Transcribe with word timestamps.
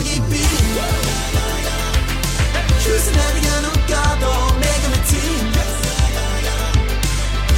tilbake 0.00 0.16
i 0.16 0.20
byen. 0.30 1.04
Cruising 2.80 3.16
ned 3.16 3.36
gjennom 3.44 3.76
gata, 3.88 4.32
meg 4.60 4.86
og 4.86 4.92
mitt 4.94 5.06
team. 5.10 5.50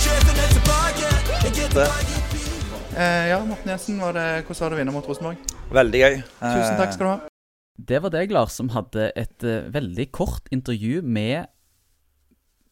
Sjefen 0.03 0.41
er 0.43 0.51
tilbake, 0.57 1.11
jeg 1.31 1.51
er 1.51 1.55
tilbake 1.59 2.17
i 2.17 2.23
byen. 2.33 2.75
Eh, 2.93 3.25
ja, 3.31 3.39
Morten 3.47 3.73
Jensen, 3.73 4.01
var 4.03 4.17
det, 4.17 4.27
hvordan 4.47 4.65
var 4.65 4.75
det 4.75 4.77
å 4.77 4.81
vinne 4.83 4.97
mot 4.97 5.09
Rosenborg? 5.09 5.55
Veldig 5.73 6.03
gøy. 6.03 6.19
Tusen 6.43 6.81
takk 6.81 6.97
skal 6.97 7.07
du 7.07 7.11
ha. 7.13 7.19
Det 7.93 8.03
var 8.05 8.15
deg, 8.15 8.35
Lars, 8.35 8.59
som 8.59 8.69
hadde 8.75 9.11
et 9.17 9.47
uh, 9.47 9.65
veldig 9.73 10.11
kort 10.13 10.51
intervju 10.53 11.01
med 11.03 11.49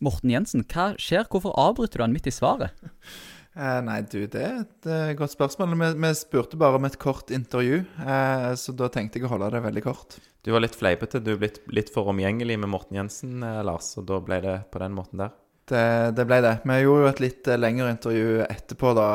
Morten 0.05 0.32
Jensen. 0.34 0.66
Hva 0.68 0.93
skjer? 1.00 1.25
Hvorfor 1.30 1.55
avbryter 1.59 2.00
du 2.00 2.05
han 2.05 2.14
midt 2.16 2.29
i 2.29 2.34
svaret? 2.34 2.75
Eh, 3.59 3.79
nei, 3.82 3.98
du, 4.07 4.21
det 4.30 4.43
er 4.46 4.59
et 4.62 4.87
eh, 4.87 5.12
godt 5.19 5.35
spørsmål. 5.35 5.75
Vi, 5.75 5.89
vi 6.05 6.11
spurte 6.14 6.59
bare 6.61 6.79
om 6.79 6.87
et 6.87 6.99
kort 7.03 7.32
intervju, 7.35 7.80
eh, 7.82 8.50
så 8.55 8.75
da 8.79 8.87
tenkte 8.95 9.19
jeg 9.19 9.27
å 9.27 9.32
holde 9.32 9.50
det 9.57 9.62
veldig 9.64 9.82
kort. 9.89 10.21
Du 10.46 10.53
var 10.55 10.62
litt 10.62 10.79
fleipete. 10.79 11.21
Du 11.21 11.32
er 11.35 11.40
blitt 11.40 11.59
litt 11.75 11.90
for 11.93 12.09
omgjengelig 12.13 12.61
med 12.63 12.71
Morten 12.71 13.00
Jensen, 13.00 13.43
eh, 13.43 13.61
Lars, 13.67 13.90
og 13.99 14.07
da 14.09 14.21
ble 14.23 14.39
det 14.45 14.57
på 14.71 14.82
den 14.82 14.95
måten 14.95 15.25
der. 15.25 15.35
Det, 15.71 15.82
det 16.18 16.26
ble 16.26 16.39
det. 16.46 16.54
Vi 16.67 16.79
gjorde 16.81 17.03
jo 17.03 17.11
et 17.11 17.25
litt 17.26 17.50
eh, 17.50 17.59
lengre 17.59 17.90
intervju 17.96 18.39
etterpå, 18.46 18.95
da. 18.99 19.09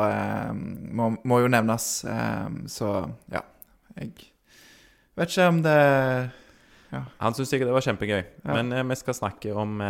Må, 0.52 1.10
må 1.24 1.40
jo 1.42 1.50
nevnes. 1.52 1.88
Eh, 2.04 2.60
så 2.72 2.92
ja. 3.32 3.42
Jeg 3.96 4.12
vet 5.16 5.32
ikke 5.32 5.48
om 5.48 5.62
det 5.64 5.76
Han 6.92 7.32
syns 7.32 7.48
sikkert 7.48 7.70
det 7.70 7.76
var 7.78 7.84
kjempegøy. 7.88 8.20
Ja. 8.20 8.56
Men 8.60 8.90
vi 8.92 9.00
skal 9.00 9.16
snakke 9.16 9.56
om 9.56 9.80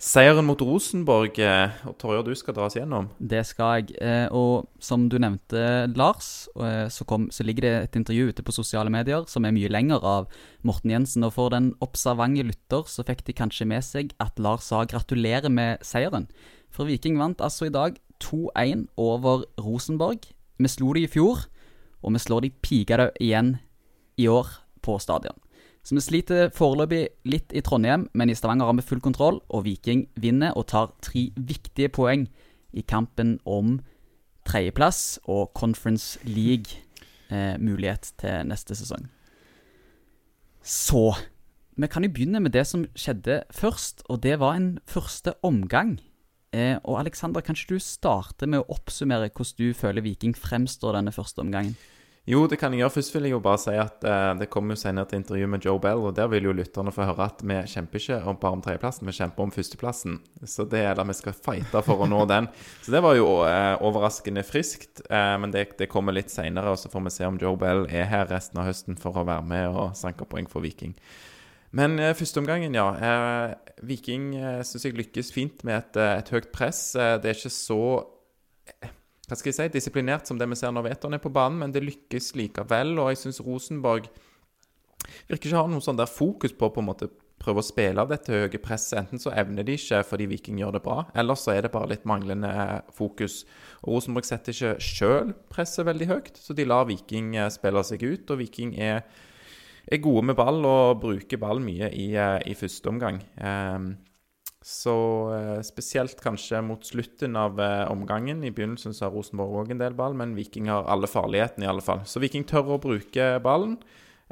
seieren 0.00 0.46
mot 0.46 0.60
Rosenborg. 0.60 1.38
Eh, 1.42 1.74
og 1.88 1.96
Torjer, 2.00 2.24
du 2.26 2.34
skal 2.38 2.56
dra 2.56 2.66
oss 2.68 2.76
gjennom. 2.78 3.08
Det 3.18 3.42
skal 3.48 3.80
jeg. 3.80 3.96
Eh, 4.00 4.26
og 4.34 4.68
som 4.82 5.08
du 5.12 5.18
nevnte, 5.22 5.86
Lars, 5.96 6.48
eh, 6.56 6.86
så, 6.92 7.06
kom, 7.08 7.28
så 7.34 7.46
ligger 7.46 7.66
det 7.66 7.74
et 7.78 7.98
intervju 8.00 8.32
ute 8.32 8.46
på 8.46 8.54
sosiale 8.54 8.92
medier 8.92 9.26
som 9.30 9.44
er 9.44 9.54
mye 9.56 9.70
lenger 9.72 10.04
av 10.04 10.28
Morten 10.62 10.94
Jensen. 10.94 11.26
Og 11.26 11.34
for 11.36 11.54
den 11.54 11.72
observante 11.84 12.46
lytter 12.46 12.88
så 12.90 13.06
fikk 13.06 13.24
de 13.28 13.36
kanskje 13.36 13.68
med 13.70 13.84
seg 13.86 14.16
at 14.22 14.38
Lars 14.42 14.70
sa 14.70 14.84
gratulerer 14.88 15.52
med 15.52 15.84
seieren. 15.84 16.28
For 16.74 16.90
Viking 16.90 17.20
vant 17.20 17.42
altså 17.44 17.68
i 17.68 17.74
dag 17.74 18.00
2-1 18.24 18.88
over 18.96 19.44
Rosenborg. 19.60 20.26
Vi 20.58 20.70
slo 20.70 20.94
de 20.94 21.04
i 21.04 21.10
fjor, 21.10 21.46
og 22.02 22.14
vi 22.14 22.22
slår 22.22 22.44
de 22.44 22.54
pigadø 22.62 23.08
igjen 23.22 23.56
i 24.20 24.28
år 24.30 24.50
på 24.84 24.98
stadion. 25.02 25.43
Så 25.84 25.96
vi 25.98 26.00
sliter 26.00 26.48
foreløpig 26.56 27.02
litt 27.28 27.52
i 27.52 27.60
Trondheim, 27.60 28.06
men 28.16 28.30
i 28.32 28.36
Stavanger 28.36 28.70
har 28.70 28.76
vi 28.78 28.86
full 28.86 29.02
kontroll, 29.04 29.42
og 29.52 29.66
Viking 29.66 30.06
vinner 30.16 30.56
og 30.56 30.70
tar 30.72 30.94
tre 31.04 31.26
viktige 31.36 31.90
poeng 31.92 32.24
i 32.72 32.84
kampen 32.88 33.36
om 33.44 33.76
tredjeplass 34.48 35.18
og 35.28 35.52
Conference 35.56 36.18
League-mulighet 36.24 38.14
til 38.20 38.48
neste 38.48 38.76
sesong. 38.80 39.10
Så 40.64 41.12
vi 41.76 41.88
kan 41.92 42.06
jo 42.06 42.12
begynne 42.14 42.40
med 42.40 42.54
det 42.56 42.64
som 42.66 42.86
skjedde 42.96 43.42
først, 43.52 44.06
og 44.08 44.22
det 44.24 44.38
var 44.40 44.56
en 44.56 44.78
første 44.88 45.34
omgang. 45.44 45.98
Eh, 46.54 46.78
og 46.84 47.00
Alexander, 47.00 47.42
kan 47.42 47.56
ikke 47.58 47.74
du 47.74 47.82
starte 47.82 48.46
med 48.46 48.62
å 48.62 48.76
oppsummere 48.76 49.28
hvordan 49.28 49.58
du 49.58 49.74
føler 49.76 50.04
Viking 50.04 50.36
fremstår 50.38 50.96
denne 50.96 51.12
første 51.12 51.42
omgangen? 51.42 51.74
Jo, 52.24 52.46
det 52.48 52.56
kan 52.56 52.72
jeg 52.72 52.80
gjøre. 52.80 52.92
Først 52.94 53.12
vil 53.12 53.26
jeg 53.28 53.34
jo 53.34 53.38
bare 53.44 53.60
si 53.60 53.72
at 53.76 54.04
eh, 54.08 54.30
det 54.40 54.46
kommer 54.48 54.72
jo 54.72 54.80
senere 54.80 55.04
til 55.10 55.18
intervju 55.20 55.48
med 55.52 55.66
Joe 55.66 55.80
Bell, 55.82 56.06
og 56.08 56.14
der 56.16 56.30
vil 56.32 56.46
jo 56.48 56.54
lytterne 56.56 56.92
få 56.94 57.04
høre 57.04 57.26
at 57.26 57.42
vi 57.44 57.58
kjemper 57.68 58.00
ikke 58.00 58.16
om 58.30 58.38
bare 58.40 58.56
om 58.56 58.62
tredjeplassen, 58.64 59.04
vi 59.10 59.12
kjemper 59.18 59.44
om 59.44 59.52
førsteplassen. 59.52 60.14
Så 60.48 60.64
det 60.72 60.80
er 60.86 60.96
da 60.96 61.04
vi 61.04 61.16
skal 61.18 61.36
fighte 61.36 61.82
for 61.84 62.00
å 62.00 62.08
nå 62.08 62.22
den. 62.32 62.48
Så 62.80 62.94
det 62.96 63.02
var 63.04 63.18
jo 63.18 63.28
eh, 63.44 63.74
overraskende 63.84 64.46
friskt, 64.48 65.04
eh, 65.10 65.34
men 65.42 65.52
det, 65.52 65.66
det 65.82 65.90
kommer 65.92 66.16
litt 66.16 66.32
senere, 66.32 66.72
og 66.72 66.80
så 66.80 66.88
får 66.92 67.04
vi 67.10 67.14
se 67.18 67.28
om 67.28 67.36
Joe 67.42 67.60
Bell 67.60 67.84
er 67.92 68.08
her 68.08 68.24
resten 68.32 68.62
av 68.62 68.70
høsten 68.72 68.96
for 69.00 69.20
å 69.20 69.28
være 69.28 69.44
med 69.52 69.76
og 69.76 69.92
sanke 70.00 70.24
poeng 70.24 70.48
for 70.48 70.64
Viking. 70.64 70.96
Men 71.76 71.98
eh, 72.00 72.16
førsteomgangen, 72.16 72.72
ja. 72.80 72.88
Eh, 73.04 73.76
Viking 73.84 74.32
eh, 74.38 74.60
syns 74.64 74.88
jeg 74.88 74.96
lykkes 74.96 75.32
fint 75.34 75.60
med 75.68 75.82
et, 75.82 76.00
eh, 76.00 76.16
et 76.22 76.32
høyt 76.32 76.48
press. 76.56 76.86
Eh, 76.96 77.18
det 77.20 77.34
er 77.34 77.36
ikke 77.36 77.52
så 77.52 77.82
hva 79.24 79.38
skal 79.38 79.50
jeg 79.50 79.56
si, 79.56 79.72
disiplinert 79.72 80.28
som 80.28 80.38
det 80.40 80.48
vi 80.50 80.58
ser 80.58 80.72
når 80.74 80.88
Veton 80.90 81.16
er 81.16 81.22
på 81.22 81.32
banen, 81.32 81.62
men 81.62 81.72
det 81.72 81.84
lykkes 81.84 82.34
likevel. 82.36 82.98
Og 83.00 83.12
jeg 83.12 83.22
syns 83.22 83.40
Rosenborg 83.44 84.10
virker 85.28 85.48
ikke 85.48 85.56
å 85.56 85.64
ha 85.64 85.70
noe 85.72 85.84
sånn 85.84 86.00
der 86.00 86.10
fokus 86.10 86.52
på 86.56 86.68
på 86.72 86.82
en 86.82 86.90
måte 86.90 87.08
prøve 87.44 87.60
å 87.60 87.66
spille 87.66 88.00
av 88.00 88.10
dette 88.12 88.32
høye 88.32 88.60
presset. 88.62 88.98
Enten 89.00 89.20
så 89.20 89.32
evner 89.36 89.66
de 89.66 89.76
ikke 89.78 90.02
fordi 90.06 90.28
Viking 90.30 90.60
gjør 90.60 90.76
det 90.76 90.84
bra, 90.84 90.98
eller 91.16 91.38
så 91.38 91.54
er 91.54 91.66
det 91.66 91.72
bare 91.74 91.92
litt 91.92 92.06
manglende 92.08 92.52
fokus. 92.94 93.42
Og 93.82 93.96
Rosenborg 93.96 94.28
setter 94.28 94.54
ikke 94.54 94.74
sjøl 94.82 95.34
presset 95.52 95.88
veldig 95.88 96.10
høyt, 96.10 96.40
så 96.40 96.56
de 96.56 96.66
lar 96.68 96.88
Viking 96.88 97.34
eh, 97.36 97.52
spille 97.52 97.84
seg 97.86 98.04
ut. 98.04 98.32
Og 98.32 98.40
Viking 98.40 98.74
er, 98.80 99.04
er 99.84 100.04
gode 100.04 100.24
med 100.30 100.38
ball 100.40 100.64
og 100.68 101.02
bruker 101.04 101.40
ball 101.42 101.62
mye 101.64 101.90
i, 101.92 102.10
eh, 102.16 102.40
i 102.48 102.56
første 102.58 102.92
omgang. 102.92 103.20
Ehm, 103.36 103.94
så 104.64 104.96
eh, 105.36 105.60
spesielt 105.60 106.20
kanskje 106.24 106.62
mot 106.64 106.86
slutten 106.86 107.36
av 107.36 107.58
eh, 107.60 107.84
omgangen. 107.92 108.40
I 108.44 108.52
begynnelsen 108.54 108.94
så 108.96 109.06
har 109.06 109.12
Rosenborg 109.12 109.58
òg 109.60 109.74
en 109.74 109.82
del 109.82 109.96
ball, 109.98 110.16
men 110.16 110.32
Viking 110.38 110.70
har 110.72 110.88
alle 110.88 111.10
farlighetene 111.10 111.66
i 111.66 111.68
alle 111.68 111.84
fall. 111.84 112.00
Så 112.08 112.22
Viking 112.22 112.46
tør 112.48 112.72
å 112.72 112.80
bruke 112.80 113.26
ballen. 113.44 113.76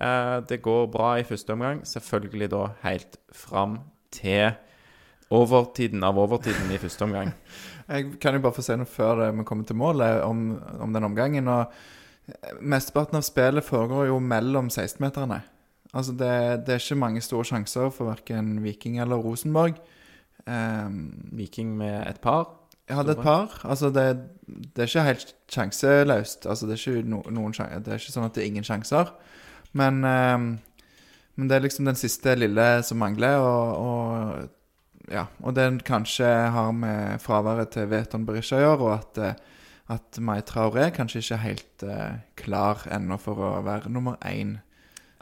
Eh, 0.01 0.39
det 0.49 0.63
går 0.65 0.89
bra 0.95 1.19
i 1.21 1.29
første 1.29 1.53
omgang, 1.53 1.85
selvfølgelig 1.85 2.51
da 2.55 2.63
helt 2.87 3.21
fram 3.29 3.83
til 4.13 4.55
overtiden 5.33 6.01
av 6.09 6.25
overtiden 6.25 6.73
i 6.73 6.81
første 6.81 7.05
omgang. 7.05 7.37
Jeg 7.93 8.17
kan 8.23 8.33
jo 8.33 8.45
bare 8.47 8.57
få 8.57 8.65
si 8.65 8.81
noe 8.81 8.89
før 8.89 9.27
vi 9.37 9.45
kommer 9.45 9.69
til 9.69 9.77
målet 9.77 10.25
om, 10.25 10.55
om 10.81 10.97
den 10.97 11.13
omgangen. 11.13 11.49
og 11.53 12.57
Mesteparten 12.65 13.21
av 13.21 13.29
spillet 13.29 13.69
foregår 13.69 14.09
jo 14.09 14.21
mellom 14.23 14.73
16-meterne. 14.73 15.43
Altså 15.93 16.15
det, 16.17 16.37
det 16.65 16.73
er 16.73 16.81
ikke 16.81 17.03
mange 17.03 17.21
store 17.21 17.45
sjanser 17.45 17.91
for 17.93 18.09
verken 18.15 18.63
Viking 18.65 18.97
eller 19.03 19.21
Rosenborg. 19.21 19.77
Um, 20.47 21.29
Viking 21.33 21.77
med 21.79 22.07
et 22.09 22.21
par. 22.21 22.49
jeg 22.89 22.97
hadde 22.97 23.13
et 23.13 23.23
par. 23.23 23.61
Altså 23.65 23.91
det, 23.95 24.07
det 24.47 24.83
er 24.83 24.89
ikke 24.91 25.03
helt 25.07 25.35
sjanseløst. 25.49 26.47
Altså 26.47 26.67
det 26.67 26.75
er 26.75 26.91
ikke, 26.91 27.09
no, 27.09 27.23
noen 27.31 27.55
sjan- 27.55 27.71
det 27.85 27.93
er 27.93 28.01
ikke 28.01 28.13
sånn 28.13 28.27
at 28.27 28.35
det 28.35 28.43
er 28.43 28.51
ingen 28.51 28.67
sjanser. 28.67 29.13
Men, 29.73 30.03
um, 30.05 30.49
men 31.37 31.49
det 31.49 31.57
er 31.57 31.65
liksom 31.65 31.87
den 31.89 31.97
siste 31.97 32.35
lille 32.37 32.67
som 32.85 32.99
mangler, 33.01 33.39
og, 33.39 33.79
og 33.79 35.13
ja, 35.15 35.25
og 35.43 35.55
den 35.57 35.79
kanskje 35.81 36.27
har 36.53 36.73
med 36.77 37.23
fraværet 37.23 37.71
til 37.75 37.89
Veton 37.91 38.27
Berisha 38.27 38.59
å 38.59 38.65
gjøre, 38.67 38.83
og 38.83 38.93
at, 38.99 39.19
eh, 39.19 39.63
at 39.95 40.19
Mai 40.21 40.41
Traoré 40.47 40.91
kanskje 40.95 41.23
ikke 41.23 41.35
er 41.39 41.47
helt 41.47 41.87
uh, 41.89 42.13
klar 42.39 42.85
ennå 42.93 43.19
for 43.21 43.41
å 43.43 43.55
være 43.67 43.91
nummer 43.91 44.19
én. 44.29 44.59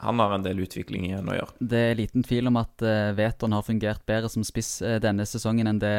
Han 0.00 0.19
har 0.22 0.34
en 0.34 0.44
del 0.44 0.62
utvikling 0.65 1.06
igjen 1.09 1.28
å 1.28 1.37
gjøre. 1.37 1.56
Det 1.72 1.81
er 1.91 1.99
liten 1.99 2.25
tvil 2.25 2.49
om 2.49 2.56
at 2.61 2.84
uh, 2.84 3.11
Veton 3.19 3.53
har 3.56 3.65
fungert 3.66 4.05
bedre 4.09 4.31
som 4.33 4.44
spiss 4.47 4.78
uh, 4.83 4.99
denne 5.03 5.27
sesongen 5.28 5.69
enn 5.71 5.81
det 5.83 5.97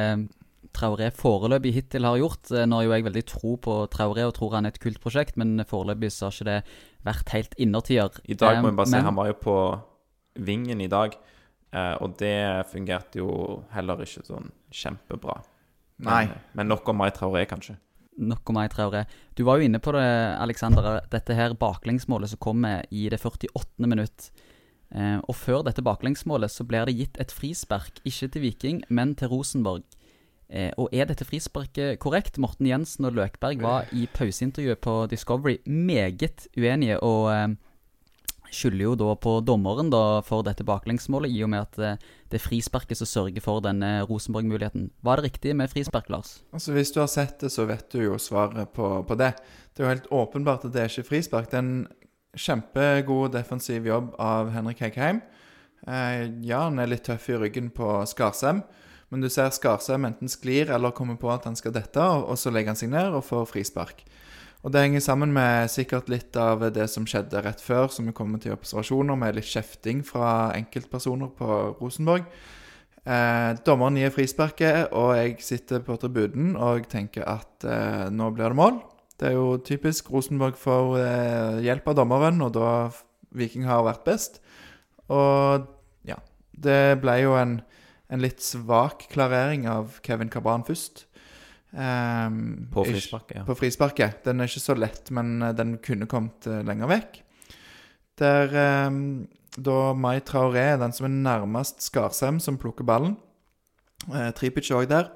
Traoré 0.78 1.10
foreløpig 1.14 1.74
hittil 1.76 2.06
har 2.08 2.18
gjort. 2.22 2.50
Uh, 2.54 2.64
nå 2.66 2.80
har 2.80 2.88
jo 2.88 2.96
jeg 2.96 3.06
veldig 3.10 3.24
tro 3.30 3.56
på 3.62 3.76
Traoré 3.94 4.26
og 4.26 4.34
tror 4.38 4.56
han 4.58 4.66
er 4.70 4.74
et 4.74 4.82
kult 4.82 5.02
prosjekt, 5.04 5.38
men 5.38 5.62
foreløpig 5.68 6.12
så 6.16 6.30
har 6.30 6.38
ikke 6.38 6.50
det 6.50 6.60
vært 7.06 7.34
helt 7.36 7.56
innertier. 7.62 8.22
I 8.26 8.38
dag 8.40 8.62
må 8.62 8.72
vi 8.72 8.80
bare 8.80 8.90
si 8.90 8.98
men- 8.98 9.10
han 9.10 9.20
var 9.20 9.32
jo 9.32 9.38
på 9.42 9.58
vingen 10.40 10.82
i 10.82 10.88
dag, 10.88 11.16
eh, 11.74 11.96
og 12.00 12.18
det 12.18 12.66
fungerte 12.72 13.20
jo 13.20 13.64
heller 13.74 14.04
ikke 14.06 14.24
sånn 14.26 14.52
kjempebra. 14.72 15.42
Nei. 16.02 16.26
Men, 16.26 16.38
men 16.54 16.68
nok 16.72 16.88
om 16.90 16.98
Mai 16.98 17.10
Traoré, 17.12 17.46
kanskje. 17.50 17.76
Nok 18.22 18.52
om 18.52 18.60
meg, 18.60 18.70
Traoré. 18.74 19.06
Du 19.34 19.44
var 19.48 19.58
jo 19.58 19.66
inne 19.66 19.82
på 19.82 19.94
det, 19.96 20.06
Alexander. 20.38 21.00
Dette 21.10 21.36
her 21.38 21.56
baklengsmålet 21.58 22.32
som 22.32 22.42
kommer 22.42 22.86
i 22.94 23.08
det 23.10 23.22
48. 23.22 23.88
minutt. 23.90 24.30
Eh, 24.92 25.18
og 25.24 25.36
før 25.40 25.64
dette 25.66 25.84
baklengsmålet 25.86 26.52
så 26.52 26.66
blir 26.68 26.86
det 26.86 26.98
gitt 26.98 27.18
et 27.24 27.34
frispark, 27.34 28.02
ikke 28.06 28.30
til 28.30 28.46
Viking, 28.46 28.84
men 28.90 29.16
til 29.18 29.32
Rosenborg. 29.32 29.86
Eh, 30.52 30.70
og 30.78 30.92
er 30.92 31.08
dette 31.08 31.26
frisparket 31.26 32.00
korrekt? 32.04 32.38
Morten 32.38 32.68
Jensen 32.68 33.08
og 33.08 33.16
Løkberg 33.16 33.64
var 33.64 33.90
i 33.96 34.06
pauseintervjuet 34.12 34.82
på 34.84 34.96
Discovery 35.10 35.58
meget 35.66 36.48
uenige, 36.60 37.00
og 37.00 37.32
eh, 37.32 37.56
skylder 38.52 38.84
jo 38.84 38.96
da 39.00 39.14
på 39.20 39.38
dommeren 39.48 39.90
da 39.92 40.22
for 40.28 40.44
dette 40.46 40.66
baklengsmålet, 40.68 41.32
i 41.32 41.44
og 41.46 41.52
med 41.54 41.64
at 41.64 41.80
eh, 41.80 42.10
det 42.32 42.40
er 42.40 42.44
frisparket 42.44 43.00
som 43.00 43.10
sørger 43.10 43.44
for 43.44 43.64
denne 43.64 44.02
Rosenborg-muligheten. 44.10 44.90
Var 45.04 45.20
det 45.20 45.32
riktig 45.32 45.56
med 45.58 45.72
frispark, 45.72 46.12
Lars? 46.12 46.40
Altså 46.54 46.76
Hvis 46.76 46.92
du 46.92 47.02
har 47.02 47.10
sett 47.12 47.40
det, 47.44 47.52
så 47.52 47.66
vet 47.70 47.88
du 47.92 48.04
jo 48.04 48.20
svaret 48.20 48.74
på, 48.76 48.94
på 49.08 49.20
det. 49.20 49.34
Det 49.72 49.84
er 49.84 49.88
jo 49.88 49.94
helt 49.96 50.12
åpenbart 50.12 50.68
at 50.68 50.76
det 50.76 50.84
er 50.84 50.92
ikke 50.92 51.10
frispark. 51.10 51.50
Det 51.52 51.60
er 51.60 51.66
en 51.66 51.88
kjempegod 52.38 53.34
defensiv 53.36 53.88
jobb 53.88 54.14
av 54.20 54.52
Henrik 54.56 54.84
Heggheim. 54.84 55.24
Eh, 55.88 56.28
ja, 56.46 56.66
han 56.68 56.80
er 56.80 56.92
litt 56.92 57.06
tøff 57.08 57.30
i 57.32 57.40
ryggen 57.40 57.72
på 57.74 57.88
Skarsheim, 58.08 58.62
men 59.12 59.24
du 59.24 59.30
ser 59.34 59.52
Skarsheim 59.52 60.06
enten 60.08 60.30
sklir 60.32 60.70
eller 60.72 60.94
kommer 60.96 61.18
på 61.20 61.32
at 61.34 61.48
han 61.50 61.58
skal 61.58 61.74
dette, 61.76 62.00
og, 62.00 62.30
og 62.30 62.40
så 62.40 62.54
legger 62.54 62.76
han 62.76 62.80
seg 62.80 62.94
ned 62.94 63.16
og 63.18 63.26
får 63.28 63.50
frispark. 63.50 64.06
Og 64.62 64.72
Det 64.72 64.82
henger 64.82 65.02
sammen 65.02 65.32
med 65.34 65.72
sikkert 65.74 66.10
litt 66.10 66.38
av 66.38 66.62
det 66.74 66.86
som 66.92 67.06
skjedde 67.10 67.42
rett 67.42 67.62
før, 67.62 67.88
som 67.90 68.06
vi 68.06 68.14
kommer 68.14 68.38
til 68.40 68.54
observasjoner, 68.54 69.18
med 69.18 69.40
litt 69.40 69.50
kjefting 69.50 70.04
fra 70.06 70.52
enkeltpersoner 70.54 71.32
på 71.34 71.48
Rosenborg. 71.80 72.28
Eh, 73.02 73.58
dommeren 73.66 73.98
gir 73.98 74.14
frisparket, 74.14 74.94
og 74.94 75.16
jeg 75.18 75.40
sitter 75.42 75.82
på 75.82 75.98
tribunen 75.98 76.54
og 76.54 76.86
tenker 76.92 77.26
at 77.26 77.66
eh, 77.66 78.06
nå 78.14 78.30
blir 78.36 78.54
det 78.54 78.60
mål. 78.60 78.78
Det 79.18 79.32
er 79.32 79.38
jo 79.40 79.58
typisk. 79.66 80.12
Rosenborg 80.14 80.54
får 80.62 80.98
eh, 81.00 81.60
hjelp 81.66 81.90
av 81.90 81.98
dommeren, 81.98 82.46
og 82.46 82.54
da 82.54 82.70
Viking 83.34 83.66
har 83.66 83.82
vært 83.88 84.06
best. 84.06 84.44
Og 85.10 85.66
ja, 86.06 86.20
det 86.54 87.02
ble 87.02 87.18
jo 87.24 87.34
en, 87.40 87.64
en 88.14 88.22
litt 88.22 88.46
svak 88.46 89.08
klarering 89.10 89.66
av 89.66 89.98
Kevin 90.06 90.30
Cabran 90.30 90.68
først. 90.68 91.08
Ehm, 91.72 92.68
På 92.72 92.84
frisparket, 92.86 93.38
ja. 93.38 93.44
På 93.46 93.56
frisparket. 93.56 94.24
Den 94.26 94.42
er 94.42 94.50
ikke 94.50 94.64
så 94.64 94.76
lett, 94.76 95.12
men 95.16 95.42
eh, 95.42 95.54
den 95.56 95.78
kunne 95.84 96.10
kommet 96.12 96.48
eh, 96.50 96.64
lenger 96.68 96.92
vekk. 96.92 97.22
Der 98.22 98.52
um, 98.88 99.28
da 99.58 99.94
Mai 99.98 100.20
Traoré 100.20 100.66
er 100.74 100.82
den 100.82 100.94
som 100.94 101.08
er 101.08 101.16
nærmest 101.16 101.82
Skarsheim, 101.82 102.42
som 102.44 102.60
plukker 102.62 102.86
ballen. 102.86 103.16
Uh, 104.10 104.30
Tripic 104.36 104.70
er 104.70 104.82
òg 104.82 104.92
der. 104.92 105.10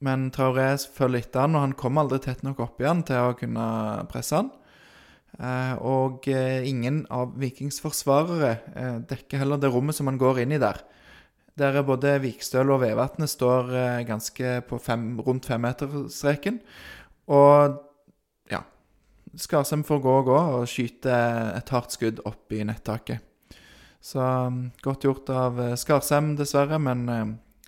Men 0.00 0.30
Traoré 0.32 0.70
følger 0.94 1.26
etter 1.26 1.44
han, 1.44 1.58
og 1.58 1.66
han 1.66 1.76
kommer 1.76 2.06
aldri 2.06 2.20
tett 2.24 2.44
nok 2.46 2.62
opp 2.64 2.80
igjen 2.80 3.02
til 3.08 3.20
å 3.20 3.36
kunne 3.36 3.66
presse 4.12 4.38
han. 4.38 4.48
Uh, 5.40 5.74
og 5.84 6.30
uh, 6.30 6.62
ingen 6.66 7.02
av 7.12 7.34
Vikings 7.38 7.82
forsvarere 7.82 8.56
dekker 9.10 9.42
heller 9.42 9.60
det 9.60 9.70
rommet 9.74 9.98
som 9.98 10.08
han 10.10 10.20
går 10.20 10.44
inn 10.44 10.54
i 10.56 10.62
der. 10.62 10.80
Der 11.60 11.76
er 11.76 11.84
både 11.84 12.14
Vikstøl 12.22 12.72
og 12.72 12.80
Vevatnet 12.80 13.28
står 13.28 13.74
eh, 13.76 14.02
ganske 14.08 14.60
på 14.68 14.78
fem, 14.80 15.12
rundt 15.20 15.48
femmeterstreken. 15.50 16.60
Og 17.28 17.76
ja 18.50 18.62
Skarsheim 19.36 19.84
får 19.86 20.00
gå 20.02 20.14
og 20.22 20.30
gå 20.30 20.38
og 20.38 20.70
skyte 20.70 21.12
et 21.58 21.74
hardt 21.74 21.92
skudd 21.94 22.22
opp 22.24 22.54
i 22.56 22.64
nettaket. 22.64 23.20
Så 24.00 24.22
mm, 24.24 24.62
godt 24.80 25.04
gjort 25.04 25.28
av 25.36 25.60
eh, 25.60 25.76
Skarsheim, 25.76 26.32
dessverre, 26.40 26.80
men 26.80 27.04
eh, 27.12 27.26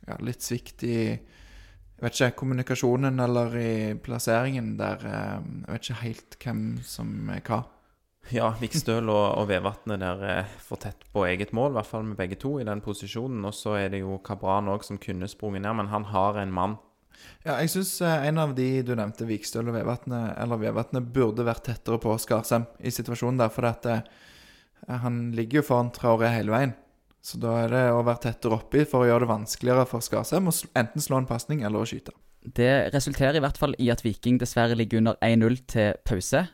ja, 0.08 0.16
litt 0.24 0.42
svikt 0.42 0.86
i 0.88 0.96
jeg 1.12 2.08
vet 2.08 2.16
ikke, 2.16 2.38
kommunikasjonen 2.40 3.22
eller 3.22 3.52
i 3.60 3.74
plasseringen 4.02 4.72
der. 4.74 5.04
Jeg 5.06 5.68
vet 5.68 5.84
ikke 5.84 5.98
helt 6.00 6.36
hvem 6.42 6.64
som 6.82 7.28
er 7.30 7.44
hva. 7.46 7.60
Ja, 8.30 8.52
Vikstøl 8.60 9.10
og, 9.10 9.24
og 9.40 9.48
Vevatnet 9.50 10.00
der 10.00 10.22
er 10.22 10.52
for 10.62 10.80
tett 10.80 11.02
på 11.12 11.24
eget 11.26 11.50
mål, 11.56 11.72
i 11.72 11.76
hvert 11.80 11.90
fall 11.90 12.04
med 12.06 12.16
begge 12.20 12.38
to 12.38 12.54
i 12.60 12.66
den 12.68 12.80
posisjonen. 12.84 13.42
Og 13.48 13.54
så 13.56 13.74
er 13.80 13.90
det 13.92 14.04
jo 14.04 14.20
Kabran 14.24 14.70
òg 14.70 14.86
som 14.86 15.00
kunne 15.02 15.28
sprunget 15.28 15.64
ned, 15.64 15.74
men 15.80 15.90
han 15.92 16.06
har 16.12 16.38
en 16.40 16.54
mann. 16.54 16.78
Ja, 17.42 17.58
jeg 17.58 17.72
syns 17.72 17.96
en 18.02 18.38
av 18.38 18.54
de 18.56 18.68
du 18.86 18.94
nevnte, 18.98 19.26
Vikstøl 19.28 19.68
og 19.70 19.76
Vevatnet, 19.76 20.36
eller 20.40 20.60
Vevatnet, 20.62 21.10
burde 21.14 21.46
vært 21.46 21.66
tettere 21.66 21.98
på 22.02 22.14
Skarsheim 22.22 22.68
i 22.78 22.94
situasjonen 22.94 23.42
der, 23.42 23.50
for 23.52 23.66
at 23.68 23.88
eh, 23.90 24.06
han 25.02 25.24
ligger 25.36 25.60
jo 25.60 25.66
foran 25.72 25.92
Traoré 25.94 26.30
hele 26.36 26.54
veien. 26.54 26.74
Så 27.22 27.38
da 27.38 27.54
er 27.62 27.70
det 27.70 27.84
å 27.94 28.02
være 28.02 28.24
tettere 28.24 28.58
oppi 28.58 28.86
for 28.88 29.04
å 29.04 29.10
gjøre 29.10 29.26
det 29.26 29.30
vanskeligere 29.30 29.86
for 29.90 30.02
Skarsheim 30.02 30.50
å 30.50 30.54
enten 30.78 31.04
slå 31.04 31.20
en 31.20 31.28
pasning 31.28 31.62
eller 31.66 31.82
å 31.82 31.86
skyte. 31.86 32.14
Det 32.42 32.90
resulterer 32.90 33.38
i 33.38 33.42
hvert 33.44 33.58
fall 33.60 33.76
i 33.78 33.92
at 33.94 34.02
Viking 34.02 34.40
dessverre 34.42 34.74
ligger 34.78 34.98
under 34.98 35.18
1-0 35.22 35.60
til 35.70 36.00
pause. 36.08 36.46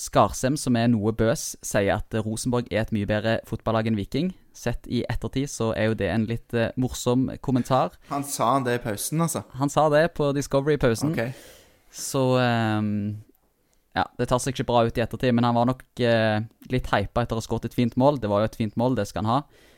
Skarsem, 0.00 0.56
som 0.58 0.74
er 0.74 0.88
noe 0.90 1.12
bøs, 1.14 1.52
sier 1.62 1.94
at 1.94 2.14
Rosenborg 2.24 2.66
er 2.72 2.82
et 2.82 2.92
mye 2.94 3.06
bedre 3.06 3.36
fotballag 3.46 3.86
enn 3.86 3.98
Viking. 3.98 4.32
Sett 4.54 4.88
i 4.90 5.04
ettertid 5.10 5.50
så 5.50 5.68
er 5.78 5.92
jo 5.92 5.98
det 5.98 6.08
en 6.10 6.24
litt 6.26 6.54
uh, 6.54 6.72
morsom 6.80 7.28
kommentar. 7.42 7.94
Han 8.10 8.26
sa 8.26 8.56
det 8.64 8.78
i 8.78 8.82
pausen, 8.82 9.22
altså. 9.22 9.44
Han 9.60 9.70
sa 9.70 9.86
det 9.94 10.08
på 10.18 10.32
Discovery 10.34 10.74
i 10.78 10.82
pausen. 10.82 11.14
Okay. 11.14 11.30
Så 11.94 12.24
um, 12.38 13.22
Ja, 13.94 14.08
det 14.18 14.26
tar 14.30 14.42
seg 14.42 14.56
ikke 14.56 14.66
bra 14.72 14.82
ut 14.88 14.98
i 14.98 15.04
ettertid, 15.04 15.30
men 15.34 15.46
han 15.46 15.54
var 15.54 15.70
nok 15.70 15.84
uh, 16.02 16.42
litt 16.74 16.90
hypa 16.90 17.22
etter 17.22 17.38
å 17.38 17.42
ha 17.42 17.46
skåret 17.46 17.70
et 17.70 17.78
fint 17.78 17.94
mål. 18.00 18.18
Det 18.22 18.30
var 18.30 18.42
jo 18.42 18.50
et 18.50 18.58
fint 18.58 18.74
mål, 18.80 18.98
det 18.98 19.06
skal 19.10 19.22
han 19.22 19.36
ha. 19.36 19.70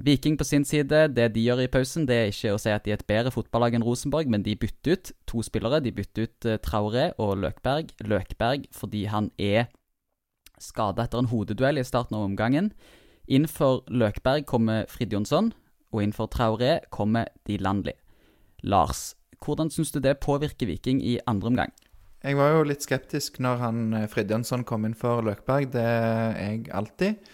Viking 0.00 0.38
på 0.40 0.46
sin 0.48 0.64
side, 0.64 1.08
det 1.12 1.26
de 1.34 1.42
gjør 1.44 1.64
i 1.64 1.70
pausen, 1.72 2.06
det 2.08 2.16
er 2.16 2.30
ikke 2.32 2.54
å 2.54 2.60
si 2.60 2.70
at 2.72 2.86
de 2.86 2.94
er 2.94 3.00
et 3.00 3.08
bedre 3.08 3.32
fotballag 3.34 3.74
enn 3.76 3.84
Rosenborg, 3.84 4.30
men 4.32 4.44
de 4.46 4.56
bytter 4.56 4.96
ut 4.96 5.12
to 5.28 5.42
spillere. 5.44 5.82
De 5.84 5.92
bytter 5.92 6.28
ut 6.28 6.38
Traore 6.40 6.60
Traoré 6.64 7.04
og 7.20 7.36
Løkberg. 7.42 7.92
Løkberg 8.08 8.64
fordi 8.72 9.04
han 9.12 9.28
er 9.36 9.68
skada 10.60 11.04
etter 11.04 11.20
en 11.20 11.30
hodeduell 11.30 11.80
i 11.80 11.84
starten 11.84 12.16
av 12.16 12.24
omgangen. 12.28 12.72
Innenfor 13.28 13.84
Løkberg 13.92 14.46
kommer 14.48 14.88
Fridjonsson, 14.90 15.52
og 15.92 16.02
innenfor 16.02 16.30
Traoré 16.32 16.78
kommer 16.90 17.28
De 17.46 17.58
Landli. 17.60 17.94
Lars, 18.62 19.14
hvordan 19.44 19.70
syns 19.72 19.92
du 19.92 20.00
det 20.00 20.18
påvirker 20.20 20.68
Viking 20.68 21.00
i 21.04 21.18
andre 21.26 21.52
omgang? 21.52 21.76
Jeg 22.20 22.36
var 22.36 22.52
jo 22.52 22.64
litt 22.68 22.84
skeptisk 22.84 23.38
når 23.40 23.62
han 23.62 23.78
eh, 23.96 24.08
Fridjonsson 24.12 24.66
kom 24.68 24.84
inn 24.84 24.96
for 24.98 25.24
Løkberg. 25.24 25.70
Det 25.72 25.84
er 25.84 26.34
jeg 26.36 26.66
alltid. 26.76 27.30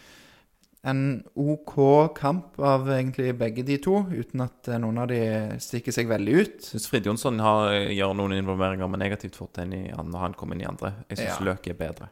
En 0.86 1.00
OK 1.34 1.74
kamp 2.14 2.60
av 2.62 2.86
egentlig 2.94 3.32
begge 3.38 3.64
de 3.66 3.78
to, 3.82 4.04
uten 4.12 4.44
at 4.44 4.70
eh, 4.70 4.78
noen 4.82 5.00
av 5.02 5.08
de 5.10 5.20
stikker 5.62 5.94
seg 5.94 6.10
veldig 6.10 6.36
ut. 6.38 6.60
Syns 6.70 6.86
Frid 6.90 7.08
Jonsson 7.08 7.40
har, 7.42 7.72
gjør 7.90 8.14
noen 8.18 8.36
involveringer 8.38 8.90
med 8.92 9.02
negativt 9.02 9.38
fortegn 9.38 9.74
når 9.96 10.20
han 10.22 10.36
kommer 10.38 10.54
inn 10.54 10.62
i 10.66 10.70
andre. 10.70 10.94
Jeg 11.10 11.24
syns 11.24 11.40
Ja. 11.40 11.46
Løk 11.50 11.66
er 11.72 11.80
bedre. 11.80 12.10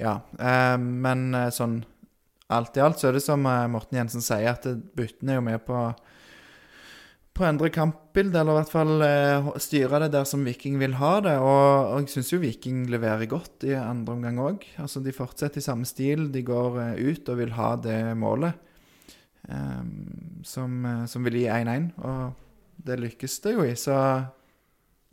Ja, 0.00 0.14
eh, 0.40 0.78
men 0.78 1.28
eh, 1.36 1.52
sånn 1.54 1.82
alt 2.52 2.76
i 2.76 2.82
alt 2.84 3.00
så 3.00 3.08
er 3.08 3.16
det 3.18 3.24
som 3.24 3.44
eh, 3.46 3.66
Morten 3.72 3.98
Jensen 3.98 4.24
sier, 4.24 4.52
at 4.52 4.66
byttene 4.96 5.36
er 5.36 5.40
jo 5.40 5.46
med 5.46 5.64
på 5.66 5.78
på 7.34 7.42
å 7.42 7.48
endre 7.48 7.70
kampbildet, 7.74 8.36
eller 8.38 8.54
i 8.54 8.58
hvert 8.60 8.70
fall 8.70 9.02
eh, 9.02 9.48
styre 9.62 9.98
det 10.04 10.12
der 10.14 10.26
som 10.28 10.44
Viking 10.46 10.76
vil 10.78 10.94
ha 11.00 11.16
det. 11.24 11.34
Og, 11.42 11.88
og 11.90 12.04
jeg 12.04 12.12
syns 12.12 12.30
jo 12.30 12.40
Viking 12.42 12.84
leverer 12.92 13.26
godt 13.30 13.66
i 13.66 13.72
andre 13.74 14.14
omgang 14.14 14.38
òg. 14.42 14.66
Altså, 14.82 15.02
de 15.02 15.14
fortsetter 15.14 15.58
i 15.58 15.64
samme 15.66 15.88
stil. 15.88 16.28
De 16.34 16.44
går 16.46 16.78
eh, 16.84 17.00
ut 17.10 17.32
og 17.32 17.40
vil 17.40 17.54
ha 17.56 17.72
det 17.82 17.98
målet 18.20 18.54
eh, 19.50 19.82
som, 20.46 20.76
som 21.10 21.26
vil 21.26 21.40
gi 21.40 21.48
1-1. 21.50 21.88
Og 22.06 22.84
det 22.86 23.00
lykkes 23.02 23.38
det 23.46 23.54
jo 23.56 23.66
i, 23.66 23.74
så 23.78 23.96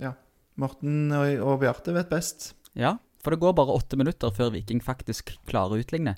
ja. 0.01 0.13
Morten 0.61 1.07
og, 1.15 1.25
og 1.47 1.61
Bjarte 1.63 1.95
vet 1.95 2.11
best. 2.11 2.51
Ja, 2.77 2.99
for 3.25 3.33
det 3.33 3.41
går 3.41 3.57
bare 3.57 3.73
åtte 3.79 3.97
minutter 3.97 4.33
før 4.35 4.53
Viking 4.53 4.83
faktisk 4.85 5.33
klarer 5.49 5.73
å 5.73 5.81
utligne. 5.81 6.13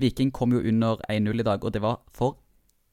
Viking 0.00 0.32
kom 0.32 0.56
jo 0.56 0.64
under 0.64 1.02
1-0 1.12 1.44
i 1.44 1.46
dag, 1.46 1.60
og 1.60 1.76
det 1.76 1.84
var 1.84 2.00
for 2.16 2.38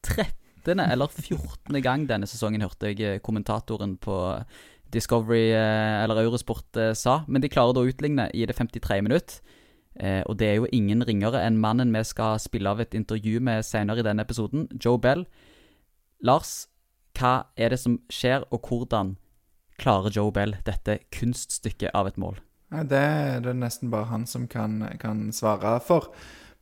13. 0.04 0.39
eller 0.68 1.08
14. 1.08 1.80
gang 1.82 2.06
denne 2.08 2.26
sesongen, 2.28 2.62
hørte 2.62 2.90
jeg 2.90 3.00
eh, 3.00 3.20
kommentatoren 3.24 3.96
på 3.96 4.16
Discovery 4.92 5.52
eh, 5.54 6.02
eller 6.04 6.22
Eurosport 6.24 6.76
eh, 6.76 6.92
sa. 6.94 7.22
Men 7.28 7.42
de 7.42 7.50
klarer 7.52 7.74
da 7.76 7.84
å 7.84 7.90
utligne 7.90 8.28
i 8.34 8.46
det 8.46 8.56
53. 8.56 9.00
minutt. 9.02 9.40
Og 10.00 10.36
det 10.38 10.46
er 10.46 10.54
jo 10.54 10.68
ingen 10.72 11.02
ringere 11.04 11.42
enn 11.44 11.58
mannen 11.60 11.90
vi 11.92 12.00
skal 12.06 12.38
spille 12.40 12.70
av 12.70 12.78
et 12.80 12.94
intervju 12.96 13.40
med 13.44 13.66
senere 13.66 14.00
i 14.00 14.04
denne 14.06 14.22
episoden, 14.24 14.68
Joe 14.80 14.96
Bell. 15.02 15.26
Lars, 16.24 16.70
hva 17.18 17.50
er 17.58 17.74
det 17.74 17.80
som 17.82 17.98
skjer, 18.08 18.46
og 18.54 18.70
hvordan 18.70 19.16
klarer 19.82 20.14
Joe 20.14 20.32
Bell 20.32 20.54
dette 20.64 21.00
kunststykket 21.12 21.92
av 21.92 22.08
et 22.08 22.20
mål? 22.22 22.38
Det 22.70 23.02
er 23.02 23.42
det 23.44 23.56
nesten 23.58 23.90
bare 23.90 24.08
han 24.12 24.26
som 24.30 24.46
kan, 24.48 24.84
kan 25.02 25.28
svare 25.34 25.80
for. 25.84 26.12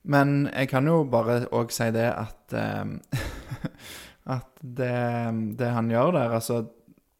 Men 0.09 0.49
jeg 0.55 0.71
kan 0.71 0.87
jo 0.89 1.03
bare 1.11 1.43
òg 1.53 1.73
si 1.75 1.91
det 1.93 2.07
at 2.09 2.55
eh, 2.57 3.19
At 4.29 4.49
det, 4.61 4.95
det 5.59 5.69
han 5.73 5.91
gjør 5.93 6.13
der, 6.19 6.35
altså 6.37 6.67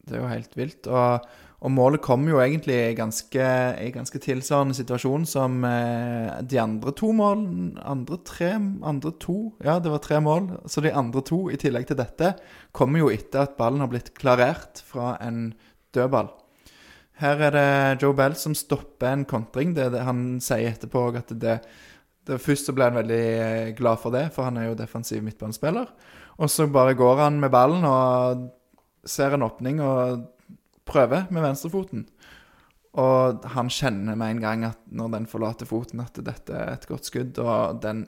Det 0.05 0.17
er 0.17 0.21
jo 0.21 0.31
helt 0.31 0.57
vilt. 0.57 0.87
Og, 0.87 1.25
og 1.59 1.71
målet 1.73 2.01
kommer 2.01 2.31
jo 2.31 2.41
egentlig 2.41 2.77
i 2.77 2.97
ganske, 2.97 3.47
ganske 3.93 4.21
tilsvarende 4.23 4.77
situasjon 4.77 5.25
som 5.27 5.63
eh, 5.67 6.39
de 6.41 6.59
andre 6.61 6.93
to 6.95 7.11
målene 7.13 7.81
Andre 7.83 8.19
tre 8.25 8.53
Andre 8.55 9.11
to 9.19 9.55
Ja, 9.65 9.79
det 9.79 9.91
var 9.91 10.03
tre 10.05 10.21
mål. 10.23 10.51
Så 10.65 10.81
de 10.85 10.93
andre 10.93 11.23
to, 11.25 11.47
i 11.49 11.59
tillegg 11.59 11.89
til 11.89 11.99
dette, 11.99 12.35
kommer 12.71 13.03
jo 13.03 13.11
etter 13.11 13.43
at 13.43 13.57
ballen 13.57 13.83
har 13.83 13.91
blitt 13.91 14.13
klarert 14.17 14.83
fra 14.85 15.17
en 15.25 15.49
dødball. 15.93 16.31
Her 17.19 17.41
er 17.49 17.51
det 17.51 18.03
Joe 18.03 18.15
Bell 18.15 18.37
som 18.39 18.55
stopper 18.55 19.11
en 19.11 19.25
kontring. 19.27 19.73
Det, 19.75 19.89
det, 19.91 20.05
han 20.07 20.39
sier 20.43 20.71
etterpå 20.71 21.09
at 21.19 21.33
det, 21.35 21.59
det 22.29 22.39
Først 22.39 22.69
så 22.69 22.75
ble 22.77 22.87
han 22.87 22.99
veldig 23.01 23.23
eh, 23.43 23.73
glad 23.75 23.99
for 23.99 24.15
det, 24.15 24.29
for 24.31 24.47
han 24.47 24.61
er 24.61 24.69
jo 24.69 24.79
defensiv 24.79 25.25
midtbanespiller. 25.25 25.91
Og 26.39 26.51
så 26.51 26.69
bare 26.71 26.95
går 26.97 27.23
han 27.25 27.39
med 27.41 27.51
ballen 27.51 27.85
og 27.87 28.45
ser 29.07 29.35
en 29.35 29.43
åpning 29.43 29.81
og 29.83 30.23
prøver 30.87 31.27
med 31.33 31.43
venstrefoten. 31.43 32.05
Og 32.99 33.43
han 33.53 33.69
kjenner 33.69 34.17
med 34.17 34.35
en 34.35 34.43
gang 34.43 34.63
at 34.71 34.79
når 34.87 35.11
den 35.17 35.27
forlater 35.29 35.69
foten, 35.69 36.01
at 36.01 36.17
dette 36.25 36.55
er 36.55 36.73
et 36.73 36.87
godt 36.89 37.09
skudd. 37.09 37.37
Og 37.43 37.81
den 37.83 38.05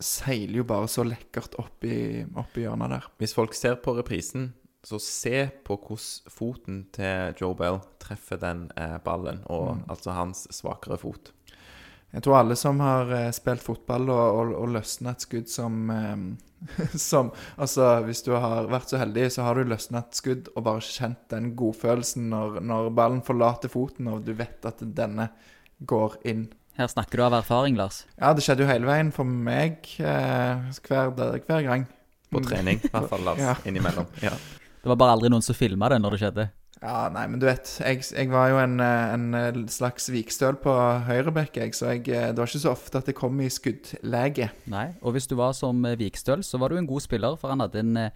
seiler 0.00 0.62
jo 0.62 0.68
bare 0.68 0.88
så 0.90 1.04
lekkert 1.06 1.58
opp 1.60 1.84
i, 1.86 2.24
opp 2.34 2.56
i 2.56 2.64
hjørnet 2.64 2.94
der. 2.96 3.08
Hvis 3.20 3.36
folk 3.36 3.56
ser 3.58 3.76
på 3.82 3.96
reprisen, 3.98 4.52
så 4.84 5.00
se 5.00 5.46
på 5.64 5.76
hvordan 5.80 6.32
foten 6.32 6.82
til 6.92 7.36
Joe 7.40 7.56
Bell 7.56 7.80
treffer 8.02 8.40
den 8.40 8.66
eh, 8.76 8.98
ballen, 9.04 9.40
og 9.48 9.80
altså 9.88 10.12
hans 10.12 10.44
svakere 10.52 10.98
fot. 11.00 11.32
Jeg 12.12 12.22
tror 12.22 12.42
alle 12.42 12.56
som 12.58 12.82
har 12.84 13.10
eh, 13.16 13.30
spilt 13.34 13.64
fotball 13.64 14.10
og, 14.12 14.24
og, 14.40 14.52
og 14.60 14.74
løsna 14.76 15.14
et 15.14 15.24
skudd 15.24 15.48
som, 15.50 15.88
eh, 15.90 16.26
som 17.10 17.30
Altså, 17.60 17.86
hvis 18.06 18.22
du 18.26 18.32
har 18.36 18.68
vært 18.70 18.92
så 18.92 19.00
heldig, 19.00 19.28
så 19.34 19.46
har 19.46 19.58
du 19.58 19.68
løsna 19.68 20.04
et 20.04 20.18
skudd 20.18 20.50
og 20.54 20.66
bare 20.66 20.84
kjent 20.84 21.20
den 21.32 21.52
godfølelsen 21.58 22.28
når, 22.32 22.60
når 22.64 22.90
ballen 22.96 23.22
forlater 23.26 23.72
foten, 23.72 24.10
og 24.12 24.24
du 24.26 24.34
vet 24.38 24.64
at 24.68 24.82
denne 24.96 25.28
går 25.84 26.18
inn. 26.30 26.46
Her 26.78 26.90
snakker 26.90 27.20
du 27.20 27.26
av 27.26 27.36
erfaring, 27.38 27.76
Lars. 27.78 28.02
Ja, 28.18 28.32
det 28.34 28.42
skjedde 28.46 28.64
jo 28.64 28.70
hele 28.70 28.88
veien 28.88 29.12
for 29.14 29.28
meg 29.28 29.86
eh, 30.02 30.64
hver, 30.88 31.12
hver 31.14 31.62
gang. 31.68 31.86
På 32.34 32.42
trening, 32.42 32.80
i 32.82 32.90
hvert 32.90 33.10
fall, 33.12 33.22
Lars. 33.28 33.42
Ja. 33.42 33.54
Innimellom. 33.68 34.08
Ja. 34.24 34.32
Det 34.82 34.90
var 34.90 34.98
bare 35.00 35.14
aldri 35.14 35.30
noen 35.30 35.44
som 35.44 35.56
filma 35.56 35.88
det 35.92 36.00
når 36.02 36.16
det 36.16 36.22
skjedde. 36.24 36.46
Ja, 36.84 37.08
nei, 37.08 37.24
men 37.32 37.40
du 37.40 37.46
vet, 37.48 37.70
jeg, 37.80 38.02
jeg 38.12 38.28
var 38.28 38.50
jo 38.52 38.58
en, 38.60 38.76
eh, 38.84 39.12
en 39.14 39.26
eh, 39.38 39.60
slags 39.72 40.10
vikstøl 40.12 40.58
på 40.60 40.72
høyrebekk, 41.08 41.56
jeg, 41.62 41.72
så 41.76 41.94
jeg, 41.94 42.04
eh, 42.12 42.28
det 42.28 42.42
var 42.42 42.50
ikke 42.50 42.60
så 42.66 42.74
ofte 42.76 43.00
at 43.00 43.08
jeg 43.08 43.16
kom 43.16 43.40
i 43.40 43.48
skuddlege. 43.48 44.50
Nei, 44.68 44.90
og 45.00 45.16
hvis 45.16 45.30
du 45.30 45.38
var 45.40 45.56
som 45.56 45.80
Vikstøl, 45.80 46.44
så 46.44 46.60
var 46.60 46.68
du 46.68 46.76
en 46.76 46.90
god 46.90 47.06
spiller, 47.06 47.38
for 47.40 47.54
han 47.54 47.64
hadde 47.64 47.80
en 47.80 48.10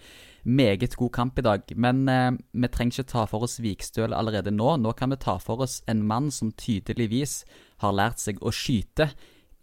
meget 0.49 0.97
god 0.97 1.11
kamp 1.13 1.39
i 1.39 1.43
dag. 1.43 1.63
Men 1.77 2.09
eh, 2.09 2.31
vi 2.53 2.69
trenger 2.69 3.01
ikke 3.01 3.13
ta 3.13 3.25
for 3.29 3.45
oss 3.45 3.61
Vikstøl 3.63 4.15
allerede 4.17 4.53
nå. 4.55 4.77
Nå 4.77 4.93
kan 4.93 5.11
vi 5.13 5.21
ta 5.21 5.39
for 5.43 5.65
oss 5.65 5.83
en 5.89 6.03
mann 6.03 6.31
som 6.31 6.53
tydeligvis 6.53 7.43
har 7.85 7.93
lært 7.93 8.23
seg 8.23 8.41
å 8.41 8.53
skyte 8.55 9.11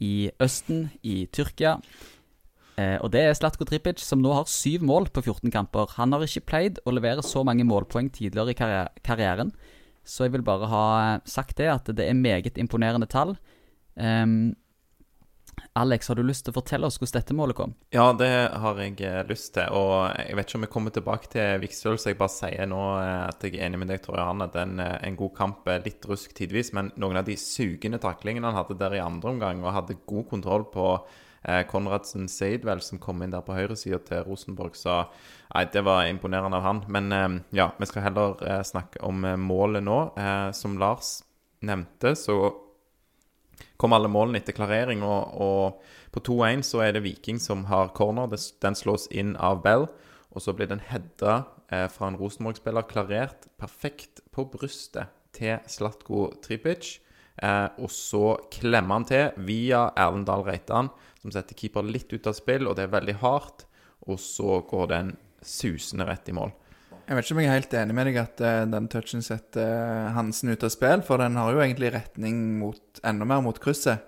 i 0.03 0.29
Østen, 0.43 0.89
i 1.03 1.25
Tyrkia. 1.31 1.77
Eh, 2.75 2.97
og 2.99 3.11
det 3.13 3.21
er 3.23 3.37
Slatko 3.37 3.67
Tripic, 3.67 4.03
som 4.03 4.19
nå 4.23 4.33
har 4.35 4.49
syv 4.51 4.83
mål 4.83 5.07
på 5.15 5.23
14 5.23 5.53
kamper. 5.53 5.93
Han 5.95 6.15
har 6.15 6.25
ikke 6.25 6.47
pleid 6.49 6.81
å 6.83 6.93
levere 6.95 7.23
så 7.23 7.45
mange 7.47 7.67
målpoeng 7.67 8.11
tidligere 8.11 8.51
i 8.51 8.59
karri 8.59 8.83
karrieren. 9.05 9.55
Så 10.05 10.27
jeg 10.27 10.35
vil 10.35 10.45
bare 10.45 10.69
ha 10.69 10.85
sagt 11.25 11.57
det, 11.57 11.71
at 11.71 11.89
det 11.97 12.05
er 12.05 12.17
meget 12.17 12.59
imponerende 12.61 13.07
tall. 13.09 13.33
Um, 13.95 14.53
Alex, 15.75 16.07
har 16.07 16.15
du 16.19 16.23
lyst 16.23 16.45
til 16.45 16.53
å 16.53 16.55
fortelle 16.59 16.87
oss 16.87 16.97
hvordan 16.99 17.15
dette 17.17 17.35
målet 17.35 17.57
kom? 17.57 17.73
Ja, 17.95 18.05
det 18.15 18.29
har 18.61 18.79
jeg 18.79 18.99
eh, 19.03 19.23
lyst 19.27 19.53
til. 19.57 19.71
Og 19.75 20.11
jeg 20.19 20.37
vet 20.37 20.47
ikke 20.47 20.59
om 20.59 20.65
jeg 20.67 20.73
kommer 20.75 20.95
tilbake 20.95 21.31
til 21.31 21.59
Vikstøl, 21.63 21.97
så 21.99 22.11
jeg 22.11 22.19
bare 22.19 22.31
sier 22.31 22.69
nå 22.69 22.81
eh, 22.99 23.25
at 23.25 23.43
jeg 23.43 23.57
er 23.57 23.65
enig 23.67 23.81
med 23.81 23.91
deg, 23.91 24.03
Tor 24.03 24.19
Johan. 24.19 24.45
At 24.45 24.55
en, 24.61 24.77
eh, 24.83 24.95
en 25.07 25.19
god 25.19 25.33
kamp, 25.35 25.67
eh, 25.71 25.81
litt 25.83 26.05
rusk 26.07 26.35
tidvis, 26.37 26.71
men 26.77 26.93
noen 27.01 27.19
av 27.19 27.27
de 27.27 27.35
sugende 27.39 27.99
taklingene 28.03 28.51
han 28.51 28.59
hadde 28.59 28.77
der 28.79 28.95
i 28.99 29.03
andre 29.03 29.33
omgang, 29.33 29.63
og 29.63 29.75
hadde 29.75 29.99
god 30.07 30.27
kontroll 30.31 30.67
på 30.75 30.87
eh, 30.95 31.21
Konradsen 31.69 32.29
Seidvel, 32.31 32.81
som 32.81 32.99
kom 33.01 33.21
inn 33.21 33.33
der 33.33 33.43
på 33.45 33.55
høyresida 33.55 33.99
til 34.05 34.23
Rosenborg, 34.25 34.77
sa 34.79 35.03
nei, 35.53 35.65
det 35.71 35.83
var 35.85 36.07
imponerende 36.09 36.57
av 36.57 36.65
han. 36.65 36.83
Men 36.91 37.11
eh, 37.13 37.27
ja, 37.59 37.69
vi 37.77 37.89
skal 37.89 38.07
heller 38.07 38.41
eh, 38.41 38.61
snakke 38.65 39.01
om 39.05 39.25
eh, 39.25 39.37
målet 39.39 39.85
nå. 39.85 39.99
Eh, 40.17 40.49
som 40.57 40.79
Lars 40.81 41.19
nevnte, 41.65 42.15
så 42.17 42.39
kom 43.79 43.95
alle 43.95 44.09
målene 44.11 44.41
etter 44.41 44.55
klarering, 44.57 45.03
og, 45.05 45.37
og 45.41 46.15
på 46.15 46.23
2-1 46.31 46.65
så 46.65 46.81
er 46.85 46.95
det 46.95 47.05
Viking 47.05 47.39
som 47.43 47.65
har 47.69 47.93
corner. 47.97 48.31
Den 48.63 48.77
slås 48.77 49.09
inn 49.11 49.35
av 49.35 49.61
Bell, 49.65 49.89
og 50.31 50.43
så 50.43 50.55
blir 50.55 50.69
den 50.71 50.83
hedda 50.83 51.43
eh, 51.69 51.87
fra 51.91 52.09
en 52.09 52.19
Rosenborg-spiller 52.19 52.87
klarert 52.89 53.49
perfekt 53.59 54.23
på 54.35 54.47
brystet 54.51 55.13
til 55.35 55.59
Slatko 55.67 56.29
Tripic. 56.43 56.97
Eh, 57.43 57.67
og 57.83 57.91
så 57.91 58.35
klemmer 58.53 58.99
han 58.99 59.07
til 59.09 59.47
via 59.47 59.89
Erlendal 59.99 60.45
Reitan, 60.47 60.91
som 61.21 61.33
setter 61.33 61.57
keeper 61.57 61.87
litt 61.87 62.11
ut 62.13 62.29
av 62.29 62.37
spill, 62.37 62.67
og 62.69 62.77
det 62.77 62.87
er 62.87 62.93
veldig 62.95 63.17
hardt. 63.23 63.65
Og 64.05 64.19
så 64.21 64.59
går 64.69 64.91
den 64.91 65.15
susende 65.45 66.07
rett 66.07 66.29
i 66.29 66.35
mål. 66.35 66.53
Jeg 67.05 67.17
vet 67.17 67.27
ikke 67.27 67.35
om 67.35 67.41
jeg 67.43 67.49
er 67.51 67.59
helt 67.59 67.73
enig 67.77 67.95
med 67.95 68.07
deg 68.09 68.15
at 68.17 68.41
uh, 68.41 68.63
den 68.69 68.87
touchen 68.89 69.21
setter 69.25 69.61
eh, 69.61 70.13
Hansen 70.15 70.49
ut 70.49 70.63
av 70.65 70.71
spill, 70.73 71.03
for 71.05 71.21
den 71.21 71.37
har 71.37 71.53
jo 71.53 71.61
egentlig 71.61 71.91
retning 71.93 72.39
mot, 72.61 72.81
enda 73.05 73.27
mer 73.29 73.43
mot 73.45 73.59
krysset. 73.61 74.01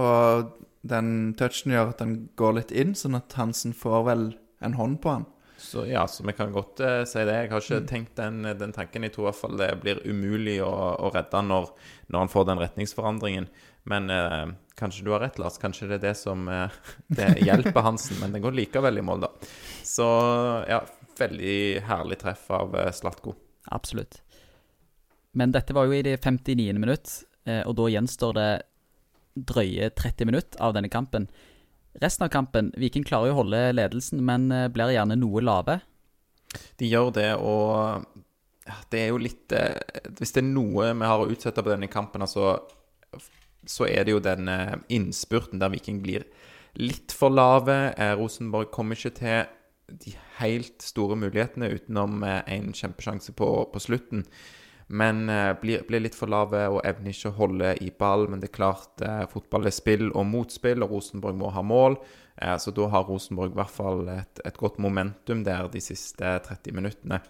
Og 0.00 0.54
den 0.88 1.34
touchen 1.38 1.74
gjør 1.74 1.92
at 1.92 2.00
den 2.00 2.14
går 2.40 2.56
litt 2.56 2.72
inn, 2.72 2.96
sånn 2.96 3.18
at 3.18 3.36
Hansen 3.36 3.76
får 3.76 4.06
vel 4.08 4.24
en 4.64 4.78
hånd 4.78 5.02
på 5.04 5.12
han. 5.12 5.28
Så 5.62 5.86
ja, 5.86 6.08
så 6.08 6.24
vi 6.26 6.32
kan 6.32 6.52
godt 6.52 6.80
uh, 6.80 7.04
si 7.06 7.22
det. 7.22 7.34
Jeg 7.36 7.50
har 7.52 7.62
ikke 7.62 7.86
tenkt 7.86 8.16
den, 8.18 8.42
den 8.58 8.74
tanken. 8.74 9.06
Jeg 9.06 9.14
tror 9.14 9.28
i 9.28 9.28
hvert 9.30 9.38
fall 9.38 9.60
det 9.60 9.68
blir 9.84 10.00
umulig 10.04 10.56
å, 10.64 10.72
å 11.06 11.10
redde 11.14 11.42
når, 11.46 11.68
når 12.10 12.24
han 12.24 12.32
får 12.32 12.48
den 12.48 12.62
retningsforandringen. 12.62 13.46
Men 13.88 14.10
uh, 14.10 14.50
kanskje 14.78 15.06
du 15.06 15.12
har 15.14 15.22
rett, 15.22 15.38
Lars. 15.38 15.60
Kanskje 15.62 15.86
det 15.92 16.00
er 16.00 16.04
det 16.08 16.16
som 16.18 16.50
uh, 16.50 16.66
det 17.18 17.30
hjelper 17.46 17.86
Hansen. 17.86 18.18
Men 18.20 18.34
den 18.34 18.42
går 18.44 18.58
likevel 18.58 18.98
i 18.98 19.06
mål, 19.06 19.28
da. 19.28 19.30
Så 19.86 20.08
ja, 20.68 20.82
veldig 21.20 21.56
herlig 21.86 22.18
treff 22.24 22.50
av 22.58 22.74
Slatko. 22.98 23.36
Absolutt. 23.72 24.18
Men 25.38 25.54
dette 25.54 25.72
var 25.76 25.86
jo 25.86 25.94
i 25.96 26.04
det 26.04 26.18
59. 26.20 26.74
minutt, 26.76 27.14
og 27.64 27.72
da 27.78 27.86
gjenstår 27.88 28.34
det 28.36 28.50
drøye 29.32 29.88
30 29.96 30.28
minutter 30.28 30.60
av 30.60 30.74
denne 30.76 30.90
kampen. 30.92 31.30
Resten 32.00 32.24
av 32.24 32.28
kampen, 32.28 32.72
Viking 32.76 33.04
klarer 33.04 33.28
jo 33.28 33.36
å 33.36 33.40
holde 33.42 33.60
ledelsen, 33.74 34.22
men 34.24 34.48
eh, 34.52 34.68
blir 34.72 34.94
gjerne 34.94 35.18
noe 35.20 35.42
lave. 35.44 35.80
De 36.80 36.88
gjør 36.88 37.10
det, 37.16 37.30
og 37.36 38.06
det 38.92 39.00
er 39.00 39.10
jo 39.10 39.20
litt 39.20 39.52
eh, 39.56 39.76
Hvis 40.18 40.34
det 40.36 40.42
er 40.42 40.48
noe 40.48 40.90
vi 40.92 41.10
har 41.10 41.20
å 41.20 41.28
utsette 41.32 41.64
på 41.64 41.72
denne 41.72 41.90
kampen, 41.92 42.24
altså, 42.24 42.56
så 43.68 43.88
er 43.88 44.06
det 44.06 44.16
jo 44.16 44.24
den 44.24 44.48
eh, 44.48 44.78
innspurten 44.96 45.60
der 45.60 45.72
Viking 45.74 46.00
blir 46.04 46.24
litt 46.80 47.12
for 47.12 47.28
lave. 47.28 47.92
Rosenborg 48.16 48.70
kommer 48.72 48.96
ikke 48.96 49.12
til 49.18 49.98
de 50.00 50.14
helt 50.38 50.80
store 50.80 51.18
mulighetene 51.20 51.68
utenom 51.74 52.22
en 52.24 52.70
kjempesjanse 52.72 53.34
på, 53.36 53.48
på 53.68 53.82
slutten. 53.84 54.22
Men 54.92 55.28
eh, 55.32 55.52
blir, 55.60 55.84
blir 55.88 56.02
litt 56.04 56.16
for 56.16 56.28
lave 56.28 56.66
og 56.68 56.82
evner 56.84 57.14
ikke 57.14 57.30
å 57.30 57.36
holde 57.38 57.70
i 57.80 57.88
ball. 57.96 58.26
Men 58.28 58.42
det 58.42 58.50
er 58.50 58.56
klart, 58.58 58.92
eh, 59.00 59.22
fotball 59.32 59.68
er 59.68 59.74
spill 59.74 60.10
og 60.10 60.26
motspill, 60.28 60.84
og 60.84 60.92
Rosenborg 60.92 61.38
må 61.40 61.52
ha 61.54 61.62
mål. 61.64 61.96
Eh, 62.36 62.56
så 62.60 62.74
da 62.76 62.88
har 62.92 63.06
Rosenborg 63.08 63.54
i 63.54 63.60
hvert 63.60 63.72
fall 63.72 64.04
et, 64.12 64.42
et 64.44 64.58
godt 64.60 64.80
momentum 64.82 65.44
der 65.46 65.70
de 65.72 65.80
siste 65.80 66.36
30 66.44 66.76
minuttene. 66.76 67.22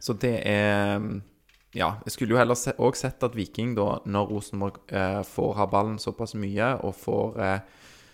Så 0.00 0.16
det 0.16 0.38
er 0.48 1.02
Ja, 1.70 2.00
jeg 2.02 2.10
skulle 2.10 2.34
jo 2.34 2.38
heller 2.40 2.58
se, 2.58 2.72
også 2.82 3.04
sett 3.04 3.22
at 3.22 3.36
Viking, 3.38 3.76
da, 3.76 4.00
når 4.02 4.32
Rosenborg 4.32 4.80
eh, 4.90 5.20
får 5.22 5.52
ha 5.54 5.68
ballen 5.70 6.00
såpass 6.02 6.34
mye 6.34 6.72
og 6.82 6.96
får 6.98 7.36
eh, 7.38 7.60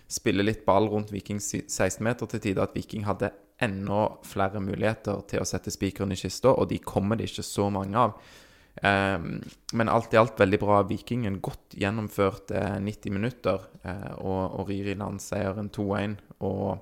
spille 0.07 0.45
litt 0.45 0.61
ball 0.67 0.85
rundt 0.91 1.09
Vikings 1.09 1.47
16-meter 1.63 2.29
til 2.29 2.43
tider, 2.43 2.67
at 2.67 2.75
Viking 2.77 3.07
hadde 3.07 3.31
enda 3.63 4.01
flere 4.27 4.61
muligheter 4.61 5.23
til 5.29 5.41
å 5.41 5.47
sette 5.47 5.73
spikeren 5.73 6.13
i 6.13 6.19
kista, 6.19 6.53
og 6.53 6.69
de 6.71 6.81
kommer 6.83 7.17
det 7.17 7.31
ikke 7.31 7.45
så 7.45 7.69
mange 7.73 7.97
av. 7.97 8.17
Eh, 8.81 9.17
men 9.73 9.89
alt 9.89 10.13
i 10.13 10.19
alt 10.21 10.39
veldig 10.39 10.59
bra 10.61 10.81
av 10.81 10.91
Viking. 10.91 11.25
Godt 11.41 11.77
gjennomført 11.77 12.53
eh, 12.53 12.77
90 12.83 13.15
minutter, 13.15 13.69
eh, 13.83 14.11
og, 14.17 14.59
og 14.59 14.69
rir 14.69 14.91
i 14.93 14.97
land 14.99 15.23
seieren 15.23 15.71
2-1. 15.73 16.19
Og 16.45 16.77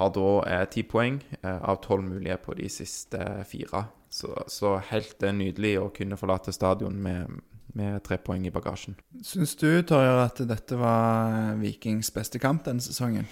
har 0.00 0.12
da 0.16 0.28
eh, 0.48 0.66
ti 0.72 0.84
poeng 0.88 1.20
eh, 1.40 1.60
av 1.60 1.80
tolv 1.84 2.06
mulige 2.08 2.38
på 2.44 2.56
de 2.58 2.68
siste 2.72 3.20
fire. 3.48 3.86
Så, 4.10 4.32
så 4.50 4.78
helt 4.90 5.22
eh, 5.22 5.36
nydelig 5.36 5.76
å 5.80 5.90
kunne 5.94 6.18
forlate 6.20 6.54
stadion 6.56 6.96
med, 7.04 7.40
med 7.78 8.00
tre 8.06 8.18
poeng 8.22 8.46
i 8.48 8.52
bagasjen. 8.54 8.98
Syns 9.24 9.54
du, 9.60 9.68
Torjer, 9.86 10.24
at 10.24 10.42
dette 10.48 10.78
var 10.80 11.30
eh, 11.36 11.60
Vikings 11.62 12.12
beste 12.16 12.42
kamp 12.42 12.64
denne 12.66 12.84
sesongen? 12.84 13.28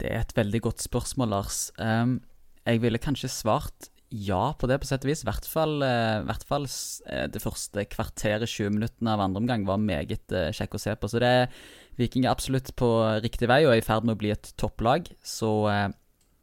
Det 0.00 0.10
er 0.10 0.24
et 0.24 0.36
veldig 0.36 0.60
godt 0.68 0.84
spørsmål, 0.84 1.34
Lars. 1.36 1.68
Um, 1.78 2.18
jeg 2.64 2.80
ville 2.82 3.02
kanskje 3.02 3.30
svart 3.30 3.90
ja 4.14 4.52
på 4.54 4.68
det, 4.70 4.78
på 4.80 4.88
sett 4.88 5.04
og 5.04 5.10
vis. 5.10 5.24
I 5.24 5.28
hvert 5.28 5.46
fall, 5.48 5.82
eh, 5.82 6.22
hvert 6.28 6.44
fall 6.46 6.68
eh, 7.10 7.26
det 7.30 7.42
første 7.42 7.84
kvarteret, 7.90 8.46
20 8.46 8.76
minuttene 8.76 9.14
av 9.14 9.22
andre 9.24 9.42
omgang 9.42 9.64
var 9.66 9.80
meget 9.82 10.32
eh, 10.32 10.52
kjekk 10.54 10.76
å 10.76 10.82
se 10.82 10.94
på. 10.94 11.10
Så 11.10 11.22
det 11.22 11.34
Viking 11.98 12.26
er 12.26 12.34
absolutt 12.34 12.72
på 12.78 12.88
riktig 13.22 13.48
vei 13.50 13.64
og 13.66 13.74
er 13.74 13.82
i 13.82 13.86
ferd 13.86 14.06
med 14.06 14.16
å 14.16 14.20
bli 14.22 14.32
et 14.34 14.52
topplag. 14.60 15.10
Så 15.22 15.50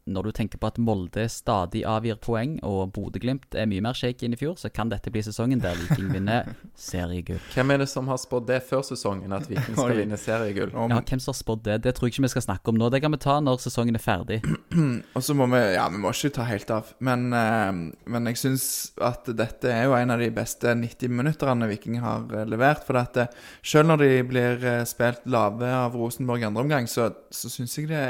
når 0.04 0.22
du 0.26 0.32
tenker 0.34 0.58
på 0.58 0.66
at 0.66 0.78
Molde 0.82 1.28
stadig 1.30 1.84
avgir 1.86 2.16
poeng, 2.22 2.56
og 2.66 2.90
Bodø-Glimt 2.96 3.54
er 3.54 3.68
mye 3.70 3.82
mer 3.84 3.94
shaky 3.94 4.26
enn 4.26 4.34
i 4.34 4.38
fjor, 4.40 4.56
så 4.58 4.70
kan 4.74 4.90
dette 4.90 5.12
bli 5.14 5.22
sesongen 5.22 5.62
der 5.62 5.78
Viking 5.78 6.08
vinner 6.10 6.48
seriegull. 6.74 7.38
Hvem 7.54 7.70
er 7.74 7.82
det 7.84 7.88
som 7.92 8.08
har 8.10 8.18
spådd 8.18 8.48
det 8.50 8.58
før 8.66 8.82
sesongen, 8.86 9.32
at 9.36 9.46
Viking 9.50 9.76
skal 9.78 9.94
vinne 10.00 10.18
seriegull? 10.18 10.74
Ja, 10.74 10.98
hvem 10.98 11.22
som 11.22 11.30
har 11.30 11.38
spådd 11.38 11.62
det? 11.68 11.78
Det 11.86 11.94
tror 11.94 12.08
jeg 12.08 12.16
ikke 12.16 12.26
vi 12.26 12.32
skal 12.34 12.46
snakke 12.48 12.72
om 12.72 12.80
nå. 12.80 12.90
Det 12.90 13.02
kan 13.04 13.14
vi 13.14 13.20
ta 13.22 13.38
når 13.44 13.62
sesongen 13.62 13.98
er 13.98 14.02
ferdig. 14.02 14.40
Og 15.16 15.22
så 15.22 15.36
må 15.38 15.46
vi 15.52 15.60
Ja, 15.76 15.86
vi 15.92 16.00
må 16.02 16.10
ikke 16.10 16.32
ta 16.34 16.48
helt 16.50 16.70
av. 16.74 16.90
Men, 16.98 17.28
eh, 17.36 17.70
men 18.10 18.30
jeg 18.30 18.40
syns 18.40 18.66
at 19.02 19.30
dette 19.38 19.70
er 19.70 19.86
jo 19.86 19.94
en 19.96 20.14
av 20.14 20.22
de 20.22 20.32
beste 20.34 20.74
90 20.78 21.14
minutterne 21.14 21.68
Viking 21.70 22.00
har 22.02 22.26
eh, 22.34 22.48
levert. 22.50 22.82
For 22.88 22.98
at 22.98 23.22
eh, 23.22 23.30
selv 23.62 23.92
når 23.92 24.02
de 24.02 24.10
blir 24.26 24.66
spilt 24.88 25.22
lave 25.30 25.70
av 25.70 25.94
Rosenborg 25.94 26.42
i 26.42 26.48
andre 26.50 26.66
omgang, 26.66 26.90
så, 26.90 27.12
så 27.30 27.52
syns 27.52 27.78
jeg 27.78 27.92
det, 27.92 28.02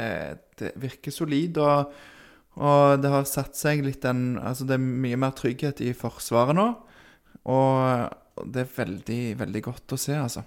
det 0.63 0.73
virker 0.81 1.13
solid. 1.13 1.59
Og, 1.61 1.93
og 2.63 3.03
det 3.03 3.11
har 3.13 3.29
satt 3.29 3.57
seg 3.57 3.83
litt 3.85 4.03
den 4.05 4.39
Altså, 4.41 4.67
det 4.69 4.77
er 4.77 4.83
mye 4.83 5.19
mer 5.19 5.35
trygghet 5.37 5.83
i 5.85 5.93
forsvaret 5.97 6.57
nå. 6.57 6.67
Og, 7.51 8.19
det 8.49 8.63
er 8.63 8.77
veldig, 8.77 9.23
veldig 9.41 9.63
godt 9.65 9.93
å 9.93 9.99
se, 9.99 10.15
altså. 10.17 10.43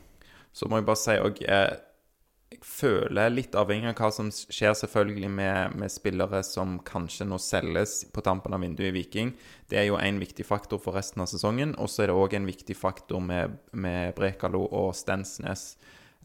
Så 0.56 0.68
må 0.68 0.80
jeg 0.80 0.86
bare 0.88 0.98
si 0.98 1.14
òg 1.20 1.42
Jeg 1.44 2.62
føler 2.64 3.32
litt 3.34 3.56
avhengig 3.58 3.90
av 3.90 3.98
hva 3.98 4.08
som 4.14 4.30
skjer 4.32 4.72
selvfølgelig 4.78 5.30
med, 5.30 5.74
med 5.82 5.92
spillere 5.92 6.40
som 6.46 6.78
kanskje 6.86 7.26
nå 7.28 7.38
selges 7.42 7.98
på 8.14 8.22
tampen 8.24 8.54
av 8.54 8.62
vinduet 8.62 8.88
i 8.88 8.94
Viking. 8.94 9.32
Det 9.68 9.80
er 9.80 9.88
jo 9.90 9.98
en 10.00 10.20
viktig 10.22 10.46
faktor 10.46 10.80
for 10.82 10.96
resten 10.96 11.22
av 11.22 11.30
sesongen. 11.30 11.74
Og 11.82 11.90
så 11.90 12.04
er 12.04 12.10
det 12.10 12.16
òg 12.16 12.38
en 12.38 12.48
viktig 12.48 12.78
faktor 12.78 13.22
med, 13.22 13.58
med 13.76 14.14
Brekalo 14.16 14.62
og 14.70 14.94
Stensnes. 14.96 15.74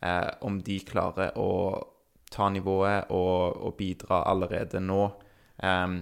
Eh, 0.01 0.29
om 0.45 0.61
de 0.65 0.79
klarer 0.85 1.35
å 1.41 1.49
ta 2.31 2.49
nivået 2.49 3.11
og, 3.11 3.57
og 3.61 3.75
bidra 3.79 4.23
allerede 4.31 4.79
nå. 4.83 5.03
Um, 5.63 6.01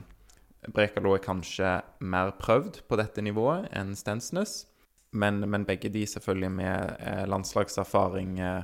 Brekalo 0.73 1.13
er 1.15 1.23
kanskje 1.23 1.77
mer 1.99 2.33
prøvd 2.39 2.81
på 2.87 2.97
dette 2.99 3.23
nivået 3.23 3.69
enn 3.75 3.95
Stensnes. 3.95 4.65
Men, 5.11 5.39
men 5.49 5.65
begge 5.65 5.89
de 5.89 6.03
selvfølgelig 6.05 6.51
med 6.53 6.91
eh, 6.99 7.23
landslagserfaring 7.25 8.35
eh, 8.39 8.63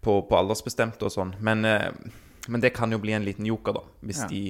på, 0.00 0.20
på 0.28 0.36
aldersbestemte 0.38 1.08
og 1.08 1.10
sånn. 1.10 1.32
Men, 1.42 1.64
eh, 1.66 1.88
men 2.46 2.62
det 2.62 2.70
kan 2.76 2.92
jo 2.94 3.00
bli 3.02 3.16
en 3.16 3.26
liten 3.26 3.48
joker, 3.48 3.74
da, 3.80 3.82
hvis 4.06 4.20
Ja. 4.22 4.28
de 4.30 4.42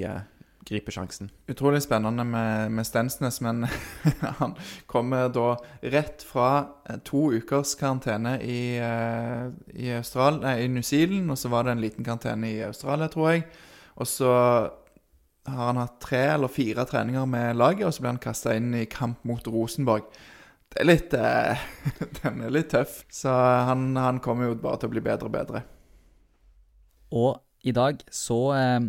griper 0.69 0.93
sjansen. 0.93 1.31
Utrolig 1.49 1.83
spennende 1.83 2.25
med, 2.25 2.73
med 2.73 2.87
Stensnes, 2.87 3.40
men 3.40 3.67
han 4.40 4.55
kommer 4.90 5.31
da 5.33 5.55
rett 5.83 6.25
fra 6.26 6.50
eh, 6.88 7.00
to 7.07 7.31
ukers 7.33 7.75
karantene 7.81 8.37
i, 8.43 8.76
eh, 8.79 9.47
i, 9.75 9.90
Austral, 9.97 10.40
nei, 10.45 10.59
i 10.64 10.69
New 10.73 10.85
Zealand, 10.87 11.33
og 11.33 11.40
så 11.40 11.52
var 11.52 11.67
det 11.67 11.76
en 11.76 11.85
liten 11.85 12.07
karantene 12.07 12.52
i 12.52 12.61
Australia, 12.67 13.09
tror 13.12 13.33
jeg. 13.33 13.47
Og 14.00 14.09
så 14.09 14.35
har 15.50 15.64
han 15.67 15.81
hatt 15.81 15.99
tre 16.05 16.23
eller 16.35 16.52
fire 16.52 16.85
treninger 16.88 17.26
med 17.26 17.57
laget, 17.59 17.87
og 17.88 17.97
så 17.97 18.05
ble 18.05 18.14
han 18.14 18.23
kasta 18.23 18.55
inn 18.57 18.75
i 18.76 18.87
kamp 18.90 19.25
mot 19.29 19.49
Rosenborg. 19.49 20.07
Det 20.71 20.85
er 20.85 20.87
litt 20.87 21.14
eh, 21.19 21.67
Den 22.21 22.45
er 22.47 22.55
litt 22.55 22.71
tøff, 22.75 23.02
så 23.11 23.35
han, 23.71 23.90
han 23.99 24.21
kommer 24.23 24.50
jo 24.50 24.61
bare 24.61 24.83
til 24.83 24.90
å 24.90 24.95
bli 24.95 25.05
bedre 25.09 25.31
og 25.31 25.35
bedre. 25.35 25.64
Og 27.11 27.40
i 27.67 27.73
dag 27.75 28.05
så 28.14 28.38
eh, 28.55 28.81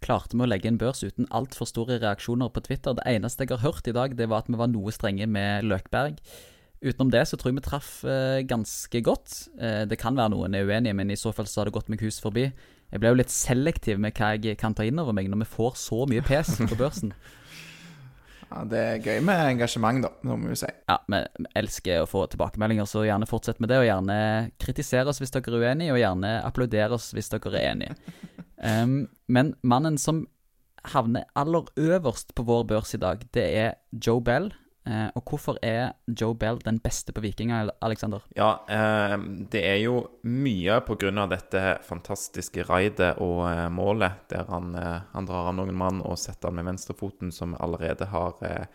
klarte 0.00 0.38
vi 0.38 0.44
å 0.44 0.48
legge 0.48 0.70
en 0.70 0.78
børs 0.80 1.02
uten 1.04 1.28
altfor 1.34 1.68
store 1.68 1.98
reaksjoner 2.02 2.48
på 2.54 2.62
Twitter. 2.64 2.96
Det 2.96 3.04
eneste 3.10 3.44
jeg 3.44 3.52
har 3.56 3.66
hørt 3.66 3.88
i 3.90 3.94
dag, 3.96 4.16
det 4.16 4.30
var 4.30 4.42
at 4.42 4.50
vi 4.50 4.58
var 4.60 4.70
noe 4.72 4.94
strenge 4.94 5.28
med 5.28 5.68
Løkberg. 5.68 6.18
Utenom 6.82 7.12
det 7.14 7.22
så 7.30 7.38
tror 7.38 7.52
jeg 7.52 7.60
vi 7.60 7.66
traff 7.66 7.90
eh, 8.08 8.40
ganske 8.48 9.02
godt. 9.06 9.36
Eh, 9.60 9.82
det 9.86 10.00
kan 10.02 10.16
være 10.18 10.32
noen 10.34 10.56
er 10.58 10.66
uenige, 10.66 10.96
men 10.98 11.12
i 11.14 11.18
så 11.20 11.30
fall 11.34 11.46
så 11.46 11.60
har 11.60 11.70
det 11.70 11.76
gått 11.76 11.92
meg 11.92 12.02
hus 12.02 12.18
forbi. 12.22 12.48
Jeg 12.92 13.00
ble 13.00 13.12
jo 13.12 13.20
litt 13.20 13.32
selektiv 13.32 14.00
med 14.02 14.16
hva 14.18 14.32
jeg 14.34 14.58
kan 14.60 14.74
ta 14.74 14.84
inn 14.84 14.98
over 14.98 15.14
meg 15.16 15.30
når 15.30 15.44
vi 15.44 15.52
får 15.52 15.78
så 15.80 16.02
mye 16.10 16.24
pes 16.26 16.56
på 16.62 16.78
børsen. 16.78 17.14
Ja, 18.52 18.64
Det 18.68 18.78
er 18.78 18.98
gøy 19.00 19.22
med 19.24 19.38
engasjement, 19.54 20.02
da, 20.04 20.10
det 20.20 20.28
må 20.28 20.50
vi 20.50 20.58
si. 20.60 20.68
Ja, 20.90 20.98
vi 21.08 21.20
elsker 21.56 22.02
å 22.02 22.08
få 22.10 22.26
tilbakemeldinger, 22.28 22.84
så 22.84 23.04
gjerne 23.06 23.28
fortsett 23.28 23.62
med 23.64 23.72
det. 23.72 23.78
Og 23.80 23.86
gjerne 23.86 24.16
kritisere 24.60 25.08
oss 25.08 25.22
hvis 25.22 25.32
dere 25.32 25.54
er 25.56 25.62
uenige, 25.62 25.94
og 25.94 26.00
gjerne 26.02 26.34
applaudere 26.44 26.98
oss 26.98 27.06
hvis 27.16 27.32
dere 27.32 27.54
er 27.54 27.70
enige. 27.70 27.96
Em, 28.62 29.08
men 29.26 29.54
mannen 29.62 29.98
som 29.98 30.26
havner 30.92 31.28
aller 31.38 31.68
øverst 31.78 32.34
på 32.34 32.44
vår 32.46 32.66
børs 32.70 32.94
i 32.94 33.00
dag, 33.02 33.22
det 33.34 33.46
er 33.58 33.74
Joe 33.92 34.22
Bell. 34.22 34.52
Uh, 34.82 35.14
og 35.14 35.22
hvorfor 35.30 35.58
er 35.62 35.92
Joe 36.10 36.34
Bell 36.34 36.56
den 36.64 36.80
beste 36.82 37.12
på 37.14 37.22
Vikinger, 37.22 37.68
Alexander? 37.86 38.24
Ja, 38.34 38.64
eh, 38.66 39.14
det 39.52 39.60
er 39.62 39.76
jo 39.78 40.00
mye 40.26 40.80
av 40.80 41.28
dette 41.30 41.62
fantastiske 41.86 42.64
raidet 42.66 43.12
og 43.22 43.44
uh, 43.46 43.68
målet, 43.70 44.26
der 44.32 44.50
han, 44.50 44.74
eh, 44.74 45.04
han 45.12 45.28
drar 45.28 45.52
av 45.52 45.54
noen 45.54 45.78
mann 45.78 46.02
og 46.02 46.18
setter 46.18 46.50
han 46.50 46.58
med 46.58 46.66
venstrefoten, 46.72 47.30
som 47.30 47.54
allerede 47.60 48.10
har 48.10 48.66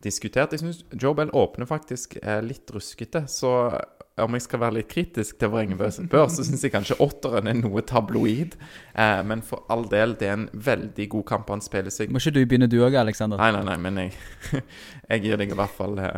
diskutert. 0.00 0.56
Jeg 0.56 0.64
syns 0.64 0.84
Joe 0.96 1.12
Bell 1.14 1.28
åpner 1.36 1.68
faktisk 1.68 2.16
litt 2.40 2.72
ruskete, 2.72 3.26
så 3.28 3.76
om 4.24 4.32
jeg 4.36 4.46
skal 4.46 4.60
være 4.62 4.78
litt 4.78 4.88
kritisk 4.88 5.36
til 5.40 5.54
egen 5.60 5.76
børs, 5.76 5.98
børs, 6.08 6.38
så 6.38 6.44
syns 6.46 6.62
jeg 6.64 6.72
kanskje 6.72 6.96
åtteren 7.04 7.50
er 7.50 7.58
noe 7.58 7.82
tabloid. 7.84 8.56
Eh, 8.96 9.20
men 9.28 9.42
for 9.44 9.66
all 9.72 9.84
del, 9.92 10.16
det 10.16 10.30
er 10.30 10.38
en 10.38 10.46
veldig 10.52 11.08
god 11.12 11.26
kamp. 11.28 11.52
Han 11.52 11.64
spiller 11.64 11.92
seg 11.92 12.12
Må 12.14 12.22
ikke 12.22 12.38
du 12.38 12.40
begynne 12.44 12.70
du 12.72 12.78
òg, 12.80 12.96
Alexander? 12.96 13.40
Nei, 13.40 13.52
nei, 13.58 13.64
nei, 13.68 13.76
men 13.84 14.00
jeg, 14.00 14.62
jeg 15.10 15.26
gir 15.26 15.42
deg 15.42 15.52
i 15.52 15.58
hvert 15.60 15.76
fall 15.76 16.00
eh, 16.00 16.16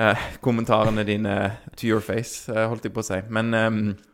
eh, 0.00 0.28
kommentarene 0.44 1.04
dine 1.04 1.36
to 1.74 1.90
your 1.90 2.04
face, 2.04 2.48
eh, 2.52 2.64
holdt 2.70 2.88
jeg 2.88 2.96
på 2.96 3.04
å 3.04 3.08
si. 3.10 3.20
Men 3.36 3.52
ehm, 3.58 3.82
eh, 3.92 4.07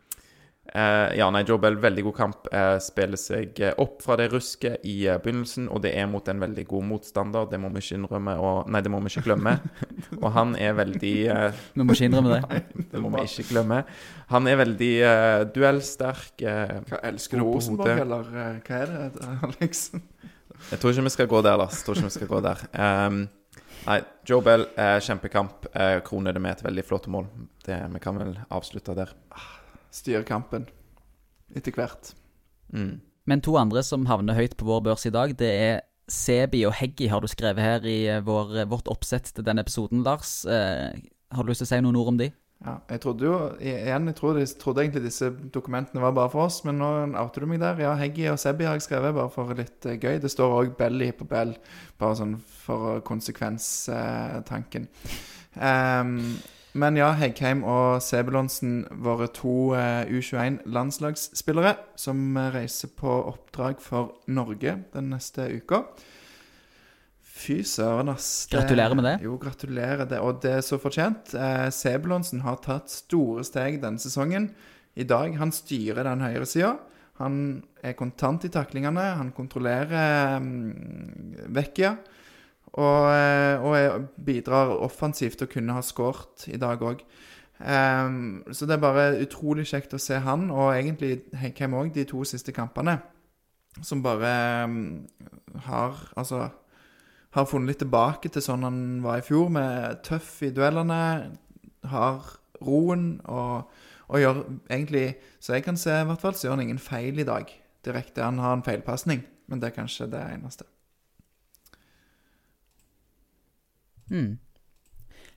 ja, 0.73 1.27
nei, 1.31 1.43
Joe 1.47 1.59
Bell, 1.61 1.75
veldig 1.79 2.03
god 2.07 2.15
kamp. 2.17 2.47
Eh, 2.51 2.77
spiller 2.83 3.19
seg 3.21 3.59
eh, 3.63 3.73
opp 3.79 4.01
fra 4.03 4.15
det 4.19 4.25
rusket 4.33 4.81
i 4.87 4.95
eh, 5.07 5.19
begynnelsen, 5.21 5.67
og 5.71 5.83
det 5.85 5.91
er 5.95 6.07
mot 6.09 6.25
en 6.31 6.41
veldig 6.41 6.65
god 6.67 6.87
motstander. 6.89 7.45
Det 7.51 7.59
må 7.61 7.69
vi 7.75 7.83
ikke 7.83 7.99
innrømme, 7.99 8.33
og 8.41 8.71
Nei, 8.73 8.81
det 8.83 8.91
må 8.91 8.99
vi 9.05 9.11
ikke 9.13 9.23
glemme. 9.27 9.53
og 10.23 10.27
han 10.35 10.55
er 10.59 10.73
veldig 10.79 11.13
eh, 11.31 11.61
Vi 11.77 11.85
må 11.85 11.95
ikke 11.95 12.09
innrømme 12.09 12.39
det. 12.39 12.61
Det 12.95 13.01
må 13.03 13.11
vi 13.13 13.23
ikke 13.27 13.47
glemme. 13.51 13.81
Han 14.31 14.47
er 14.47 14.59
veldig 14.63 14.91
eh, 15.05 15.45
duellsterk. 15.55 16.33
eh, 16.41 16.75
Hva, 16.89 16.99
elsker 17.11 17.39
du 17.39 17.45
Rosenborg, 17.47 18.01
eller 18.05 18.29
eh, 18.33 18.59
hva 18.65 18.81
er 18.81 18.93
det, 18.95 19.31
Alex? 19.49 19.85
Jeg 20.71 20.79
tror 20.81 20.93
ikke 20.95 21.03
vi 21.09 21.13
skal 21.13 21.27
gå 21.35 21.41
der, 21.45 21.57
Lars. 21.59 21.77
Jeg 21.81 21.85
tror 21.87 21.99
ikke 21.99 22.09
vi 22.09 22.15
skal 22.15 22.29
gå 22.31 22.39
der. 22.45 22.61
Um, 22.79 23.17
nei, 23.85 23.99
Joe 24.27 24.41
Bell, 24.45 24.65
eh, 24.79 24.95
kjempekamp. 25.03 25.67
Eh, 25.75 25.97
kroner 26.07 26.33
det 26.35 26.41
med 26.41 26.55
et 26.57 26.63
veldig 26.65 26.85
flott 26.87 27.07
mål. 27.11 27.27
Det, 27.67 27.77
vi 27.93 28.01
kan 28.03 28.17
vel 28.21 28.33
avslutte 28.55 28.95
der. 28.97 29.11
Styrer 29.95 30.25
kampen 30.27 30.67
etter 31.55 31.75
hvert. 31.75 32.13
Mm. 32.73 32.99
Men 33.25 33.41
to 33.41 33.55
andre 33.57 33.81
som 33.85 34.05
havner 34.09 34.37
høyt 34.37 34.57
på 34.59 34.67
vår 34.67 34.83
børs 34.89 35.07
i 35.07 35.13
dag, 35.13 35.33
det 35.39 35.49
er 35.49 35.83
Sebi 36.11 36.61
og 36.67 36.75
Heggy, 36.77 37.07
har 37.09 37.23
du 37.23 37.29
skrevet 37.31 37.63
her 37.63 37.85
i 37.89 37.99
eh, 38.11 38.23
vår, 38.25 38.65
vårt 38.69 38.89
oppsett 38.91 39.31
til 39.33 39.45
denne 39.45 39.63
episoden, 39.65 40.03
Lars. 40.05 40.43
Eh, 40.45 40.91
har 41.33 41.43
du 41.43 41.49
lyst 41.49 41.63
til 41.63 41.69
å 41.69 41.71
si 41.71 41.79
noen 41.81 41.97
ord 41.97 42.11
om 42.13 42.19
de? 42.19 42.29
Ja, 42.65 42.77
jeg 42.89 43.01
trodde 43.03 43.25
jo 43.27 43.35
igjen, 43.59 44.07
jeg 44.09 44.15
trodde, 44.17 44.41
jeg 44.41 44.53
trodde 44.61 44.81
egentlig 44.81 45.03
disse 45.03 45.27
dokumentene 45.53 46.01
var 46.01 46.13
bare 46.15 46.31
for 46.33 46.47
oss, 46.47 46.61
men 46.65 46.79
nå 46.79 46.89
outer 47.19 47.43
du 47.43 47.49
meg 47.51 47.59
der. 47.61 47.81
Ja, 47.83 47.95
Heggy 47.99 48.29
og 48.31 48.39
Sebi 48.41 48.65
har 48.65 48.77
jeg 48.77 48.85
skrevet 48.85 49.17
bare 49.17 49.33
for 49.33 49.57
litt 49.57 49.85
eh, 49.89 49.97
gøy. 49.97 50.19
Det 50.23 50.31
står 50.31 50.55
òg 50.61 50.75
Belly 50.77 51.11
på 51.17 51.27
Bell, 51.29 51.55
bare 52.01 52.19
sånn 52.21 52.37
for 52.39 53.01
konsekvenstanken. 53.05 54.87
Ehm, 55.55 56.19
men 56.75 56.97
ja, 56.99 57.07
Heggheim 57.15 57.61
og 57.63 58.01
Sebulonsen, 58.03 58.81
våre 59.05 59.29
to 59.31 59.71
eh, 59.79 60.03
U21-landslagsspillere, 60.11 61.75
som 61.99 62.21
eh, 62.37 62.49
reiser 62.59 62.91
på 62.99 63.11
oppdrag 63.31 63.79
for 63.83 64.17
Norge 64.27 64.75
den 64.93 65.09
neste 65.13 65.47
uka. 65.55 65.83
Fy 67.35 67.61
søren, 67.67 68.09
ass. 68.13 68.47
Det- 68.47 68.57
Gratulerer 68.59 68.95
med 68.95 69.03
det. 69.09 69.15
Jo, 69.25 69.37
gratulerer. 69.41 70.05
Det, 70.07 70.19
og 70.23 70.41
det 70.43 70.51
er 70.57 70.63
så 70.63 70.79
fortjent. 70.79 71.33
Eh, 71.35 71.69
Sebulonsen 71.75 72.41
har 72.45 72.59
tatt 72.63 72.89
store 72.93 73.43
steg 73.47 73.81
denne 73.83 73.99
sesongen. 73.99 74.49
I 74.95 75.03
dag 75.03 75.35
han 75.39 75.51
styrer 75.51 76.03
den 76.07 76.23
høyre 76.23 76.45
sida. 76.47 76.75
Han 77.19 77.63
er 77.83 77.93
kontant 77.95 78.43
i 78.47 78.51
taklingene. 78.51 79.03
Han 79.19 79.31
kontrollerer 79.35 80.37
um, 80.39 80.73
Vecchia. 81.55 81.93
Og, 82.75 83.07
eh, 83.07 83.63
og 83.63 84.09
bidrar 84.25 84.73
offensivt 84.83 85.39
til 85.39 85.47
å 85.47 85.53
kunne 85.53 85.77
ha 85.77 85.83
skåret 85.85 86.49
i 86.51 86.59
dag 86.59 86.81
òg. 86.83 87.05
så 88.51 88.65
det 88.67 88.73
er 88.75 88.81
bare 88.83 89.21
utrolig 89.23 89.63
kjekt 89.69 89.93
å 89.95 89.99
se 89.99 90.17
han, 90.19 90.49
og 90.51 90.73
egentlig 90.75 91.21
Heikheim 91.39 91.73
òg, 91.73 91.93
de 91.95 92.03
to 92.03 92.23
siste 92.27 92.51
kampene. 92.51 92.97
Som 93.81 94.03
bare 94.03 94.63
um, 94.67 95.07
har 95.63 96.11
Altså 96.15 96.49
har 97.35 97.47
funnet 97.49 97.73
litt 97.73 97.81
tilbake 97.83 98.31
til 98.31 98.43
sånn 98.43 98.63
han 98.63 98.81
var 99.03 99.19
i 99.19 99.25
fjor, 99.25 99.49
med 99.51 100.01
tøff 100.07 100.37
i 100.45 100.53
duellene, 100.55 100.99
har 101.91 102.29
roen 102.63 103.17
og, 103.29 103.73
og 104.07 104.21
gjør 104.21 104.39
egentlig 104.71 105.17
Så 105.43 105.57
jeg 105.57 105.65
kan 105.65 105.77
se, 105.77 105.91
i 105.91 106.07
hvert 106.07 106.23
fall, 106.23 106.33
så 106.33 106.47
gjør 106.47 106.55
han 106.55 106.65
ingen 106.67 106.81
feil 106.81 107.19
i 107.19 107.27
dag 107.27 107.51
direkte. 107.85 108.23
Han 108.23 108.39
har 108.41 108.55
en 108.55 108.63
feilpasning, 108.65 109.25
men 109.47 109.61
det 109.61 109.69
er 109.69 109.75
kanskje 109.75 110.07
det 110.09 110.23
eneste. 110.31 110.65
Mm. 114.11 114.37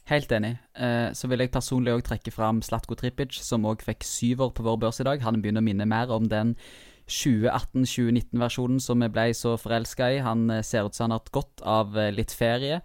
Helt 0.09 0.33
enig. 0.33 0.55
Eh, 0.75 1.11
så 1.13 1.29
vil 1.29 1.45
jeg 1.45 1.53
personlig 1.53 1.93
òg 1.93 2.05
trekke 2.07 2.33
fram 2.33 2.63
Slatko 2.65 2.97
Tripic, 2.97 3.37
som 3.45 3.67
òg 3.69 3.85
fikk 3.85 4.07
syver 4.09 4.55
på 4.57 4.65
vår 4.65 4.79
børs 4.85 5.03
i 5.03 5.07
dag. 5.09 5.21
Han 5.25 5.43
begynner 5.43 5.61
å 5.61 5.69
minne 5.69 5.89
mer 5.89 6.13
om 6.15 6.31
den 6.31 6.55
2018-2019-versjonen 7.09 8.81
som 8.81 9.05
vi 9.05 9.11
ble 9.13 9.29
så 9.37 9.57
forelska 9.61 10.11
i. 10.15 10.23
Han 10.25 10.49
eh, 10.51 10.65
ser 10.65 10.89
ut 10.89 10.97
som 10.97 11.09
han 11.09 11.17
har 11.17 11.23
hatt 11.23 11.35
godt 11.35 11.65
av 11.65 11.97
eh, 11.99 12.13
litt 12.15 12.33
ferie. 12.33 12.81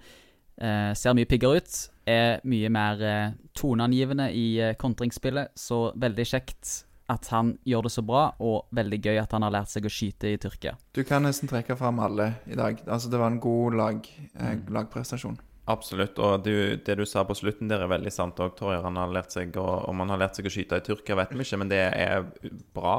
Eh, 0.60 0.92
ser 1.00 1.16
mye 1.16 1.30
piggere 1.30 1.64
ut. 1.64 1.78
Er 2.08 2.42
mye 2.48 2.72
mer 2.72 3.04
eh, 3.08 3.36
toneangivende 3.56 4.28
i 4.36 4.48
eh, 4.60 4.76
kontringsspillet, 4.80 5.56
så 5.56 5.86
veldig 5.96 6.28
kjekt 6.28 6.74
at 7.12 7.28
han 7.34 7.54
gjør 7.68 7.88
det 7.88 7.92
så 7.94 8.04
bra, 8.08 8.26
og 8.44 8.72
veldig 8.76 9.00
gøy 9.04 9.18
at 9.20 9.34
han 9.36 9.44
har 9.44 9.54
lært 9.54 9.72
seg 9.72 9.88
å 9.88 9.92
skyte 9.92 10.32
i 10.32 10.38
Tyrkia. 10.40 10.78
Du 10.96 11.04
kan 11.08 11.26
nesten 11.28 11.52
trekke 11.52 11.76
fram 11.80 12.00
alle 12.04 12.30
i 12.48 12.56
dag. 12.60 12.80
Altså, 12.88 13.12
det 13.12 13.20
var 13.20 13.32
en 13.32 13.42
god 13.44 13.80
lag, 13.80 14.08
eh, 14.40 14.56
lagprestasjon. 14.72 15.40
Absolutt. 15.72 16.20
Og 16.20 16.44
du, 16.44 16.76
det 16.76 16.96
du 17.00 17.06
sa 17.08 17.24
på 17.28 17.38
slutten 17.40 17.70
der, 17.72 17.86
er 17.86 17.92
veldig 17.92 18.12
sant 18.12 18.40
òg, 18.44 18.58
Torjer. 18.58 18.84
Han 18.84 19.00
har 19.00 19.14
lært 19.16 19.36
seg 19.36 19.56
å, 19.60 19.68
om 19.88 20.04
han 20.04 20.12
har 20.12 20.26
lært 20.26 20.40
seg 20.40 20.50
å 20.50 20.52
skyte 20.52 20.82
i 20.82 20.84
Tyrkia, 20.84 21.18
vet 21.22 21.32
vi 21.32 21.46
ikke, 21.46 21.62
men 21.62 21.72
det 21.72 21.80
er 21.88 22.28
bra. 22.76 22.98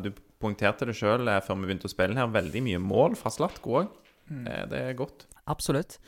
Du 0.00 0.12
poengterte 0.40 0.88
det 0.88 0.96
sjøl 0.96 1.28
før 1.44 1.60
vi 1.60 1.68
begynte 1.68 1.90
å 1.90 1.92
spille 1.92 2.16
her. 2.16 2.32
Veldig 2.32 2.64
mye 2.64 2.80
mål 2.80 3.18
fra 3.20 3.32
Slatko 3.34 3.82
òg. 3.82 3.92
Det 4.28 4.80
er 4.80 4.96
godt. 4.96 5.26
Absolutt. 5.48 5.98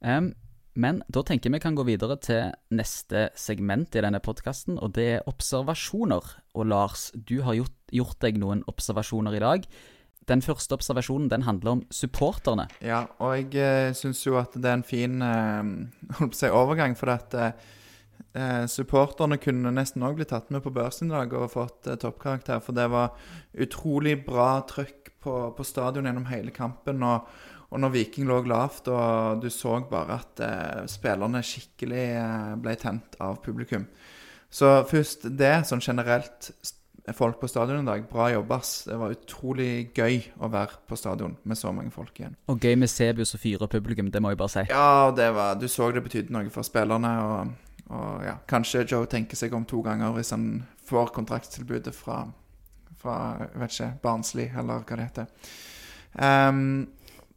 Um, 0.00 0.32
men 0.80 1.00
da 1.12 1.22
tenker 1.26 1.50
jeg 1.50 1.58
vi 1.58 1.62
kan 1.62 1.76
gå 1.76 1.84
videre 1.88 2.16
til 2.22 2.52
neste 2.72 3.28
segment 3.38 3.96
i 3.96 4.02
denne 4.04 4.20
podkasten, 4.22 4.78
og 4.80 4.94
det 4.96 5.06
er 5.16 5.28
observasjoner. 5.30 6.34
Og 6.54 6.68
Lars, 6.70 7.10
du 7.14 7.40
har 7.46 7.58
gjort, 7.58 7.76
gjort 7.92 8.20
deg 8.22 8.38
noen 8.40 8.62
observasjoner 8.70 9.36
i 9.36 9.42
dag. 9.42 9.66
Den 10.30 10.44
første 10.44 10.76
observasjonen 10.78 11.28
den 11.32 11.42
handler 11.42 11.76
om 11.76 11.82
supporterne. 11.90 12.68
Ja, 12.84 13.04
og 13.18 13.34
jeg 13.34 13.58
eh, 13.58 13.90
syns 13.98 14.22
jo 14.26 14.38
at 14.38 14.54
det 14.54 14.70
er 14.70 14.78
en 14.78 14.86
fin 14.86 15.20
eh, 15.26 15.70
si, 16.38 16.46
overgang, 16.46 16.94
for 16.98 17.10
at 17.16 17.34
eh, 17.34 17.68
eh, 18.38 18.64
supporterne 18.70 19.40
kunne 19.42 19.72
nesten 19.74 20.06
òg 20.06 20.20
blitt 20.20 20.30
tatt 20.34 20.52
med 20.54 20.62
på 20.64 20.72
børsen 20.74 21.10
i 21.10 21.16
dag 21.16 21.34
og 21.34 21.50
fått 21.54 21.90
eh, 21.90 21.98
toppkarakter. 22.00 22.62
For 22.62 22.76
det 22.76 22.86
var 22.92 23.16
utrolig 23.58 24.20
bra 24.26 24.52
trøkk 24.70 25.12
på, 25.20 25.36
på 25.56 25.66
stadion 25.66 26.06
gjennom 26.08 26.30
hele 26.30 26.54
kampen. 26.54 27.02
Og, 27.06 27.26
og 27.70 27.82
når 27.82 27.94
Viking 27.94 28.30
lå 28.30 28.40
lavt, 28.50 28.88
og 28.90 29.42
du 29.42 29.50
så 29.52 29.80
bare 29.90 30.20
at 30.22 30.46
eh, 30.46 30.86
spillerne 30.90 31.42
skikkelig 31.46 32.06
eh, 32.22 32.50
ble 32.62 32.78
tent 32.78 33.18
av 33.22 33.42
publikum. 33.44 33.86
Så 34.50 34.80
først 34.90 35.28
det, 35.38 35.60
sånn 35.68 35.82
generelt 35.84 36.50
folk 37.16 37.40
på 37.40 37.48
stadion 37.48 37.82
i 37.82 37.86
dag. 37.86 38.04
Bra 38.10 38.28
jobba. 38.32 38.60
Det 38.86 38.98
var 39.00 39.14
utrolig 39.14 39.70
gøy 39.96 40.20
å 40.40 40.50
være 40.52 40.80
på 40.88 40.98
stadion 40.98 41.36
med 41.42 41.58
så 41.58 41.72
mange 41.74 41.92
folk 41.94 42.20
igjen. 42.20 42.36
Og 42.50 42.60
gøy 42.60 42.76
med 42.80 42.90
Sebu 42.92 43.24
som 43.28 43.40
fyrer 43.42 43.70
publikum, 43.70 44.10
det 44.10 44.22
må 44.22 44.32
jeg 44.32 44.40
bare 44.40 44.54
si. 44.54 44.66
Ja, 44.70 45.10
det 45.16 45.30
var, 45.36 45.56
du 45.60 45.66
så 45.68 45.90
det 45.94 46.04
betydde 46.04 46.34
noe 46.34 46.52
for 46.54 46.66
spillerne. 46.66 47.14
Og, 47.24 47.88
og 47.90 48.22
ja, 48.26 48.36
kanskje 48.50 48.86
Joe 48.86 49.08
tenker 49.10 49.38
seg 49.38 49.56
om 49.56 49.66
to 49.68 49.82
ganger 49.86 50.14
hvis 50.16 50.34
han 50.36 50.46
får 50.90 51.12
kontraktstilbudet 51.16 51.94
fra, 51.96 52.22
fra 53.00 53.18
jeg 53.46 53.64
vet 53.64 53.76
ikke, 53.76 53.92
Barnsley, 54.02 54.48
eller 54.50 54.86
hva 54.86 54.98
det 54.98 55.10
heter. 55.10 55.52
Um, 56.10 56.88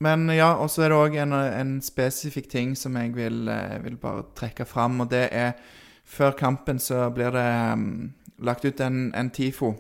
men 0.03 0.27
ja, 0.33 0.55
og 0.59 0.71
så 0.71 0.83
er 0.83 0.91
det 0.91 0.99
òg 0.99 1.15
en, 1.21 1.36
en 1.38 1.77
spesifikk 1.83 2.49
ting 2.51 2.73
som 2.75 2.97
jeg 2.99 3.13
vil, 3.15 3.45
eh, 3.47 3.77
vil 3.86 3.95
bare 4.01 4.25
trekke 4.36 4.65
fram, 4.67 5.01
og 5.05 5.12
det 5.13 5.29
er 5.31 5.55
Før 6.03 6.33
kampen 6.36 6.81
så 6.83 7.05
blir 7.15 7.31
det 7.31 7.41
ehm, 7.41 8.09
lagt 8.43 8.65
ut 8.65 8.79
en, 8.84 9.12
en 9.15 9.32
TIFO 9.34 9.73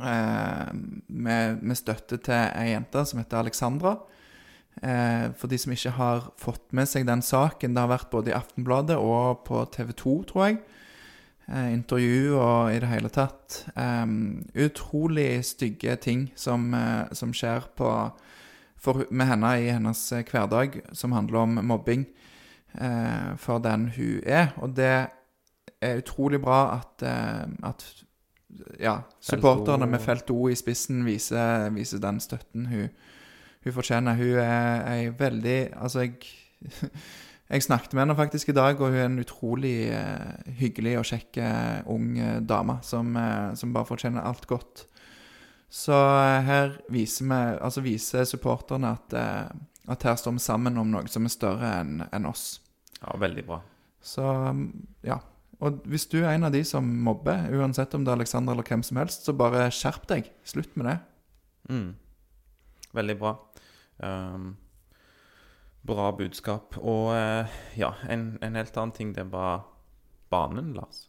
eh, 0.00 0.72
med, 1.08 1.62
med 1.62 1.78
støtte 1.78 2.18
til 2.22 2.38
ei 2.38 2.72
jente 2.72 3.04
som 3.08 3.20
heter 3.22 3.42
Alexandra. 3.42 3.96
Eh, 4.80 5.28
for 5.36 5.52
de 5.52 5.58
som 5.60 5.74
ikke 5.74 5.94
har 5.98 6.30
fått 6.40 6.72
med 6.72 6.88
seg 6.88 7.06
den 7.08 7.22
saken. 7.24 7.74
Det 7.74 7.82
har 7.82 7.92
vært 7.92 8.12
både 8.12 8.32
i 8.32 8.36
Aftenbladet 8.36 8.98
og 8.98 9.44
på 9.48 9.64
TV 9.74 9.92
2, 9.92 10.16
tror 10.30 10.46
jeg. 10.46 10.60
Eh, 11.50 11.72
intervju 11.74 12.36
og 12.38 12.72
i 12.72 12.80
det 12.80 12.90
hele 12.90 13.12
tatt. 13.12 13.64
Eh, 13.76 14.06
utrolig 14.64 15.44
stygge 15.46 15.96
ting 16.00 16.30
som, 16.34 16.72
eh, 16.74 17.12
som 17.12 17.34
skjer 17.36 17.68
på, 17.76 17.90
for, 18.76 19.06
med 19.10 19.28
henne 19.28 19.54
i 19.60 19.70
hennes 19.70 20.02
hverdag, 20.30 20.80
som 20.92 21.12
handler 21.12 21.44
om 21.44 21.60
mobbing 21.66 22.06
eh, 22.80 23.34
for 23.36 23.62
den 23.62 23.90
hun 23.96 24.22
er. 24.24 24.54
Og 24.56 24.74
det 24.76 25.10
er 25.82 26.00
utrolig 26.02 26.40
bra 26.42 26.60
at, 26.78 27.02
eh, 27.06 27.48
at 27.68 27.84
ja, 28.80 28.98
supporterne 29.20 29.88
med 29.88 30.02
Felt 30.04 30.30
O 30.30 30.46
i 30.50 30.56
spissen 30.58 31.04
viser, 31.06 31.70
viser 31.72 32.02
den 32.02 32.20
støtten 32.20 32.68
hun, 32.68 32.88
hun 33.64 33.74
fortjener. 33.74 34.18
Hun 34.18 34.38
er 34.42 34.86
ei 34.92 35.10
veldig 35.18 35.58
Altså, 35.76 36.06
jeg 36.06 36.14
Jeg 37.52 37.66
snakket 37.66 37.92
med 37.92 38.00
henne 38.00 38.14
faktisk 38.16 38.48
i 38.48 38.54
dag, 38.56 38.80
og 38.80 38.94
hun 38.94 38.96
er 38.96 39.04
en 39.10 39.18
utrolig 39.20 39.90
eh, 39.92 40.52
hyggelig 40.56 40.94
og 40.96 41.04
kjekk 41.04 41.36
eh, 41.36 41.82
ung 41.90 42.14
dame 42.48 42.78
som, 42.80 43.10
som 43.54 43.74
bare 43.74 43.84
fortjener 43.90 44.24
alt 44.24 44.46
godt. 44.48 44.86
Så 45.68 45.92
her 46.46 46.78
viser 46.88 47.28
vi 47.28 47.40
Altså 47.60 47.80
viser 47.84 48.24
supporterne 48.24 48.94
at, 48.96 49.14
at 49.88 50.02
her 50.02 50.16
står 50.16 50.32
vi 50.38 50.44
sammen 50.46 50.78
om 50.78 50.88
noe 50.94 51.12
som 51.12 51.28
er 51.28 51.34
større 51.34 51.74
enn 51.82 52.00
enn 52.08 52.30
oss. 52.30 52.62
Ja, 53.02 53.18
veldig 53.20 53.44
bra. 53.44 53.60
Så 54.00 54.24
ja. 55.04 55.20
Og 55.62 55.84
hvis 55.86 56.08
du 56.10 56.18
er 56.24 56.32
en 56.32 56.48
av 56.48 56.54
de 56.54 56.64
som 56.66 56.86
mobber, 57.06 57.46
uansett 57.54 57.94
om 57.94 58.02
det 58.02 58.10
er 58.10 58.18
Alexander 58.18 58.56
eller 58.56 58.66
hvem 58.66 58.82
som 58.82 58.98
helst, 58.98 59.26
så 59.26 59.34
bare 59.36 59.68
skjerp 59.70 60.08
deg. 60.10 60.30
Slutt 60.48 60.74
med 60.76 60.88
det. 60.90 60.96
Mm. 61.70 61.92
Veldig 62.98 63.16
bra. 63.20 63.36
Um, 64.02 64.48
bra 65.86 66.10
budskap. 66.18 66.78
Og 66.82 67.12
uh, 67.14 67.54
ja, 67.78 67.92
en, 68.10 68.32
en 68.42 68.58
helt 68.58 68.76
annen 68.76 68.96
ting, 68.96 69.14
det 69.14 69.28
var 69.30 69.68
banen, 70.34 70.74
Lars. 70.74 71.06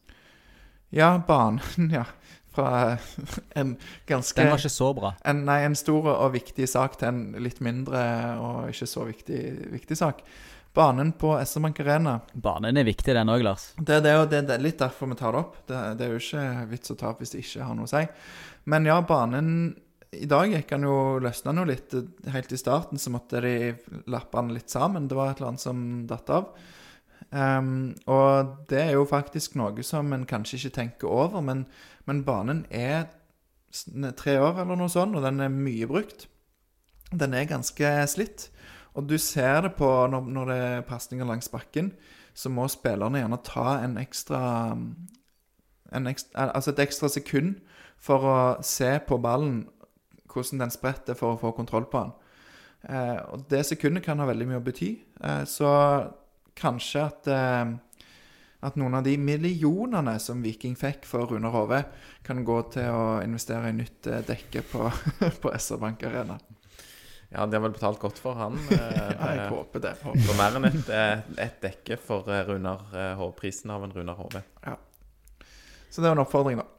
Ja, 0.93 1.15
banen, 1.27 1.89
ja. 1.97 2.05
Fra 2.53 2.97
en 3.59 3.75
ganske 4.09 4.41
Den 4.41 4.51
var 4.53 4.61
ikke 4.61 4.73
så 4.73 4.89
bra. 4.97 5.13
en, 5.25 5.43
Nei, 5.47 5.59
en 5.65 5.77
stor 5.77 6.09
og 6.13 6.33
viktig 6.35 6.67
sak 6.69 6.99
til 7.01 7.09
en 7.09 7.21
litt 7.43 7.61
mindre 7.65 8.01
og 8.39 8.73
ikke 8.73 8.89
så 8.89 9.05
viktig, 9.09 9.43
viktig 9.73 9.97
sak. 9.97 10.23
Banen 10.73 11.11
på 11.11 11.45
Bank 11.61 11.79
Arena. 11.79 12.19
Banen 12.33 12.77
er 12.77 12.83
viktig, 12.87 13.13
den 13.13 13.29
òg, 13.29 13.43
Lars. 13.45 13.67
Det, 13.77 13.99
det 14.01 14.13
det, 14.31 14.41
det 14.49 14.55
er 14.55 14.63
litt 14.63 14.79
derfor 14.81 15.11
vi 15.11 15.17
tar 15.19 15.35
det 15.35 15.41
opp. 15.43 15.59
Det, 15.69 15.81
det 15.99 16.05
er 16.05 16.15
jo 16.15 16.21
ikke 16.21 16.45
vits 16.71 16.93
å 16.93 16.97
ta 16.97 17.11
opp 17.11 17.21
hvis 17.21 17.35
det 17.35 17.43
ikke 17.43 17.67
har 17.67 17.77
noe 17.77 17.85
å 17.85 17.91
si. 17.91 18.01
Men 18.73 18.87
ja, 18.89 18.97
banen 19.05 19.51
I 20.17 20.25
dag 20.29 20.49
gikk 20.49 20.73
han 20.73 20.87
jo 20.87 20.95
løsna 21.21 21.53
han 21.53 21.61
jo 21.61 21.67
litt. 21.69 21.93
Helt 22.33 22.53
i 22.53 22.57
starten 22.57 23.01
så 23.01 23.13
måtte 23.13 23.41
de 23.45 23.53
lappe 24.09 24.39
han 24.39 24.49
litt 24.53 24.73
sammen. 24.73 25.05
Det 25.07 25.19
var 25.19 25.33
et 25.33 25.41
eller 25.41 25.53
annet 25.53 25.65
som 25.67 25.83
datt 26.09 26.33
av. 26.33 26.49
Ehm, 27.33 27.95
og 28.05 28.55
det 28.69 28.81
er 28.81 28.91
jo 28.93 29.07
faktisk 29.09 29.55
noe 29.57 29.83
som 29.85 30.13
en 30.13 30.27
kanskje 30.29 30.59
ikke 30.59 30.75
tenker 30.77 31.09
over, 31.09 31.41
men, 31.41 31.65
men 32.05 32.23
banen 32.25 32.65
er 32.69 33.07
tre 34.17 34.37
år 34.37 34.61
eller 34.61 34.77
noe 34.77 34.91
sånt, 34.91 35.15
og 35.17 35.25
den 35.25 35.41
er 35.41 35.53
mye 35.53 35.89
brukt. 35.89 36.27
Den 37.11 37.33
er 37.33 37.49
ganske 37.49 37.93
slitt. 38.07 38.49
Og 38.93 39.09
du 39.09 39.17
ser 39.17 39.61
det 39.65 39.73
på 39.77 39.89
når, 40.07 40.27
når 40.29 40.49
det 40.49 40.57
er 40.57 40.85
pasninger 40.85 41.25
langs 41.25 41.49
bakken, 41.49 41.91
så 42.33 42.49
må 42.49 42.67
spillerne 42.69 43.21
gjerne 43.21 43.39
ta 43.45 43.77
en 43.83 43.97
ekstra, 44.01 44.41
en 45.93 46.09
ekstra 46.09 46.49
Altså 46.53 46.73
et 46.73 46.81
ekstra 46.81 47.09
sekund 47.09 47.55
for 48.01 48.25
å 48.25 48.37
se 48.65 48.89
på 49.07 49.17
ballen 49.21 49.63
hvordan 50.33 50.63
den 50.63 50.73
spretter 50.73 51.17
for 51.17 51.33
å 51.33 51.41
få 51.41 51.53
kontroll 51.53 51.85
på 51.89 52.01
den. 52.01 52.13
Uh, 52.83 53.19
og 53.33 53.45
det 53.49 53.61
sekundet 53.65 54.03
kan 54.03 54.19
ha 54.19 54.25
veldig 54.27 54.47
mye 54.49 54.59
å 54.59 54.65
bety. 54.65 54.89
Uh, 55.21 55.43
så 55.47 55.69
kanskje 56.59 57.07
at 57.07 57.29
eh, 57.31 57.73
at 58.63 58.77
noen 58.79 58.95
av 58.95 59.03
de 59.03 59.17
millionene 59.19 60.15
som 60.23 60.41
Viking 60.43 60.75
fikk 60.79 61.07
for 61.07 61.27
Runar 61.27 61.51
Hove, 61.55 61.81
kan 62.23 62.43
gå 62.47 62.57
til 62.71 62.87
å 62.95 63.05
investere 63.23 63.73
i 63.73 63.75
nytt 63.75 64.07
eh, 64.07 64.23
dekke 64.23 64.63
på, 64.71 64.87
på 65.43 65.51
SR 65.57 65.81
Bank 65.81 66.05
Arena. 66.07 66.37
Ja, 67.33 67.47
de 67.49 67.57
har 67.57 67.63
vel 67.65 67.73
betalt 67.73 67.99
godt 67.99 68.21
for 68.21 68.37
han. 68.39 68.55
eh, 68.71 69.11
Ja, 69.17 69.33
jeg 69.35 69.49
håper 69.51 69.83
det. 69.83 69.95
For 69.99 70.37
mer 70.39 70.59
enn 70.59 70.69
et, 70.69 70.93
et 71.41 71.59
dekke 71.65 71.99
for 71.99 72.29
Runar 72.47 72.87
eh, 72.93 73.11
Hove. 73.19 73.35
Prisen 73.41 73.73
av 73.73 73.83
en 73.83 73.95
Runar 73.95 74.19
Hove. 74.21 74.43
Så 75.89 76.01
det 76.01 76.07
var 76.07 76.15
en 76.15 76.23
oppfordring, 76.23 76.61
da. 76.61 76.69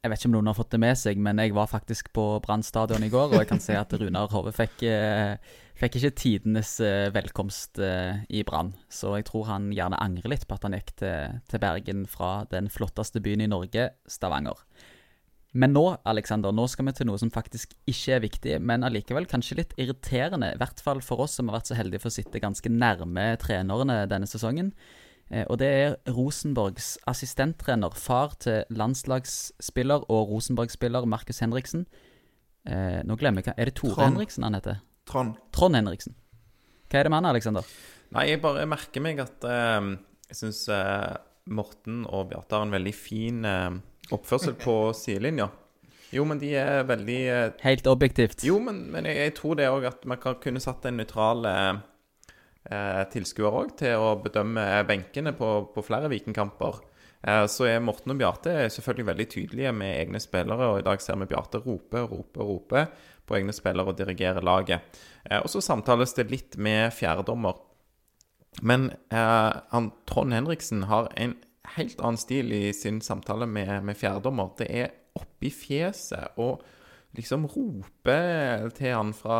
Jeg 0.00 0.08
vet 0.08 0.22
ikke 0.22 0.28
om 0.30 0.36
noen 0.38 0.48
har 0.48 0.56
fått 0.56 0.70
det 0.72 0.78
med 0.80 0.96
seg, 0.96 1.18
men 1.20 1.40
jeg 1.42 1.52
var 1.52 1.66
faktisk 1.68 2.06
på 2.16 2.22
Brann 2.40 2.62
stadion 2.64 3.02
i 3.04 3.10
går, 3.12 3.34
og 3.34 3.42
jeg 3.42 3.48
kan 3.50 3.58
si 3.60 3.74
at 3.76 3.90
Runar 4.00 4.30
Hove 4.32 4.48
fikk, 4.56 4.80
eh, 4.88 5.34
fikk 5.76 5.98
ikke 5.98 6.10
tidenes 6.16 6.70
eh, 6.80 7.10
velkomst 7.12 7.76
eh, 7.84 8.22
i 8.32 8.40
Brann. 8.48 8.70
Så 8.88 9.12
jeg 9.18 9.26
tror 9.28 9.44
han 9.50 9.66
gjerne 9.76 10.00
angrer 10.00 10.32
litt 10.32 10.46
på 10.48 10.56
at 10.56 10.64
han 10.64 10.78
gikk 10.78 10.94
til, 11.02 11.36
til 11.52 11.60
Bergen 11.60 12.06
fra 12.08 12.46
den 12.48 12.72
flotteste 12.72 13.20
byen 13.20 13.44
i 13.44 13.50
Norge, 13.52 13.90
Stavanger. 14.08 14.64
Men 15.52 15.76
nå, 15.76 15.84
Alexander, 16.08 16.56
nå 16.56 16.64
skal 16.72 16.88
vi 16.88 16.96
til 16.96 17.10
noe 17.10 17.20
som 17.20 17.34
faktisk 17.34 17.76
ikke 17.90 18.16
er 18.16 18.24
viktig, 18.24 18.56
men 18.64 18.88
allikevel 18.88 19.28
kanskje 19.28 19.60
litt 19.60 19.76
irriterende. 19.76 20.54
I 20.54 20.62
hvert 20.62 20.80
fall 20.80 21.04
for 21.04 21.26
oss 21.26 21.36
som 21.36 21.52
har 21.52 21.58
vært 21.58 21.74
så 21.74 21.76
heldige 21.76 22.06
for 22.06 22.08
å 22.08 22.16
sitte 22.16 22.40
ganske 22.40 22.72
nærme 22.72 23.34
trenerne 23.42 24.06
denne 24.08 24.30
sesongen. 24.30 24.72
Eh, 25.30 25.44
Og 25.48 25.58
det 25.58 25.68
er 25.68 25.96
Rosenborgs 26.10 26.96
assistenttrener, 27.06 27.94
far 27.94 28.34
til 28.42 28.64
landslagsspiller 28.70 30.06
og 30.10 30.30
Rosenborg-spiller 30.32 31.06
Markus 31.06 31.38
Henriksen. 31.40 31.86
Eh, 32.66 33.00
nå 33.06 33.16
glemmer 33.16 33.40
jeg 33.42 33.50
hva 33.50 33.54
Er 33.56 33.70
det 33.70 33.74
Tore 33.78 33.94
Trond. 33.94 34.14
Henriksen 34.14 34.44
han 34.44 34.54
heter? 34.58 34.80
Trond. 35.06 35.34
Trond 35.52 35.74
Henriksen. 35.78 36.14
Hva 36.90 36.98
er 36.98 37.06
det 37.06 37.10
med 37.14 37.20
han, 37.22 37.30
Alexander? 37.30 37.62
Nei, 38.10 38.26
jeg 38.32 38.40
bare 38.42 38.66
merker 38.66 39.00
meg 39.04 39.20
at 39.22 39.44
eh, 39.46 39.92
jeg 40.32 40.36
syns 40.42 40.64
eh, 40.74 41.16
Morten 41.50 42.02
og 42.10 42.28
Bjarte 42.30 42.58
har 42.58 42.66
en 42.66 42.74
veldig 42.74 42.92
fin 42.94 43.44
eh, 43.46 43.70
oppførsel 44.12 44.56
på 44.60 44.74
sidelinja. 44.98 45.46
Jo, 46.10 46.24
men 46.26 46.40
de 46.42 46.50
er 46.58 46.82
veldig 46.88 47.18
eh, 47.30 47.52
Helt 47.62 47.86
objektivt. 47.86 48.42
Jo, 48.44 48.58
men, 48.58 48.88
men 48.90 49.06
jeg, 49.06 49.16
jeg 49.28 49.34
tror 49.38 49.54
det 49.60 49.68
òg 49.70 49.86
at 49.92 50.04
man 50.10 50.18
kan 50.18 50.34
kunne 50.42 50.60
satt 50.62 50.84
en 50.90 50.98
nøytral 50.98 51.46
eh, 51.46 51.78
eh, 52.68 53.02
tilskuer 53.12 53.56
òg 53.62 53.74
til 53.80 54.00
å 54.00 54.14
bedømme 54.22 54.64
benkene 54.88 55.32
på, 55.36 55.50
på 55.74 55.84
flere 55.86 56.10
Vikingkamper. 56.12 56.80
Eh, 57.22 57.44
så 57.52 57.68
er 57.68 57.84
Morten 57.84 58.14
og 58.14 58.20
Bjarte 58.20 58.54
selvfølgelig 58.72 59.08
veldig 59.12 59.28
tydelige 59.34 59.72
med 59.76 59.94
egne 59.96 60.20
spillere, 60.22 60.68
og 60.72 60.80
i 60.80 60.86
dag 60.86 61.02
ser 61.04 61.20
vi 61.20 61.30
Bjarte 61.30 61.62
rope, 61.64 62.04
rope, 62.10 62.46
rope 62.46 62.86
på 63.28 63.38
egne 63.38 63.54
spillere 63.56 63.92
og 63.92 63.98
dirigere 64.00 64.44
laget. 64.44 65.00
Eh, 65.24 65.40
og 65.40 65.48
så 65.52 65.62
samtales 65.64 66.16
det 66.18 66.30
litt 66.32 66.58
med 66.58 66.90
fjerdedommer. 66.96 67.66
Men 68.66 68.88
han, 69.14 69.92
Trond 70.10 70.34
Henriksen 70.34 70.82
har 70.90 71.06
en 71.22 71.36
helt 71.76 72.00
annen 72.02 72.18
stil 72.18 72.50
i 72.50 72.72
sin 72.74 72.98
samtale 73.04 73.46
med, 73.46 73.84
med 73.86 73.94
fjerdedommer. 73.96 74.50
Det 74.58 74.66
er 74.66 74.90
oppi 75.20 75.52
fjeset 75.54 76.34
og 76.42 76.64
liksom 77.16 77.46
rope 77.50 78.18
til 78.76 78.94
han 78.94 79.14
fra 79.16 79.38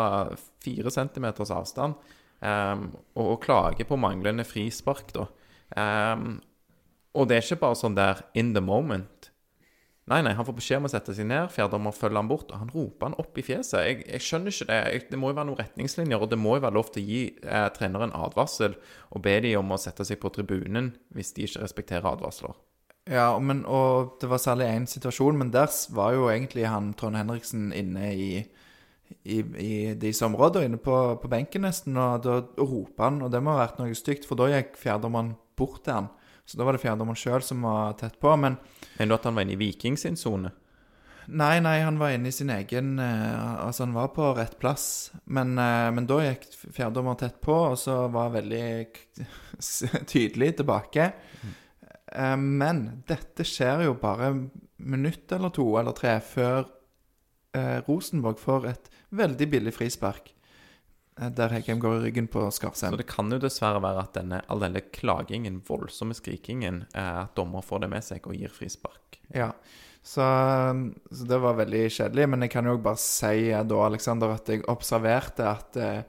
fire 0.63 0.95
centimeters 0.95 1.53
avstand. 1.55 1.99
Ehm, 2.45 2.91
og, 3.15 3.25
og 3.25 3.41
klage 3.45 3.87
på 3.89 3.99
manglende 4.01 4.47
frispark, 4.49 5.13
da. 5.17 5.27
Um, 5.71 6.41
og 7.15 7.29
det 7.31 7.37
er 7.37 7.45
ikke 7.45 7.65
bare 7.65 7.79
sånn 7.79 7.99
der 7.99 8.25
in 8.39 8.55
the 8.55 8.63
moment. 8.63 9.31
Nei, 10.11 10.25
nei, 10.27 10.33
han 10.35 10.47
får 10.47 10.57
beskjed 10.57 10.81
om 10.81 10.89
å 10.89 10.91
sette 10.91 11.15
seg 11.15 11.29
ned, 11.31 11.53
fjerdommer 11.55 11.95
følger 11.95 12.19
han 12.19 12.31
bort, 12.31 12.49
og 12.51 12.63
han 12.65 12.73
roper 12.75 13.07
han 13.07 13.19
opp 13.23 13.37
i 13.39 13.45
fjeset. 13.47 13.85
Jeg, 13.87 13.99
jeg 14.09 14.25
skjønner 14.27 14.55
ikke 14.55 14.67
det. 14.67 14.79
Jeg, 14.81 15.05
det 15.13 15.21
må 15.23 15.31
jo 15.31 15.37
være 15.37 15.49
noen 15.51 15.61
retningslinjer, 15.61 16.25
og 16.25 16.33
det 16.33 16.39
må 16.41 16.57
jo 16.57 16.65
være 16.65 16.77
lov 16.79 16.91
til 16.91 17.03
å 17.03 17.07
gi 17.07 17.21
eh, 17.45 17.69
treneren 17.77 18.15
advarsel 18.19 18.75
og 19.15 19.23
be 19.23 19.37
de 19.45 19.53
om 19.61 19.71
å 19.71 19.79
sette 19.79 20.07
seg 20.09 20.19
på 20.23 20.33
tribunen 20.35 20.91
hvis 21.15 21.31
de 21.37 21.47
ikke 21.47 21.63
respekterer 21.63 22.11
advarsler. 22.11 22.59
Ja, 23.11 23.29
men, 23.39 23.63
og 23.71 24.17
det 24.23 24.33
var 24.33 24.43
særlig 24.43 24.67
én 24.71 24.91
situasjon, 24.91 25.39
men 25.39 25.55
der 25.55 25.71
var 25.95 26.17
jo 26.17 26.27
egentlig 26.33 26.67
han 26.67 26.91
Trond 26.99 27.19
Henriksen 27.19 27.71
inne 27.77 28.11
i, 28.11 28.31
i, 29.25 29.41
i 29.41 29.73
disse 30.01 30.25
områdene, 30.27 30.71
inne 30.71 30.81
på, 30.83 30.97
på 31.23 31.31
benken 31.31 31.67
nesten, 31.67 31.99
og 32.01 32.25
da 32.25 32.41
roper 32.61 33.07
han, 33.07 33.21
og 33.27 33.33
det 33.35 33.43
må 33.45 33.55
ha 33.55 33.65
vært 33.65 33.81
noe 33.83 33.97
stygt, 33.99 34.29
for 34.29 34.41
da 34.41 34.49
gikk 34.53 34.79
fjerdommeren 34.81 35.35
bort 35.59 35.85
til 35.85 35.99
han. 35.99 36.11
Så 36.51 36.59
da 36.59 36.67
var 36.67 36.75
det 36.75 36.83
fjerdommeren 36.83 37.19
sjøl 37.19 37.45
som 37.47 37.63
var 37.63 37.95
tett 38.01 38.17
på. 38.19 38.33
Men 38.41 38.57
du 38.99 39.15
at 39.15 39.27
han 39.29 39.37
var 39.37 39.47
inne 39.47 39.55
i 39.55 39.61
Viking 39.61 39.99
sin 40.01 40.19
sone? 40.19 40.51
nei, 41.31 41.61
nei, 41.63 41.77
han 41.85 41.99
var 42.01 42.15
inne 42.15 42.31
i 42.31 42.35
sin 42.35 42.51
egen 42.51 42.99
eh, 42.99 43.53
Altså, 43.63 43.85
han 43.85 43.95
var 43.95 44.11
på 44.17 44.33
rett 44.35 44.57
plass. 44.59 45.13
Men, 45.31 45.55
eh, 45.63 45.91
men 45.95 46.09
da 46.11 46.21
gikk 46.25 46.49
fjerdommer 46.75 47.19
tett 47.21 47.41
på, 47.45 47.55
og 47.71 47.79
så 47.79 48.03
var 48.13 48.35
veldig 48.35 48.67
tydelig 50.13 50.57
tilbake. 50.63 51.13
Mm. 51.41 51.57
men 52.59 52.79
dette 53.07 53.45
skjer 53.47 53.85
jo 53.85 53.93
bare 53.95 54.33
minutt 54.83 55.31
eller 55.31 55.53
to 55.55 55.67
eller 55.79 55.95
tre 55.95 56.17
før 56.19 56.65
Rosenborg 57.87 58.41
får 58.43 58.67
et 58.67 58.89
veldig 59.11 59.51
billig 59.51 59.75
frispark. 59.75 60.33
eh, 61.21 61.29
Der 61.29 61.49
Heggheim 61.49 61.81
går 61.81 61.99
i 61.99 62.05
ryggen 62.09 62.29
på 62.29 62.51
Så 62.51 62.97
det 62.97 63.07
kan 63.07 63.31
jo 63.31 63.39
dessverre 63.39 63.83
være 63.83 64.07
at 64.07 64.15
denne, 64.15 64.43
all 64.49 64.61
denne 64.61 64.81
klagingen, 64.81 65.63
voldsomme 65.67 66.15
skrikingen, 66.15 66.87
er 66.95 67.25
at 67.27 67.35
dommer 67.37 67.63
får 67.63 67.81
det 67.81 67.91
med 67.91 68.05
seg 68.05 68.27
og 68.27 68.35
gir 68.35 68.49
frispark. 68.49 69.21
Ja, 69.35 69.53
så, 70.03 70.25
så 71.13 71.27
det 71.29 71.39
var 71.43 71.59
veldig 71.59 71.91
kjedelig. 71.93 72.29
Men 72.33 72.43
jeg 72.47 72.51
kan 72.55 72.67
jo 72.67 72.79
bare 72.79 72.97
si 73.03 73.51
eh, 73.51 73.65
da, 73.65 73.85
Alexander, 73.87 74.33
at 74.35 74.49
jeg 74.49 74.65
observerte 74.69 75.47
at 75.47 75.77
eh, 75.77 76.03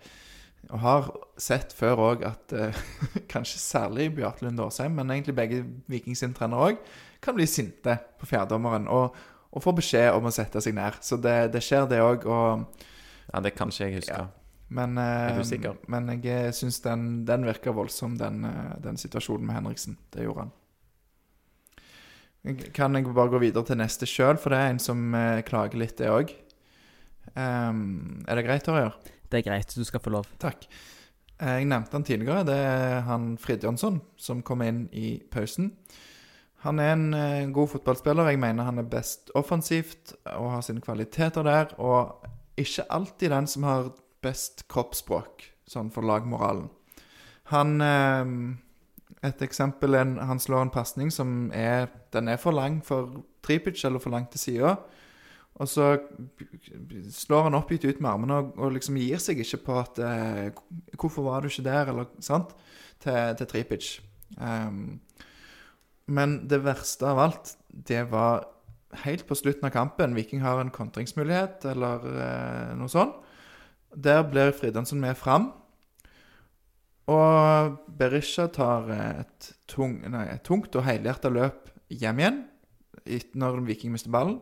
Og 0.72 0.80
har 0.80 1.08
sett 1.42 1.74
før 1.74 2.00
òg 2.14 2.24
at 2.24 2.54
eh, 2.54 2.78
kanskje 3.34 3.60
særlig 3.60 4.12
Bjarte 4.16 4.46
Lund 4.46 4.62
Aasheim, 4.62 4.94
men 4.96 5.10
egentlig 5.12 5.36
begge 5.36 5.64
Viking 5.90 6.16
sin 6.16 6.34
trener 6.38 6.62
òg, 6.70 6.78
kan 7.22 7.36
bli 7.36 7.48
sinte 7.50 7.98
på 8.22 8.30
fjerdedommeren 8.30 8.88
og, 8.88 9.16
og 9.52 9.64
få 9.66 9.74
beskjed 9.76 10.14
om 10.14 10.30
å 10.30 10.32
sette 10.34 10.62
seg 10.62 10.74
ned. 10.78 11.02
Så 11.02 11.18
det, 11.18 11.52
det 11.54 11.62
skjer, 11.66 11.90
det 11.90 12.00
òg. 12.02 12.24
Og 12.30 12.86
Ja, 13.34 13.40
det 13.40 13.56
kan 13.56 13.70
ikke 13.72 13.86
jeg 13.90 13.96
huske. 14.02 14.18
Ja. 14.18 14.28
Men, 14.72 14.98
eh, 14.98 15.04
Er 15.04 15.76
men 15.88 16.22
jeg 16.24 16.54
syns 16.56 16.82
den, 16.82 17.26
den 17.26 17.44
virker 17.46 17.74
voldsom, 17.76 18.18
den, 18.18 18.46
eh, 18.46 18.78
den 18.82 18.96
situasjonen 18.98 19.46
med 19.46 19.56
Henriksen. 19.56 19.98
Det 20.12 20.24
gjorde 20.24 20.40
han. 20.46 20.52
Jeg- 22.46 22.74
Kan 22.74 22.96
jeg 22.96 23.06
bare 23.14 23.30
gå 23.30 23.40
videre 23.40 23.64
til 23.66 23.78
neste 23.78 24.06
sjøl, 24.06 24.38
for 24.40 24.50
det 24.50 24.58
er 24.60 24.70
en 24.70 24.80
som 24.80 25.14
eh, 25.16 25.42
klager 25.42 25.78
litt, 25.78 25.98
det 25.98 26.08
òg. 26.08 26.32
er 27.36 28.36
det 28.36 28.46
greit, 28.46 28.64
Torjer? 28.64 28.94
Det 29.30 29.40
er 29.46 29.50
greit, 29.50 29.76
du 29.76 29.84
skal 29.84 30.00
få 30.00 30.10
lov. 30.12 30.26
Takk. 30.40 30.66
Eh, 31.40 31.60
Jeg 31.60 31.66
nevnte 31.68 31.92
han 31.94 32.04
tidligere. 32.04 32.46
Det 32.46 32.56
er 32.56 33.02
han 33.02 33.38
Fridtjonsson 33.38 34.02
som 34.18 34.42
kom 34.42 34.62
inn 34.62 34.90
i 34.94 35.20
pausen. 35.32 35.72
Han 36.64 36.80
er 36.80 36.92
en 36.94 37.14
eh, 37.14 37.46
god 37.52 37.70
fotballspiller. 37.70 38.30
Jeg 38.30 38.40
mener 38.40 38.64
han 38.64 38.78
er 38.80 38.84
best 38.84 39.32
offensivt 39.36 40.14
og 40.26 40.52
har 40.52 40.62
sine 40.62 40.82
kvaliteter 40.82 41.44
der. 41.44 41.72
Og 41.80 42.26
ikke 42.60 42.88
alltid 42.90 43.32
den 43.32 43.48
som 43.48 43.64
har 43.68 43.92
best 44.22 44.66
kroppsspråk, 44.72 45.46
sånn 45.70 45.92
for 45.94 46.06
lagmoralen. 46.06 46.70
Han 47.52 47.82
eh, 47.82 48.58
Et 49.22 49.42
eksempel 49.46 49.94
er 49.94 50.16
han 50.26 50.40
slår 50.40 50.64
en 50.66 50.74
pasning 50.74 51.12
som 51.14 51.52
er 51.54 51.92
Den 52.14 52.28
er 52.28 52.38
for 52.42 52.52
lang 52.52 52.82
for 52.86 53.22
Tripic, 53.44 53.84
eller 53.86 54.00
for 54.00 54.10
langt 54.10 54.32
til 54.32 54.40
sida. 54.40 54.76
Og 55.62 55.68
så 55.68 55.98
slår 57.12 57.44
han 57.50 57.58
oppgitt 57.58 57.86
ut 57.86 58.00
med 58.00 58.10
armene 58.10 58.38
og, 58.40 58.54
og 58.58 58.72
liksom 58.76 58.98
gir 58.98 59.20
seg 59.22 59.42
ikke 59.44 59.64
på 59.66 59.78
at 59.82 60.00
eh, 60.00 60.52
'Hvorfor 60.96 61.24
var 61.24 61.42
du 61.42 61.50
ikke 61.50 61.68
der?' 61.68 61.90
eller 61.90 62.06
sant? 62.20 62.56
Til, 63.00 63.36
til 63.38 63.48
Tripic. 63.48 64.00
Um, 64.38 65.02
men 66.08 66.48
det 66.48 66.64
verste 66.64 67.08
av 67.08 67.20
alt, 67.20 67.56
det 67.70 68.12
var 68.12 68.46
helt 69.06 69.26
på 69.28 69.36
slutten 69.36 69.68
av 69.68 69.74
kampen. 69.74 70.16
Viking 70.16 70.42
har 70.44 70.62
en 70.62 70.74
kontringsmulighet 70.74 71.66
eller 71.72 72.06
eh, 72.12 72.72
noe 72.78 72.92
sånt. 72.92 73.18
Der 73.92 74.24
blir 74.24 74.54
Fridtjonsson 74.56 75.02
med 75.04 75.18
fram. 75.20 75.50
Og 77.12 77.78
Berisha 78.00 78.48
tar 78.54 78.90
eh, 78.94 79.24
et, 79.24 79.52
tung, 79.72 80.00
nei, 80.12 80.28
et 80.32 80.44
tungt 80.48 80.76
og 80.78 80.86
helhjerta 80.88 81.32
løp 81.34 81.72
hjem 81.92 82.22
igjen 82.22 82.42
når 83.36 83.64
Viking 83.66 83.94
mister 83.96 84.14
ballen. 84.14 84.40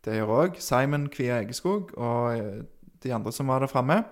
Det 0.00 0.16
gjør 0.16 0.32
òg 0.38 0.58
Simon 0.64 1.10
Kvia 1.12 1.42
Egeskog 1.42 1.92
og 1.98 2.38
eh, 2.38 2.64
de 3.04 3.14
andre 3.14 3.32
som 3.34 3.52
var 3.52 3.62
der 3.62 3.70
framme. 3.72 4.02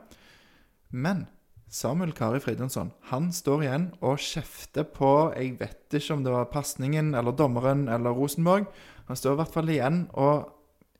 Men 0.90 1.26
Samuel 1.68 2.14
Kari 2.16 2.40
Fridtjonsson 2.40 2.92
han 3.10 3.32
står 3.32 3.64
igjen 3.64 3.88
og 4.00 4.20
kjefter 4.24 4.86
på 4.88 5.32
Jeg 5.36 5.58
vet 5.60 5.98
ikke 5.98 6.14
om 6.14 6.22
det 6.24 6.32
var 6.32 6.52
pasningen 6.52 7.14
eller 7.14 7.36
dommeren 7.36 7.88
eller 7.92 8.16
Rosenborg. 8.16 8.68
Han 9.08 9.18
står 9.18 9.34
i 9.34 9.40
hvert 9.40 9.54
fall 9.54 9.72
igjen 9.72 10.04
og 10.20 10.48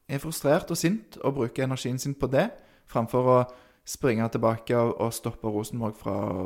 er 0.08 0.22
frustrert 0.22 0.70
og 0.72 0.80
sint 0.80 1.18
og 1.20 1.36
bruker 1.36 1.66
energien 1.66 2.00
sin 2.00 2.16
på 2.16 2.30
det, 2.32 2.48
framfor 2.88 3.28
å 3.28 3.38
springe 3.88 4.26
tilbake 4.32 4.76
og, 4.76 4.94
og 5.04 5.14
stoppe 5.16 5.52
Rosenborg 5.52 5.96
fra 6.00 6.16
å 6.16 6.42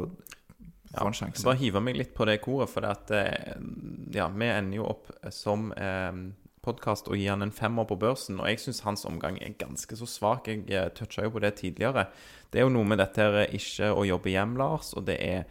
få 0.92 1.09
en 1.09 1.16
sjanse. 1.16 1.46
Bare 1.46 1.61
hive 1.62 1.83
meg 1.83 1.98
litt 1.98 2.14
på 2.14 2.27
det 2.29 2.40
koret, 2.42 2.70
for 2.70 2.85
det 2.85 2.92
at, 2.92 3.12
eh, 3.16 3.59
ja, 4.14 4.29
vi 4.29 4.51
ender 4.51 4.83
jo 4.83 4.88
opp 4.90 5.11
som 5.35 5.70
eh, 5.79 6.11
podkast 6.62 7.11
og 7.11 7.18
gir 7.18 7.33
han 7.33 7.42
en 7.46 7.55
femmer 7.55 7.87
på 7.88 7.98
børsen. 7.98 8.40
Og 8.40 8.51
jeg 8.51 8.62
syns 8.62 8.83
hans 8.87 9.07
omgang 9.09 9.38
er 9.42 9.57
ganske 9.59 9.98
så 9.98 10.09
svak. 10.09 10.51
Jeg 10.51 10.66
eh, 10.70 10.90
toucha 10.94 11.27
jo 11.27 11.35
på 11.35 11.42
det 11.42 11.57
tidligere. 11.61 12.07
Det 12.51 12.61
er 12.61 12.66
jo 12.66 12.75
noe 12.75 12.88
med 12.88 13.03
dette 13.03 13.22
her 13.22 13.42
eh, 13.44 13.57
ikke 13.59 13.90
å 13.94 14.07
jobbe 14.07 14.35
hjem, 14.35 14.57
Lars, 14.61 14.92
og 14.98 15.07
det 15.09 15.18
er 15.25 15.46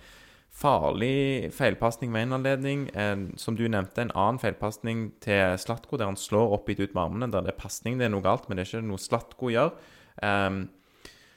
farlig 0.61 1.51
feilpasning 1.55 2.11
med 2.13 2.27
en 2.27 2.37
anledning. 2.39 2.83
En, 2.97 3.29
som 3.41 3.57
du 3.57 3.65
nevnte, 3.67 4.03
en 4.03 4.13
annen 4.13 4.41
feilpasning 4.41 5.07
til 5.23 5.57
Slatko, 5.61 5.97
der 5.99 6.11
han 6.11 6.19
slår 6.19 6.57
opp 6.57 6.69
gitt 6.69 6.83
ut 6.83 6.93
med 6.93 7.03
armene. 7.03 7.31
Der 7.33 7.47
det 7.47 7.55
er 7.55 7.63
pasning, 7.63 7.97
det 7.99 8.07
er 8.07 8.13
noe 8.13 8.25
galt, 8.25 8.47
men 8.47 8.57
det 8.59 8.65
er 8.65 8.71
ikke 8.71 8.91
noe 8.91 9.01
Slatko 9.01 9.51
gjør. 9.53 9.73
Um, 10.21 10.63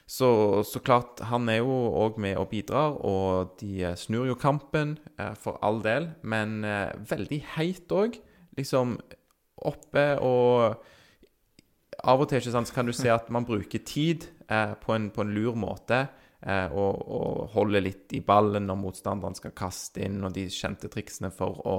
så, 0.05 0.61
så 0.63 0.79
klart, 0.85 1.23
han 1.25 1.49
er 1.49 1.63
jo 1.63 1.75
òg 1.97 2.19
med 2.21 2.37
og 2.37 2.51
bidrar, 2.51 2.99
og 3.01 3.55
de 3.57 3.79
eh, 3.81 3.95
snur 3.97 4.27
jo 4.29 4.35
kampen, 4.37 4.99
eh, 5.17 5.33
for 5.41 5.57
all 5.65 5.81
del. 5.81 6.11
Men 6.21 6.59
eh, 6.61 6.93
veldig 7.09 7.39
heit 7.55 7.95
òg. 7.95 8.19
Liksom 8.59 8.99
oppe 9.65 10.11
og 10.23 10.83
Av 12.05 12.21
og 12.21 12.27
til 12.29 12.43
sant, 12.43 12.69
kan 12.75 12.85
du 12.85 12.91
se 12.93 13.07
at 13.09 13.31
man 13.33 13.47
bruker 13.47 13.81
tid 13.81 14.27
eh, 14.51 14.75
på, 14.77 14.91
en, 14.93 15.07
på 15.09 15.23
en 15.23 15.31
lur 15.33 15.55
måte. 15.57 16.03
Eh, 16.45 16.73
og, 16.77 16.99
og 17.09 17.47
holder 17.55 17.81
litt 17.81 18.13
i 18.13 18.19
ballen 18.21 18.67
når 18.69 18.77
motstanderen 18.77 19.33
skal 19.37 19.53
kaste 19.57 20.03
inn, 20.05 20.19
og 20.27 20.35
de 20.35 20.43
kjente 20.53 20.91
triksene 20.93 21.31
for 21.33 21.57
å, 21.65 21.77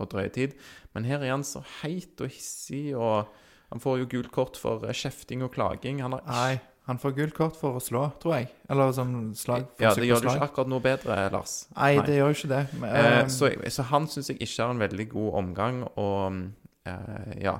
å 0.00 0.06
drøye 0.08 0.30
tid. 0.32 0.54
Men 0.96 1.04
her 1.04 1.20
er 1.20 1.34
han 1.34 1.44
så 1.44 1.60
heit 1.82 2.22
og 2.24 2.32
hissig, 2.32 2.94
og 2.96 3.28
han 3.68 3.82
får 3.82 4.00
jo 4.00 4.08
gult 4.14 4.32
kort 4.32 4.56
for 4.60 4.86
eh, 4.88 4.96
kjefting 4.96 5.44
og 5.44 5.52
klaging. 5.58 6.00
Han 6.04 6.16
har 6.16 6.24
Nei, 6.30 6.56
han 6.86 7.00
får 7.02 7.16
gult 7.18 7.36
kort 7.36 7.56
for 7.58 7.76
å 7.76 7.82
slå, 7.82 8.06
tror 8.22 8.38
jeg. 8.38 8.48
Eller 8.70 8.92
sånn 8.96 9.14
slag. 9.36 9.68
Ja, 9.82 9.90
det 9.92 10.06
gjør 10.08 10.22
det 10.22 10.32
ikke 10.32 10.48
akkurat 10.48 10.70
noe 10.70 10.84
bedre, 10.84 11.16
Lars. 11.34 11.56
Nei, 11.76 11.92
det 12.06 12.16
gjør 12.16 12.30
jo 12.30 12.36
ikke 12.38 12.52
det. 12.52 12.64
Men, 12.78 12.92
Eh, 12.96 13.12
eh, 13.18 13.24
så, 13.36 13.50
så 13.74 13.88
han 13.90 14.06
syns 14.08 14.30
jeg 14.32 14.38
ikke 14.40 14.62
har 14.62 14.72
en 14.76 14.84
veldig 14.86 15.08
god 15.12 15.40
omgang, 15.42 15.82
og 15.98 16.86
eh, 16.86 17.32
ja. 17.42 17.58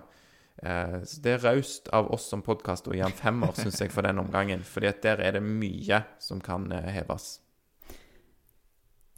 Eh, 0.62 1.00
så 1.04 1.20
det 1.24 1.34
er 1.34 1.42
raust 1.44 1.90
av 1.94 2.08
oss 2.14 2.28
som 2.30 2.44
podkast 2.44 2.88
å 2.88 2.94
gi 2.96 3.02
han 3.04 3.14
femmer, 3.16 3.52
syns 3.58 3.80
jeg, 3.82 3.92
for 3.92 4.06
den 4.06 4.22
omgangen. 4.22 4.64
Fordi 4.64 4.90
at 4.90 5.02
der 5.04 5.22
er 5.24 5.36
det 5.36 5.44
mye 5.44 6.02
som 6.22 6.40
kan 6.44 6.70
eh, 6.72 6.88
heves. 6.96 7.36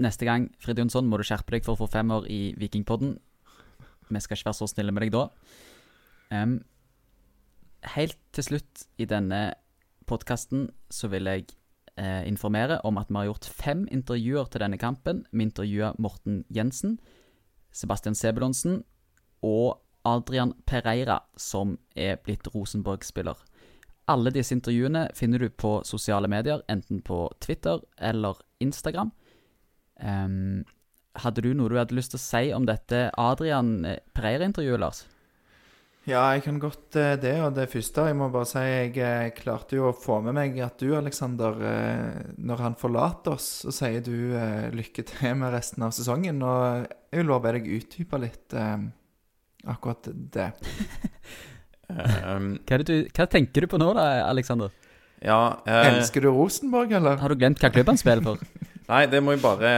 Neste 0.02 0.26
gang, 0.28 0.48
Frid 0.62 0.78
Jonsson, 0.78 1.08
må 1.10 1.18
du 1.18 1.26
skjerpe 1.26 1.56
deg 1.56 1.66
for 1.66 1.74
å 1.74 1.82
få 1.82 1.90
femmer 1.90 2.26
i 2.30 2.54
Vikingpodden. 2.58 3.16
Vi 4.08 4.20
skal 4.22 4.38
ikke 4.38 4.50
være 4.50 4.60
så 4.60 4.68
snille 4.70 4.94
med 4.94 5.04
deg 5.04 5.14
da. 5.14 5.24
Um, 6.30 6.58
helt 7.94 8.18
til 8.36 8.46
slutt 8.46 8.84
i 9.00 9.06
denne 9.08 9.40
podkasten 10.08 10.68
så 10.92 11.10
vil 11.12 11.28
jeg 11.28 11.48
eh, 11.98 12.24
informere 12.28 12.80
om 12.88 12.98
at 13.00 13.10
vi 13.10 13.18
har 13.20 13.28
gjort 13.28 13.50
fem 13.52 13.84
intervjuer 13.92 14.48
til 14.48 14.64
denne 14.64 14.78
kampen. 14.80 15.24
Vi 15.32 15.44
intervjua 15.44 15.92
Morten 15.98 16.44
Jensen, 16.54 16.98
Sebastian 17.74 18.16
Sebulonsen 18.16 18.82
og 19.44 19.82
Adrian 20.08 20.54
Pereira, 20.66 21.20
som 21.36 21.76
er 21.96 22.16
blitt 22.24 22.48
Rosenborg-spiller. 22.54 23.36
Alle 24.08 24.32
disse 24.32 24.56
intervjuene 24.56 25.08
finner 25.16 25.42
du 25.44 25.50
på 25.52 25.78
sosiale 25.84 26.30
medier, 26.32 26.62
enten 26.72 27.02
på 27.04 27.26
Twitter 27.44 27.82
eller 28.00 28.40
Instagram. 28.64 29.12
Um, 30.00 30.64
hadde 31.22 31.42
du 31.44 31.52
noe 31.56 31.70
du 31.70 31.78
hadde 31.78 31.96
lyst 31.96 32.14
til 32.14 32.20
å 32.20 32.24
si 32.24 32.50
om 32.54 32.66
dette 32.68 33.08
Adrian 33.18 33.78
eh, 33.86 34.02
Pereira-intervjuet, 34.14 34.80
Lars? 34.80 35.04
Ja, 36.08 36.22
jeg 36.32 36.44
kan 36.46 36.60
godt 36.62 36.96
eh, 36.96 37.16
det. 37.20 37.34
Og 37.44 37.56
det 37.56 37.66
første 37.72 38.06
Jeg 38.08 38.16
må 38.16 38.30
bare 38.32 38.48
si 38.48 38.62
jeg 38.62 38.94
eh, 39.02 39.32
klarte 39.36 39.76
jo 39.76 39.90
å 39.90 39.96
få 39.96 40.20
med 40.24 40.36
meg 40.38 40.60
at 40.64 40.78
du, 40.80 40.92
Aleksander, 40.96 41.58
når 42.38 42.64
han 42.64 42.78
forlater 42.80 43.36
oss, 43.36 43.48
så 43.66 43.74
sier 43.74 44.04
du 44.04 44.14
lykke 44.72 45.04
til 45.10 45.36
med 45.40 45.52
resten 45.56 45.84
av 45.84 45.92
sesongen. 45.96 46.40
Og 46.40 46.86
jeg 47.10 47.20
vil 47.20 47.34
bare 47.34 47.44
be 47.48 47.54
deg 47.58 47.70
utdype 47.80 48.22
litt 48.22 48.56
akkurat 49.66 50.10
det. 50.34 50.50
Um, 51.88 52.58
Hva, 52.68 52.76
er 52.76 52.82
det 52.82 52.86
du, 52.86 52.96
hva 53.16 53.24
tenker 53.32 53.64
du 53.64 53.70
på 53.72 53.78
nå, 53.80 53.94
da, 53.96 54.26
Alexander? 54.28 54.74
ja 55.24 55.58
eh, 55.66 55.86
Elsker 55.88 56.22
du 56.22 56.28
Rosenborg, 56.30 56.92
eller? 56.94 57.16
Har 57.18 57.32
du 57.32 57.38
glemt 57.40 57.62
hva 57.62 57.70
klubben 57.72 57.96
han 57.96 58.00
spiller 58.00 58.26
for? 58.26 58.42
Nei, 58.90 59.02
det 59.10 59.20
må 59.20 59.34
jeg 59.34 59.42
bare 59.44 59.70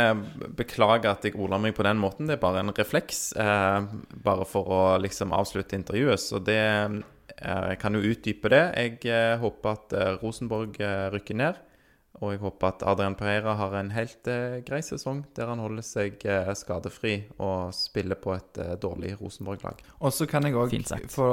beklage 0.58 1.10
at 1.10 1.24
jeg 1.26 1.34
ordla 1.34 1.58
meg 1.58 1.74
på 1.74 1.82
den 1.82 1.98
måten. 1.98 2.28
Det 2.30 2.36
er 2.36 2.42
bare 2.42 2.60
en 2.62 2.70
refleks. 2.76 3.32
Eh, 3.34 3.88
bare 4.22 4.44
for 4.46 4.70
å 4.70 4.82
liksom 5.02 5.34
avslutte 5.34 5.74
intervjuet. 5.78 6.22
Så 6.22 6.38
det 6.46 6.60
eh, 6.60 7.00
Jeg 7.40 7.80
kan 7.82 7.98
jo 7.98 8.04
utdype 8.06 8.52
det. 8.52 8.62
Jeg 8.78 9.00
eh, 9.10 9.34
håper 9.42 9.74
at 9.74 9.96
eh, 9.98 10.12
Rosenborg 10.22 10.78
eh, 10.78 11.08
rykker 11.14 11.40
ned. 11.42 11.58
Og 12.20 12.34
jeg 12.34 12.40
håper 12.42 12.68
at 12.68 12.82
Adrian 12.84 13.14
Pereira 13.16 13.54
har 13.56 13.74
en 13.78 13.90
helt 13.94 14.28
eh, 14.28 14.58
grei 14.66 14.82
sesong 14.84 15.22
der 15.36 15.48
han 15.48 15.62
holder 15.62 15.84
seg 15.86 16.20
eh, 16.28 16.50
skadefri 16.58 17.14
og 17.40 17.72
spiller 17.72 18.18
på 18.20 18.34
et 18.36 18.60
eh, 18.60 18.74
dårlig 18.82 19.14
Rosenborg-lag. 19.20 19.80
Og 20.04 20.12
så 20.12 20.26
kan 20.28 20.44
jeg 20.44 20.54
òg 20.60 20.74
få 21.08 21.28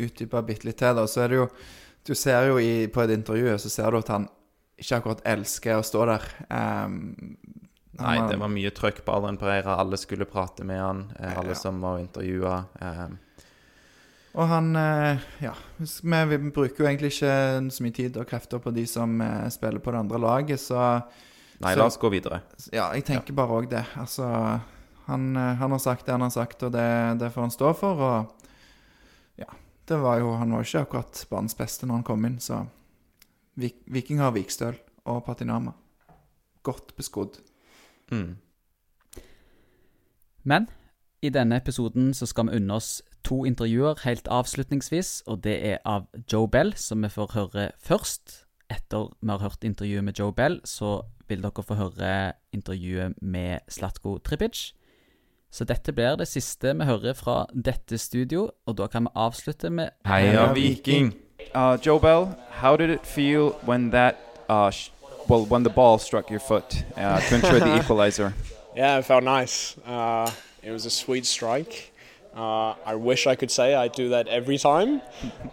utdype 0.00 0.40
bitte 0.48 0.70
litt 0.70 0.80
til, 0.80 0.96
da. 0.96 1.04
Så 1.10 1.26
er 1.26 1.28
det 1.34 1.42
jo 1.42 1.48
Du 2.04 2.14
ser 2.14 2.48
jo 2.50 2.58
i, 2.60 2.86
på 2.92 3.00
et 3.00 3.10
intervju 3.14 3.54
så 3.58 3.70
ser 3.72 3.90
du 3.90 3.96
at 3.98 4.08
han 4.12 4.26
ikke 4.76 4.96
akkurat 4.98 5.22
elsker 5.24 5.78
å 5.78 5.84
stå 5.86 6.02
der. 6.10 6.24
Um, 6.50 7.36
Nei, 7.94 8.16
det 8.28 8.36
var 8.40 8.50
mye 8.50 8.72
trøkk 8.74 9.04
på 9.06 9.12
Adrian 9.14 9.38
Pereira. 9.38 9.76
Alle 9.78 9.96
skulle 10.00 10.26
prate 10.26 10.64
med 10.66 10.80
han. 10.82 11.04
Eh, 11.18 11.36
alle 11.38 11.54
Ja. 11.54 11.60
som 11.60 11.80
var 11.80 12.00
intervjua. 12.02 12.64
Eh, 12.80 13.06
Og 14.34 14.48
han 14.50 14.74
eh, 14.76 15.20
Ja. 15.44 15.52
Vi, 15.78 16.24
vi 16.36 16.38
bruker 16.50 16.82
jo 16.84 16.88
egentlig 16.90 17.12
ikke 17.14 17.70
så 17.70 17.82
mye 17.84 17.94
tid 17.94 18.16
og 18.18 18.26
krefter 18.26 18.58
på 18.62 18.72
de 18.74 18.86
som 18.90 19.20
eh, 19.22 19.48
spiller 19.54 19.78
på 19.82 19.92
det 19.94 20.00
andre 20.00 20.18
laget, 20.18 20.60
så 20.60 20.78
nei, 21.60 21.72
Så- 21.74 21.78
la 21.78 21.86
oss 21.86 21.98
gå 22.02 22.10
videre. 22.10 22.40
ja, 22.72 22.88
jeg 22.94 23.04
tenker 23.04 23.32
bare 23.34 23.48
òg 23.60 23.68
det. 23.70 23.84
Altså 23.96 24.26
han, 25.06 25.36
eh, 25.36 25.54
han 25.60 25.70
har 25.70 25.78
sagt 25.78 26.06
det 26.06 26.12
han 26.16 26.20
har 26.26 26.30
sagt, 26.34 26.62
og 26.62 26.72
det, 26.72 27.18
det 27.20 27.30
får 27.32 27.40
han 27.46 27.50
stå 27.54 27.74
for. 27.78 27.94
Og 28.00 28.44
ja, 29.38 29.46
det 29.86 30.00
var 30.02 30.18
jo 30.18 30.34
Han 30.36 30.50
var 30.50 30.62
jo 30.64 30.66
ikke 30.66 30.82
akkurat 30.88 31.26
banens 31.30 31.54
beste 31.54 31.86
når 31.86 31.94
han 31.94 32.02
kom 32.04 32.24
inn, 32.24 32.38
så 32.40 32.66
Vik, 33.56 33.76
Viking 33.86 34.18
har 34.18 34.32
Vikstøl 34.32 34.74
og 35.06 35.24
Patinama. 35.26 35.72
Godt 36.64 36.96
beskodd. 36.96 37.38
Mm. 38.10 38.36
Men 40.42 40.66
i 41.22 41.30
denne 41.30 41.56
episoden 41.60 42.12
så 42.14 42.26
skal 42.26 42.48
vi 42.50 42.56
unne 42.58 42.74
oss 42.74 43.00
to 43.24 43.44
intervjuer 43.48 44.00
helt 44.04 44.28
avslutningsvis, 44.28 45.22
og 45.26 45.42
det 45.44 45.54
er 45.72 45.78
av 45.88 46.06
Joe 46.32 46.48
Bell, 46.48 46.74
som 46.76 47.02
vi 47.02 47.08
får 47.08 47.32
høre 47.34 47.70
først. 47.82 48.40
Etter 48.70 49.10
vi 49.20 49.30
har 49.30 49.38
hørt 49.42 49.64
intervjuet 49.64 50.04
med 50.04 50.18
Joe 50.18 50.32
Bell, 50.32 50.60
så 50.64 51.02
vil 51.28 51.42
dere 51.44 51.62
få 51.64 51.74
høre 51.78 52.32
intervjuet 52.52 53.14
med 53.22 53.60
Slatko 53.68 54.18
Tripic. 54.24 54.72
Så 55.54 55.64
dette 55.64 55.92
blir 55.94 56.16
det 56.18 56.26
siste 56.28 56.72
vi 56.74 56.84
hører 56.88 57.14
fra 57.14 57.44
dette 57.54 57.98
studio, 57.98 58.48
og 58.66 58.76
da 58.78 58.86
kan 58.90 59.04
vi 59.06 59.12
avslutte 59.14 59.70
med 59.70 59.92
Heia 60.06 60.52
Viking! 60.52 61.12
Uh, 61.54 61.76
Joe 61.86 62.00
Bell, 62.00 62.26
how 62.60 62.76
did 62.76 62.90
it 62.90 63.06
feel 63.06 63.52
when 63.66 63.90
that, 63.90 64.16
uh, 64.48 64.70
sh- 64.70 64.90
well, 65.28 65.44
when 65.44 65.62
the 65.62 65.70
ball 65.70 65.98
struck 65.98 66.30
your 66.30 66.40
foot 66.40 66.84
uh, 66.96 67.20
to 67.20 67.34
ensure 67.36 67.60
the 67.60 67.76
equalizer? 67.80 68.32
Yeah, 68.76 68.98
it 68.98 69.04
felt 69.04 69.24
nice. 69.24 69.76
Uh, 69.86 70.30
it 70.62 70.72
was 70.72 70.86
a 70.86 70.90
sweet 70.90 71.26
strike. 71.26 71.92
Uh, 72.36 72.74
I 72.84 72.96
wish 72.96 73.26
I 73.28 73.36
could 73.36 73.50
say 73.50 73.74
I 73.74 73.88
do 73.88 74.08
that 74.08 74.26
every 74.26 74.58
time, 74.58 75.00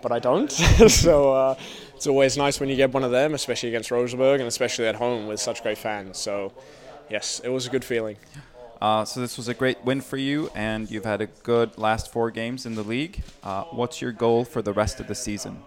but 0.02 0.12
I 0.12 0.20
don't. 0.20 0.52
so 0.88 1.34
uh, 1.34 1.56
it's 1.96 2.08
always 2.08 2.38
nice 2.38 2.60
when 2.60 2.70
you 2.70 2.76
get 2.76 2.92
one 2.92 3.04
of 3.04 3.12
them, 3.12 3.36
especially 3.36 3.70
against 3.70 3.92
Rosenborg 3.92 4.40
and 4.40 4.48
especially 4.48 4.88
at 4.88 4.96
home 4.96 5.28
with 5.28 5.40
such 5.40 5.62
great 5.62 5.78
fans. 5.78 6.18
So, 6.18 6.54
yes, 7.10 7.40
it 7.44 7.50
was 7.50 7.68
a 7.68 7.70
good 7.70 7.86
feeling. 7.86 8.18
Uh, 8.82 9.06
so 9.06 9.20
this 9.20 9.38
was 9.38 9.48
a 9.48 9.54
great 9.54 9.78
win 9.86 10.02
for 10.02 10.18
you, 10.18 10.50
and 10.56 10.90
you've 10.90 11.06
had 11.06 11.22
a 11.22 11.28
good 11.28 11.78
last 11.78 12.12
four 12.12 12.32
games 12.32 12.66
in 12.66 12.74
the 12.74 12.82
league. 12.84 13.22
Uh, 13.44 13.64
what's 13.66 14.02
your 14.02 14.12
goal 14.12 14.44
for 14.44 14.64
the 14.64 14.74
rest 14.74 15.00
of 15.00 15.08
the 15.08 15.14
season? 15.14 15.62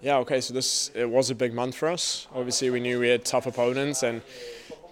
Yeah, 0.00 0.16
okay, 0.18 0.40
so 0.40 0.54
this 0.54 0.90
it 0.94 1.08
was 1.08 1.28
a 1.28 1.34
big 1.34 1.52
month 1.52 1.74
for 1.74 1.88
us. 1.90 2.28
Obviously, 2.34 2.70
we 2.70 2.80
knew 2.80 2.98
we 2.98 3.08
had 3.08 3.26
tough 3.26 3.46
opponents, 3.46 4.02
and 4.02 4.22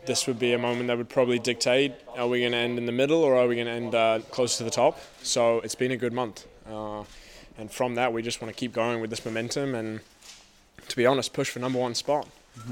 this 0.07 0.27
would 0.27 0.39
be 0.39 0.53
a 0.53 0.59
moment 0.59 0.89
that 0.89 0.97
would 0.97 1.09
probably 1.09 1.39
dictate 1.39 1.93
are 2.17 2.27
we 2.27 2.41
going 2.41 2.53
to 2.53 2.59
end 2.59 2.79
in 2.79 2.87
the 2.87 2.93
middle 2.93 3.23
or 3.23 3.37
are 3.37 3.47
we 3.47 3.55
going 3.55 3.67
to 3.67 3.73
end 3.73 3.95
uh, 3.95 4.21
close 4.31 4.59
to 4.59 4.65
the 4.65 4.71
top. 4.71 4.99
So 5.23 5.61
it's 5.61 5.75
been 5.75 5.93
a 5.93 5.97
good 5.97 6.13
month, 6.13 6.47
uh, 6.69 7.05
and 7.59 7.71
from 7.71 7.95
that, 7.95 8.13
we 8.13 8.23
just 8.23 8.41
want 8.41 8.55
to 8.55 8.59
keep 8.59 8.73
going 8.73 9.01
with 9.01 9.11
this 9.11 9.25
momentum 9.25 9.75
and, 9.75 10.01
to 10.89 10.97
be 10.97 11.07
honest, 11.07 11.33
push 11.33 11.51
for 11.51 11.59
number 11.61 11.79
one 11.79 11.95
spot. 11.95 12.29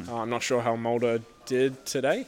Uh, 0.08 0.16
I'm 0.16 0.30
not 0.30 0.42
sure 0.42 0.60
how 0.60 0.76
Mulder 0.76 1.20
did 1.46 1.86
today, 1.86 2.26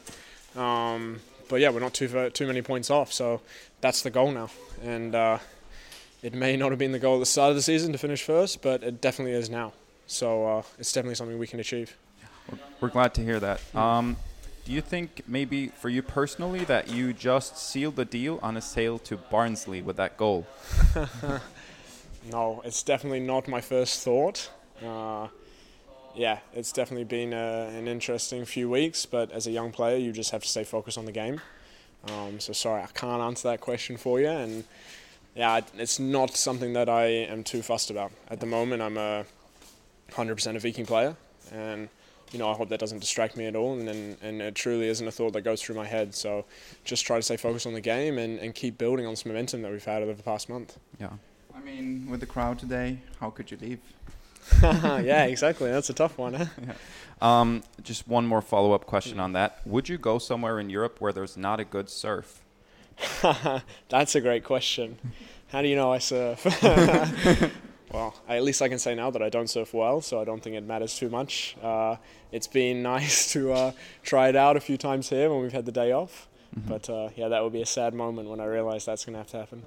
um, 0.57 1.21
but 1.49 1.61
yeah, 1.61 1.71
we're 1.71 1.81
not 1.81 1.95
too 1.95 2.31
too 2.31 2.47
many 2.47 2.63
points 2.63 2.91
off, 2.91 3.13
so 3.13 3.41
that's 3.81 4.03
the 4.03 4.11
goal 4.11 4.31
now, 4.31 4.51
and. 4.83 5.15
Uh, 5.15 5.39
it 6.23 6.35
may 6.35 6.57
not 6.57 6.71
have 6.71 6.79
been 6.79 6.93
the 6.93 7.01
goal 7.01 7.17
at 7.17 7.19
the 7.19 7.27
start 7.27 7.51
of 7.51 7.57
the 7.57 7.63
season 7.63 7.91
to 7.91 7.99
finish 7.99 8.23
first, 8.23 8.63
but 8.63 8.85
it 8.85 9.01
definitely 9.01 9.33
is 9.33 9.51
now. 9.51 9.73
So 10.07 10.47
uh, 10.47 10.63
it's 10.79 10.93
definitely 10.93 11.17
something 11.17 11.37
we 11.37 11.49
can 11.49 11.59
achieve. 11.59 11.97
We're 12.81 12.91
glad 12.91 13.15
to 13.15 13.25
hear 13.25 13.41
that. 13.41 13.61
Um, 13.75 14.17
do 14.65 14.73
you 14.73 14.81
think 14.81 15.23
maybe 15.27 15.69
for 15.69 15.89
you 15.89 16.03
personally 16.03 16.65
that 16.65 16.89
you 16.89 17.13
just 17.13 17.57
sealed 17.59 17.97
the 17.97 18.05
deal 18.05 18.39
on 18.43 18.57
a 18.57 18.61
sale 18.61 18.99
to 19.01 19.17
Barnsley 19.17 19.83
with 19.83 19.97
that 19.97 20.17
goal? 20.17 20.47
No, 22.31 22.63
it's 22.65 22.83
definitely 22.83 23.21
not 23.21 23.49
my 23.49 23.61
first 23.61 24.03
thought. 24.05 24.51
Uh, 24.85 25.29
yeah, 26.15 26.39
it's 26.55 26.73
definitely 26.73 27.05
been 27.05 27.33
a, 27.33 27.71
an 27.75 27.89
interesting 27.89 28.45
few 28.45 28.71
weeks, 28.71 29.07
but 29.07 29.33
as 29.33 29.47
a 29.47 29.51
young 29.51 29.73
player, 29.73 29.97
you 29.97 30.13
just 30.13 30.31
have 30.31 30.43
to 30.43 30.49
stay 30.49 30.63
focused 30.63 30.99
on 30.99 31.05
the 31.05 31.13
game. 31.13 31.41
Um, 32.09 32.39
so 32.39 32.53
sorry, 32.53 32.83
I 32.83 32.87
can't 32.87 33.23
answer 33.23 33.49
that 33.49 33.61
question 33.61 33.97
for 33.97 34.21
you, 34.21 34.29
and 34.29 34.65
yeah, 35.35 35.61
it's 35.77 35.99
not 35.99 36.37
something 36.37 36.73
that 36.75 36.89
I 36.89 37.07
am 37.07 37.43
too 37.43 37.63
fussed 37.63 37.91
about 37.91 38.13
at 38.29 38.41
the 38.41 38.47
moment. 38.47 38.83
I'm 38.83 38.97
a 38.97 39.25
100% 40.11 40.57
a 40.57 40.59
Viking 40.59 40.87
player, 40.87 41.17
and 41.53 41.89
you 42.33 42.39
know 42.39 42.51
I 42.51 42.55
hope 42.55 42.69
that 42.71 42.81
doesn't 42.81 42.99
distract 42.99 43.37
me 43.37 43.47
at 43.47 43.57
all, 43.57 43.79
and 43.79 43.89
and, 43.89 44.17
and 44.23 44.43
it 44.43 44.55
truly 44.55 44.89
isn't 44.89 45.07
a 45.07 45.11
thought 45.11 45.33
that 45.35 45.43
goes 45.43 45.63
through 45.63 45.77
my 45.77 45.87
head. 45.87 46.15
So 46.15 46.45
just 46.85 47.05
try 47.07 47.17
to 47.17 47.23
stay 47.23 47.37
focused 47.37 47.67
on 47.67 47.75
the 47.75 47.81
game 47.81 48.19
and, 48.19 48.39
and 48.39 48.55
keep 48.55 48.79
building 48.79 49.07
on 49.07 49.13
this 49.13 49.27
momentum 49.27 49.63
that 49.63 49.71
we've 49.71 49.85
had 49.85 50.03
over 50.03 50.15
the 50.15 50.23
past 50.23 50.49
month. 50.49 50.79
Yeah. 50.99 51.11
I 51.55 51.61
mean, 51.61 52.09
with 52.11 52.21
the 52.21 52.27
crowd 52.27 52.59
today, 52.59 52.99
how 53.21 53.31
could 53.31 53.51
you 53.51 53.59
leave? 53.61 53.79
yeah, 54.63 55.25
exactly. 55.25 55.71
That's 55.71 55.91
a 55.91 55.95
tough 55.95 56.19
one. 56.19 56.35
Huh? 56.35 56.47
Um, 57.23 57.63
just 57.85 58.09
one 58.09 58.27
more 58.27 58.43
follow 58.43 58.73
up 58.73 58.85
question 58.85 59.21
on 59.21 59.33
that. 59.35 59.61
Would 59.65 59.89
you 59.89 59.97
go 59.97 60.19
somewhere 60.19 60.59
in 60.59 60.69
Europe 60.69 61.01
where 61.01 61.13
there's 61.13 61.37
not 61.37 61.61
a 61.61 61.65
good 61.65 61.89
surf? 61.89 62.43
That's 63.89 64.17
a 64.17 64.21
great 64.21 64.43
question. 64.43 64.99
How 65.47 65.63
do 65.63 65.69
you 65.69 65.77
know 65.77 65.93
I 65.93 65.99
surf? 65.99 66.45
Well, 67.93 68.15
at 68.29 68.43
least 68.43 68.63
I 68.63 68.69
can 68.69 68.79
say 68.79 68.95
now 68.95 69.11
that 69.11 69.23
I 69.23 69.29
don't 69.29 69.49
surf 69.49 69.75
well, 69.75 70.01
so 70.01 70.21
I 70.21 70.25
don't 70.25 70.43
think 70.43 70.57
it 70.57 70.65
matters 70.65 70.97
too 70.97 71.09
much. 71.09 71.57
Uh, 71.63 71.97
it's 72.31 72.47
been 72.47 72.83
nice 72.95 73.33
to 73.33 73.53
uh, 73.53 73.73
try 74.03 74.29
it 74.29 74.37
out 74.37 74.57
a 74.57 74.61
few 74.61 74.77
times 74.77 75.09
here 75.09 75.31
when 75.31 75.43
we've 75.43 75.53
had 75.53 75.67
the 75.67 75.73
day 75.73 75.93
off. 75.93 76.29
But 76.55 76.91
uh, 76.91 77.09
yeah, 77.17 77.29
that 77.29 77.43
would 77.43 77.53
be 77.53 77.63
a 77.63 77.67
sad 77.67 77.95
moment 77.95 78.29
when 78.29 78.41
I 78.41 78.45
realise 78.45 78.85
that's 78.85 79.05
going 79.05 79.15
to 79.15 79.19
have 79.19 79.29
to 79.29 79.39
happen. 79.39 79.63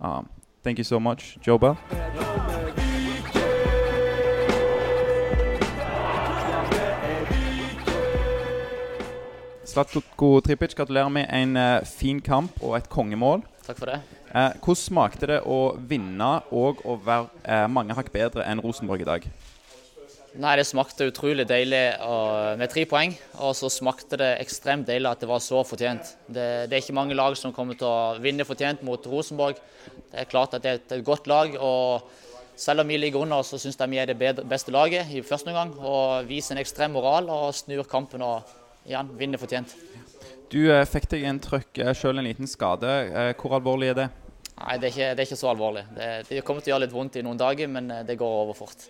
Um, 0.00 0.28
thank 0.62 0.78
you 0.78 0.84
so 0.84 0.98
much, 0.98 1.38
Joe 1.40 1.58
Bell. 1.58 1.78
Slatko 9.64 10.40
Tripic, 10.40 10.74
gratulerer 10.76 11.08
med 11.08 11.26
en 11.32 11.56
eh, 11.56 11.84
fin 11.84 12.20
kamp 12.20 12.62
og 12.62 12.76
et 12.76 12.88
kongemål. 12.88 13.42
Takk 13.66 13.78
for 13.78 13.90
det. 13.90 14.23
Eh, 14.34 14.54
hvordan 14.58 14.80
smakte 14.80 15.28
det 15.30 15.40
å 15.46 15.76
vinne 15.78 16.30
og 16.50 16.80
å 16.82 16.96
være 16.98 17.28
eh, 17.46 17.66
mange 17.70 17.94
hakk 17.94 18.08
bedre 18.10 18.42
enn 18.42 18.58
Rosenborg 18.64 19.04
i 19.04 19.06
dag? 19.06 19.28
Nei, 20.34 20.56
Det 20.56 20.66
smakte 20.66 21.06
utrolig 21.06 21.46
deilig 21.46 22.00
og- 22.02 22.58
med 22.58 22.68
tre 22.70 22.84
poeng. 22.84 23.14
Og 23.38 23.54
så 23.54 23.70
smakte 23.70 24.18
det 24.18 24.40
ekstremt 24.40 24.86
deilig 24.86 25.10
at 25.10 25.20
det 25.20 25.28
var 25.28 25.38
så 25.38 25.62
fortjent. 25.62 26.16
Det, 26.26 26.68
det 26.68 26.72
er 26.72 26.82
ikke 26.82 26.98
mange 26.98 27.14
lag 27.14 27.36
som 27.36 27.52
kommer 27.52 27.78
til 27.78 27.86
å 27.86 28.18
vinne 28.18 28.42
fortjent 28.42 28.82
mot 28.82 29.06
Rosenborg. 29.06 29.54
Det 30.10 30.20
er 30.20 30.24
klart 30.24 30.54
at 30.54 30.62
det 30.62 30.70
er 30.70 30.74
et, 30.74 30.92
et 30.98 31.04
godt 31.04 31.28
lag. 31.28 31.54
og 31.54 32.02
selv 32.56 32.80
om 32.80 32.88
vi 32.88 32.96
ligger 32.96 33.22
under, 33.22 33.42
så 33.42 33.58
syns 33.58 33.78
jeg 33.78 33.90
vi 33.90 33.98
er 33.98 34.06
det 34.06 34.18
bedre, 34.18 34.44
beste 34.44 34.70
laget 34.72 35.06
i 35.10 35.22
første 35.22 35.48
omgang. 35.48 35.78
Og 35.78 36.26
viser 36.26 36.54
en 36.54 36.62
ekstrem 36.62 36.90
moral 36.90 37.30
og 37.30 37.54
snur 37.54 37.84
kampen 37.84 38.22
og 38.22 38.42
igjen 38.84 39.10
vinner 39.16 39.38
fortjent. 39.38 39.74
Du 40.50 40.70
eh, 40.70 40.84
fikk 40.86 41.08
deg 41.10 41.24
en 41.24 41.40
trøkk, 41.42 41.78
uh, 41.78 41.94
sjøl 41.94 42.18
en 42.18 42.26
liten 42.26 42.46
skade. 42.46 42.86
Eh, 42.86 43.32
hvor 43.38 43.54
alvorlig 43.58 43.90
er 43.90 43.94
det? 43.94 44.10
Nei, 44.54 44.74
det 44.78 44.86
er 44.86 44.92
ikke, 44.92 45.06
det 45.14 45.22
er 45.22 45.28
ikke 45.28 45.40
så 45.40 45.50
alvorlig. 45.50 45.82
Det, 45.96 46.10
det 46.28 46.42
kommer 46.46 46.62
til 46.62 46.70
å 46.70 46.74
gjøre 46.74 46.84
litt 46.86 46.94
vondt 46.94 47.16
i 47.18 47.24
noen 47.26 47.40
dager, 47.40 47.70
men 47.70 47.90
eh, 47.90 48.04
det 48.06 48.18
går 48.20 48.36
over 48.44 48.56
fort. 48.58 48.86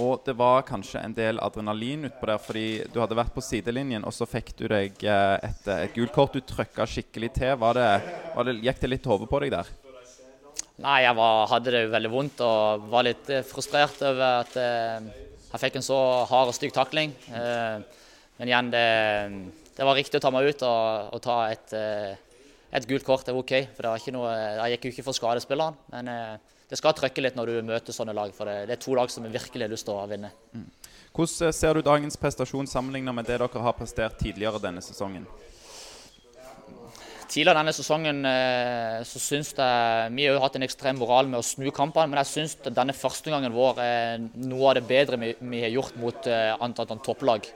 Og 0.00 0.20
det 0.24 0.34
var 0.38 0.64
kanskje 0.68 1.00
en 1.02 1.14
del 1.16 1.40
adrenalin 1.42 2.06
utpå 2.08 2.28
der, 2.28 2.40
fordi 2.40 2.66
du 2.92 3.00
hadde 3.02 3.16
vært 3.18 3.32
på 3.34 3.42
sidelinjen, 3.44 4.04
og 4.06 4.14
så 4.14 4.28
fikk 4.28 4.52
du 4.60 4.66
deg 4.70 5.00
eh, 5.02 5.36
et, 5.48 5.70
et 5.74 5.94
gult 5.96 6.12
kort. 6.16 6.36
Du 6.36 6.44
trøkka 6.44 6.86
skikkelig 6.88 7.32
til. 7.40 7.54
Var 7.60 7.80
det, 7.80 7.88
var 8.36 8.48
det, 8.48 8.58
gikk 8.66 8.84
det 8.84 8.92
litt 8.92 9.08
hode 9.10 9.28
på 9.30 9.40
deg 9.44 9.56
der? 9.56 9.72
Nei, 10.80 11.00
jeg 11.04 11.16
var, 11.16 11.48
hadde 11.50 11.72
det 11.74 11.82
jo 11.82 11.92
veldig 11.92 12.10
vondt 12.12 12.44
og 12.44 12.86
var 12.92 13.04
litt 13.08 13.32
eh, 13.32 13.44
frustrert 13.44 14.00
over 14.04 14.40
at 14.44 14.54
eh, 14.60 15.10
jeg 15.50 15.64
fikk 15.64 15.80
en 15.80 15.84
så 15.84 15.98
hard 16.30 16.52
og 16.52 16.56
stygg 16.56 16.72
takling. 16.76 17.12
Eh, 17.34 18.04
men 18.40 18.52
igjen, 18.52 18.70
det, 18.72 18.86
det 19.76 19.88
var 19.88 19.98
riktig 19.98 20.20
å 20.20 20.24
ta 20.24 20.30
meg 20.32 20.48
ut 20.48 20.64
og, 20.64 21.10
og 21.16 21.24
ta 21.24 21.36
et, 21.52 21.74
eh, 21.76 22.14
et 22.70 22.86
gult 22.86 23.06
kort. 23.06 23.28
er 23.28 23.36
OK. 23.36 23.52
For 23.76 23.90
noe, 24.14 24.32
jeg 24.32 24.76
gikk 24.76 24.86
jo 24.86 24.94
ikke 24.94 25.06
for 25.08 25.18
skadespilleren. 25.18 25.78
Men 25.92 26.10
eh, 26.12 26.56
det 26.70 26.78
skal 26.78 26.94
trøkke 26.96 27.24
litt 27.24 27.38
når 27.38 27.50
du 27.52 27.68
møter 27.72 27.94
sånne 27.94 28.14
lag, 28.16 28.32
for 28.36 28.46
det, 28.48 28.76
er 28.76 28.82
to 28.82 28.94
lag 28.98 29.10
som 29.10 29.26
virkelig 29.26 29.66
har 29.66 29.72
lyst 29.72 29.88
til 29.88 29.96
å 29.96 30.06
vinne. 30.10 30.32
Hvordan 31.10 31.48
eh, 31.48 31.54
ser 31.56 31.76
du 31.76 31.86
dagens 31.86 32.20
prestasjon 32.20 32.70
sammenlignet 32.70 33.16
med 33.16 33.30
det 33.30 33.40
dere 33.42 33.64
har 33.66 33.78
prestert 33.78 34.20
tidligere 34.22 34.62
denne 34.62 34.84
sesongen? 34.84 35.26
Tidligere 37.30 37.60
denne 37.60 37.74
sesongen 37.74 38.24
eh, 38.26 39.00
så 39.06 39.20
syns 39.22 39.52
jeg 39.54 40.14
Vi 40.16 40.24
har 40.26 40.34
jo 40.34 40.42
hatt 40.42 40.56
en 40.58 40.66
ekstrem 40.66 40.98
moral 40.98 41.28
med 41.30 41.38
å 41.38 41.46
snu 41.46 41.68
kampene, 41.74 42.10
men 42.10 42.22
jeg 42.22 42.30
syns 42.30 42.56
denne 42.66 42.94
første 42.94 43.30
gangen 43.34 43.54
vår 43.54 43.82
er 43.82 44.24
noe 44.34 44.70
av 44.70 44.78
det 44.78 44.86
bedre 44.86 45.18
vi, 45.18 45.34
vi 45.38 45.62
har 45.62 45.74
gjort 45.74 45.98
mot 45.98 46.30
antatt 46.30 46.94
topplag. 47.06 47.46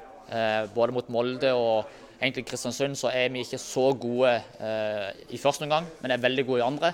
Både 0.74 0.94
mot 0.94 1.10
Molde 1.12 1.50
og 1.52 2.03
egentlig 2.24 2.46
Kristiansund 2.48 2.96
så 2.98 3.10
er 3.12 3.30
vi 3.32 3.44
ikke 3.44 3.60
så 3.60 3.90
gode 4.00 4.32
eh, 4.34 5.10
i 5.34 5.40
første 5.40 5.66
omgang, 5.66 5.86
men 6.00 6.14
er 6.14 6.22
veldig 6.22 6.46
gode 6.48 6.62
i 6.62 6.66
andre. 6.66 6.92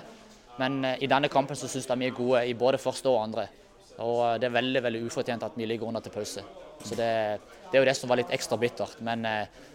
Men 0.59 0.83
eh, 0.85 1.03
i 1.05 1.09
denne 1.11 1.31
kampen 1.31 1.57
så 1.57 1.69
syns 1.71 1.89
jeg 1.89 2.01
vi 2.01 2.09
er 2.09 2.17
gode 2.17 2.43
i 2.47 2.55
både 2.57 2.81
første 2.81 3.09
og 3.09 3.21
andre. 3.23 3.47
Og 3.97 4.19
eh, 4.27 4.37
det 4.41 4.49
er 4.49 4.57
veldig 4.57 4.83
veldig 4.87 5.03
ufortjent 5.07 5.45
at 5.47 5.57
vi 5.57 5.67
ligger 5.69 5.89
under 5.89 6.03
til 6.03 6.15
pause. 6.15 6.45
Så 6.81 6.97
det, 6.97 7.11
det 7.69 7.77
er 7.77 7.83
jo 7.83 7.89
det 7.89 7.97
som 7.97 8.09
var 8.09 8.21
litt 8.21 8.33
ekstra 8.33 8.57
bittert. 8.57 8.97
Men 9.05 9.27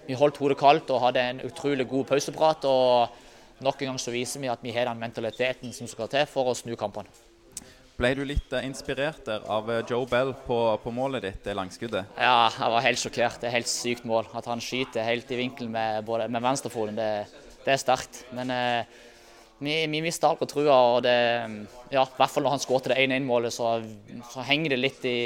vi 0.09 0.17
holdt 0.19 0.41
hodet 0.43 0.59
kaldt 0.59 0.91
og 0.91 1.05
hadde 1.05 1.23
en 1.23 1.45
utrolig 1.47 1.87
god 1.87 2.09
pauseprat. 2.09 2.67
Og 2.67 3.63
nok 3.63 3.83
en 3.83 3.93
gang 3.93 4.03
så 4.03 4.15
viser 4.15 4.43
vi 4.43 4.51
at 4.51 4.65
vi 4.65 4.75
har 4.75 4.91
den 4.91 4.99
mentaliteten 4.99 5.73
som 5.73 5.87
skal 5.87 6.11
til 6.11 6.27
for 6.31 6.51
å 6.51 6.59
snu 6.59 6.75
kampene. 6.75 7.26
Ble 7.97 8.11
du 8.13 8.27
litt 8.29 8.53
eh, 8.53 8.67
inspirert 8.69 9.23
der 9.25 9.45
av 9.49 9.71
eh, 9.73 9.79
Joe 9.89 10.05
Bell 10.11 10.35
på, 10.45 10.57
på 10.83 10.91
målet 10.93 11.23
ditt, 11.25 11.39
det 11.47 11.55
langskuddet? 11.57 12.11
Ja, 12.21 12.51
jeg 12.53 12.73
var 12.75 12.83
helt 12.85 13.01
sjokkert. 13.01 13.39
Det 13.41 13.49
er 13.49 13.55
helt 13.55 13.71
sykt 13.73 14.05
mål. 14.05 14.27
At 14.37 14.49
han 14.51 14.61
skyter 14.61 15.07
helt 15.07 15.31
i 15.33 15.39
vinkel 15.41 15.71
med, 15.73 16.03
både- 16.05 16.27
med 16.29 16.45
venstrefoten, 16.45 16.99
det, 16.99 17.07
det 17.65 17.73
er 17.73 17.81
sterkt. 17.81 18.19
Men 18.37 18.53
eh, 18.53 18.99
vi, 19.65 19.79
vi 19.89 20.03
mista 20.05 20.29
alt 20.29 20.43
på 20.43 20.49
trua. 20.51 20.75
Og 20.99 20.99
det, 21.07 21.15
ja, 21.95 22.03
I 22.05 22.19
hvert 22.19 22.35
fall 22.35 22.45
når 22.45 22.53
han 22.59 22.61
skåret 22.67 22.91
det 22.93 22.99
1-1-målet, 23.07 23.55
så, 23.57 23.71
så 24.35 24.45
henger 24.45 24.75
det 24.75 24.79
litt 24.83 25.07
i 25.09 25.17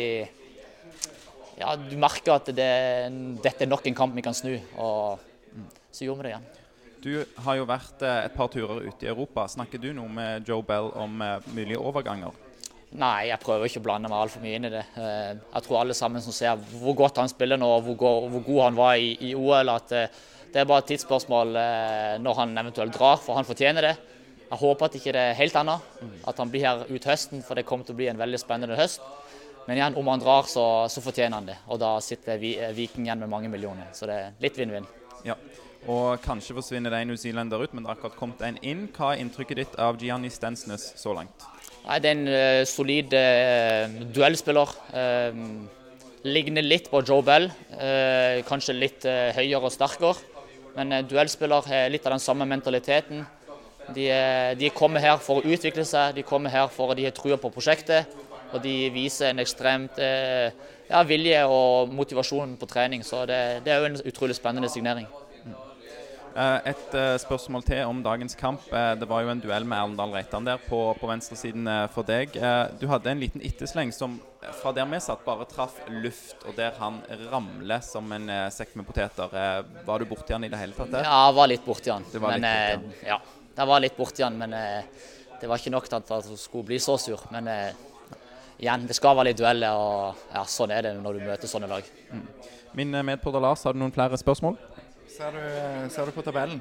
Ja, 1.59 1.75
du 1.75 1.97
merker 2.01 2.37
at 2.39 2.53
det, 2.55 2.69
dette 3.43 3.67
er 3.67 3.69
nok 3.73 3.89
en 3.91 3.97
kamp 3.99 4.15
vi 4.15 4.23
kan 4.29 4.37
snu. 4.39 4.53
Og 4.79 5.19
så 5.91 6.07
gjorde 6.07 6.23
vi 6.23 6.29
det 6.29 6.37
igjen. 6.37 6.47
Du 7.01 7.43
har 7.49 7.59
jo 7.59 7.67
vært 7.67 8.07
eh, 8.07 8.21
et 8.29 8.39
par 8.39 8.47
turer 8.55 8.87
ute 8.87 9.09
i 9.09 9.11
Europa. 9.11 9.49
Snakker 9.51 9.83
du 9.83 9.91
noe 9.99 10.07
med 10.07 10.47
Joe 10.47 10.63
Bell 10.63 10.93
om 11.03 11.19
mulige 11.51 11.83
overganger? 11.83 12.31
Nei, 12.99 13.29
jeg 13.29 13.39
prøver 13.39 13.69
ikke 13.71 13.79
å 13.79 13.85
blande 13.85 14.09
meg 14.11 14.19
altfor 14.19 14.43
mye 14.43 14.57
inn 14.59 14.67
i 14.67 14.73
det. 14.73 14.83
Eh, 14.99 15.35
Jeg 15.55 15.63
tror 15.63 15.79
alle 15.81 15.95
sammen 15.95 16.23
som 16.25 16.35
ser 16.35 16.59
hvor 16.81 16.97
godt 16.99 17.21
han 17.23 17.31
spiller 17.31 17.61
nå, 17.61 17.69
og 17.79 17.91
hvor, 17.95 18.27
hvor 18.33 18.43
god 18.49 18.63
han 18.65 18.79
var 18.81 18.97
i, 18.99 19.13
i 19.29 19.35
OL, 19.39 19.71
at 19.77 19.93
eh, 19.95 20.09
det 20.51 20.59
er 20.59 20.67
bare 20.67 20.83
et 20.83 20.89
tidsspørsmål 20.91 21.55
eh, 21.61 22.17
når 22.19 22.41
han 22.41 22.57
eventuelt 22.65 22.97
drar, 22.97 23.21
for 23.23 23.39
han 23.39 23.47
fortjener 23.47 23.87
det. 23.87 23.95
Jeg 24.51 24.59
håper 24.59 24.89
at 24.89 24.97
ikke 24.99 25.15
det 25.15 25.23
er 25.29 25.39
helt 25.39 25.55
annet, 25.61 25.91
at 26.27 26.43
han 26.43 26.51
blir 26.51 26.67
her 26.67 26.83
ut 26.91 27.05
høsten, 27.07 27.45
for 27.47 27.55
det 27.55 27.63
kommer 27.69 27.87
til 27.87 27.95
å 27.95 28.01
bli 28.01 28.09
en 28.11 28.19
veldig 28.19 28.41
spennende 28.43 28.75
høst. 28.81 29.05
Men 29.69 29.79
igjen, 29.79 29.95
om 30.01 30.09
han 30.11 30.19
drar, 30.19 30.49
så, 30.51 30.65
så 30.91 31.03
fortjener 31.05 31.39
han 31.39 31.47
det. 31.47 31.59
Og 31.71 31.79
da 31.79 31.93
sitter 32.03 32.41
vi, 32.43 32.57
Viking 32.75 33.07
igjen 33.07 33.23
med 33.23 33.31
mange 33.31 33.53
millioner. 33.53 33.93
Så 33.95 34.09
det 34.11 34.17
er 34.19 34.33
litt 34.43 34.59
vinn-vinn. 34.59 34.89
Ja. 35.23 35.37
Og 35.87 36.19
kanskje 36.25 36.57
forsvinner 36.59 36.91
det 36.93 37.05
en 37.05 37.13
newzealender 37.13 37.63
ut, 37.63 37.73
men 37.77 37.85
det 37.85 37.93
har 37.93 38.01
akkurat 38.01 38.19
kommet 38.19 38.43
en 38.45 38.59
inn. 38.67 38.89
Hva 38.97 39.13
er 39.15 39.23
inntrykket 39.23 39.61
ditt 39.63 39.79
av 39.81 40.03
Gianni 40.03 40.33
Stensnes 40.35 40.91
så 40.99 41.15
langt? 41.15 41.47
Nei, 41.87 41.99
Det 41.99 42.11
er 42.11 42.17
en 42.17 42.29
eh, 42.29 42.63
solid 42.69 43.15
eh, 43.17 44.01
duellspiller. 44.15 44.73
Eh, 44.93 45.39
ligner 46.29 46.67
litt 46.67 46.91
på 46.93 47.01
Joe 47.01 47.25
Bell. 47.25 47.49
kanskje 48.45 48.75
litt 48.77 49.07
høyere 49.09 49.65
og 49.65 49.73
sterkere. 49.73 50.13
Men 50.77 51.07
duellspiller 51.09 51.65
har 51.65 51.89
litt 51.89 52.05
av 52.05 52.13
den 52.13 52.21
samme 52.21 52.45
mentaliteten. 52.45 53.25
De, 53.97 54.05
de 54.61 54.71
kommer 54.77 55.01
her 55.01 55.17
for 55.17 55.41
å 55.41 55.49
utvikle 55.49 55.87
seg, 55.89 56.13
de 56.15 56.23
kommer 56.23 56.53
her 56.53 56.69
for 56.69 56.93
at 56.93 57.01
de 57.01 57.09
har 57.09 57.17
trua 57.17 57.41
på 57.41 57.51
prosjektet. 57.55 58.13
Og 58.53 58.61
de 58.61 58.91
viser 58.93 59.31
en 59.31 59.41
ekstremt 59.41 59.97
ja, 59.97 61.03
vilje 61.09 61.41
og 61.49 61.89
motivasjon 61.97 62.53
på 62.61 62.69
trening. 62.69 63.01
Så 63.03 63.25
det, 63.25 63.65
det 63.65 63.73
er 63.73 63.81
jo 63.81 63.89
en 63.95 64.01
utrolig 64.13 64.37
spennende 64.37 64.69
signering. 64.69 65.09
Eh, 66.37 66.61
Et 66.71 66.95
eh, 66.95 67.17
spørsmål 67.19 67.65
til 67.67 67.81
om 67.89 68.03
dagens 68.03 68.37
kamp. 68.39 68.63
Eh, 68.73 68.95
Det 68.95 69.09
var 69.09 69.23
jo 69.23 69.31
en 69.33 69.41
duell 69.41 69.65
med 69.65 69.79
Erlendal 69.79 70.13
Reitan 70.15 70.45
der 70.47 70.59
på, 70.63 70.95
på 71.01 71.09
venstresiden 71.11 71.67
for 71.91 72.07
deg. 72.07 72.37
Du 72.79 72.87
hadde 72.87 73.11
en 73.11 73.21
liten 73.21 73.43
ettersleng 73.43 73.91
som 73.93 74.21
fra 74.63 74.73
der 74.73 74.87
vi 74.89 75.01
satt, 75.03 75.25
bare 75.25 75.45
traff 75.45 75.75
luft, 75.89 76.47
og 76.47 76.55
der 76.57 76.73
han 76.79 77.03
ramler 77.33 77.83
som 77.85 78.11
en 78.13 78.31
sekk 78.51 78.77
med 78.79 78.87
poteter. 78.87 79.29
Var 79.85 79.99
du 79.99 80.07
borti 80.09 80.33
han 80.33 80.45
i 80.45 80.49
det 80.49 80.59
hele 80.61 80.73
tatt 80.73 80.93
der? 80.95 81.05
Ja, 81.05 81.27
jeg 81.29 81.37
var 81.37 81.51
litt 81.51 81.67
borti 81.67 81.91
han. 81.93 82.07
Det 82.13 82.23
var 82.23 82.39
men, 82.39 82.47
litt 82.47 82.95
eh, 83.03 83.11
ja, 83.11 83.19
jeg 83.59 83.69
var 83.73 83.83
litt 83.85 83.99
borti 83.99 84.25
han, 84.25 84.39
men 84.39 84.57
det 85.41 85.49
var 85.51 85.59
ikke 85.59 85.75
nok 85.75 85.89
til 85.91 85.99
at 85.99 86.15
han 86.15 86.41
skulle 86.41 86.71
bli 86.71 86.79
så 86.81 86.97
sur. 86.99 87.27
Men 87.35 87.51
igjen, 88.61 88.87
det 88.87 88.97
skal 88.97 89.19
være 89.19 89.33
litt 89.33 89.43
dueller, 89.43 89.75
og 89.75 90.31
ja, 90.33 90.47
sånn 90.47 90.73
er 90.73 90.87
det 90.89 90.95
når 91.03 91.19
du 91.19 91.27
møter 91.27 91.51
sånne 91.51 91.69
lag. 91.69 91.91
Min 92.77 92.95
eh, 92.95 93.03
medporter 93.03 93.43
Lars, 93.43 93.65
har 93.67 93.75
du 93.75 93.81
noen 93.83 93.93
flere 93.95 94.19
spørsmål? 94.21 94.57
Ser 95.21 95.35
du, 95.37 95.41
ser 95.93 96.09
du 96.09 96.15
på 96.17 96.23
tabellen? 96.25 96.61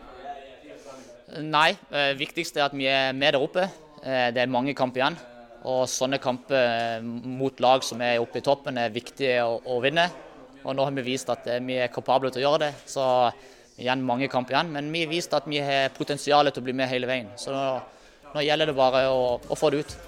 Nei, 1.47 1.77
Det 1.87 2.17
viktigste 2.19 2.59
er 2.59 2.65
at 2.65 2.73
vi 2.75 2.89
er 2.91 3.13
med 3.15 3.31
der 3.31 3.39
oppe. 3.39 3.63
Eh, 4.03 4.33
det 4.35 4.41
er 4.41 4.51
mange 4.51 4.73
kamper 4.75 4.99
igjen. 4.99 5.15
Og 5.63 5.85
sånne 5.87 6.19
kamper 6.19 6.57
eh, 6.59 7.05
mot 7.39 7.55
lag 7.63 7.85
som 7.87 8.03
er 8.03 8.19
oppe 8.19 8.41
i 8.41 8.43
toppen, 8.43 8.75
er 8.75 8.91
viktige 8.91 9.45
å, 9.47 9.61
å 9.63 9.79
vinne. 9.79 10.09
Og 10.65 10.75
nå 10.75 10.83
har 10.83 10.91
vi 10.97 11.07
vist 11.07 11.31
at 11.31 11.47
eh, 11.47 11.63
vi 11.63 11.77
er 11.79 11.93
kapable 11.93 12.33
til 12.35 12.43
å 12.43 12.45
gjøre 12.49 12.61
det. 12.65 12.71
Så 12.83 13.05
igjen 13.79 14.03
mange 14.03 14.27
kamper 14.27 14.57
igjen. 14.57 14.75
Men 14.75 14.91
vi 14.91 15.05
har 15.05 15.13
vist 15.13 15.39
at 15.39 15.47
vi 15.47 15.63
har 15.63 15.95
potensial 15.95 16.51
til 16.51 16.59
å 16.59 16.67
bli 16.67 16.75
med 16.75 16.91
hele 16.91 17.07
veien. 17.07 17.31
Så 17.39 17.55
nå, 17.55 17.63
nå 18.33 18.43
gjelder 18.43 18.73
det 18.73 18.75
bare 18.81 19.07
å, 19.07 19.37
å 19.39 19.59
få 19.61 19.71
det 19.71 19.85
ut. 19.85 19.99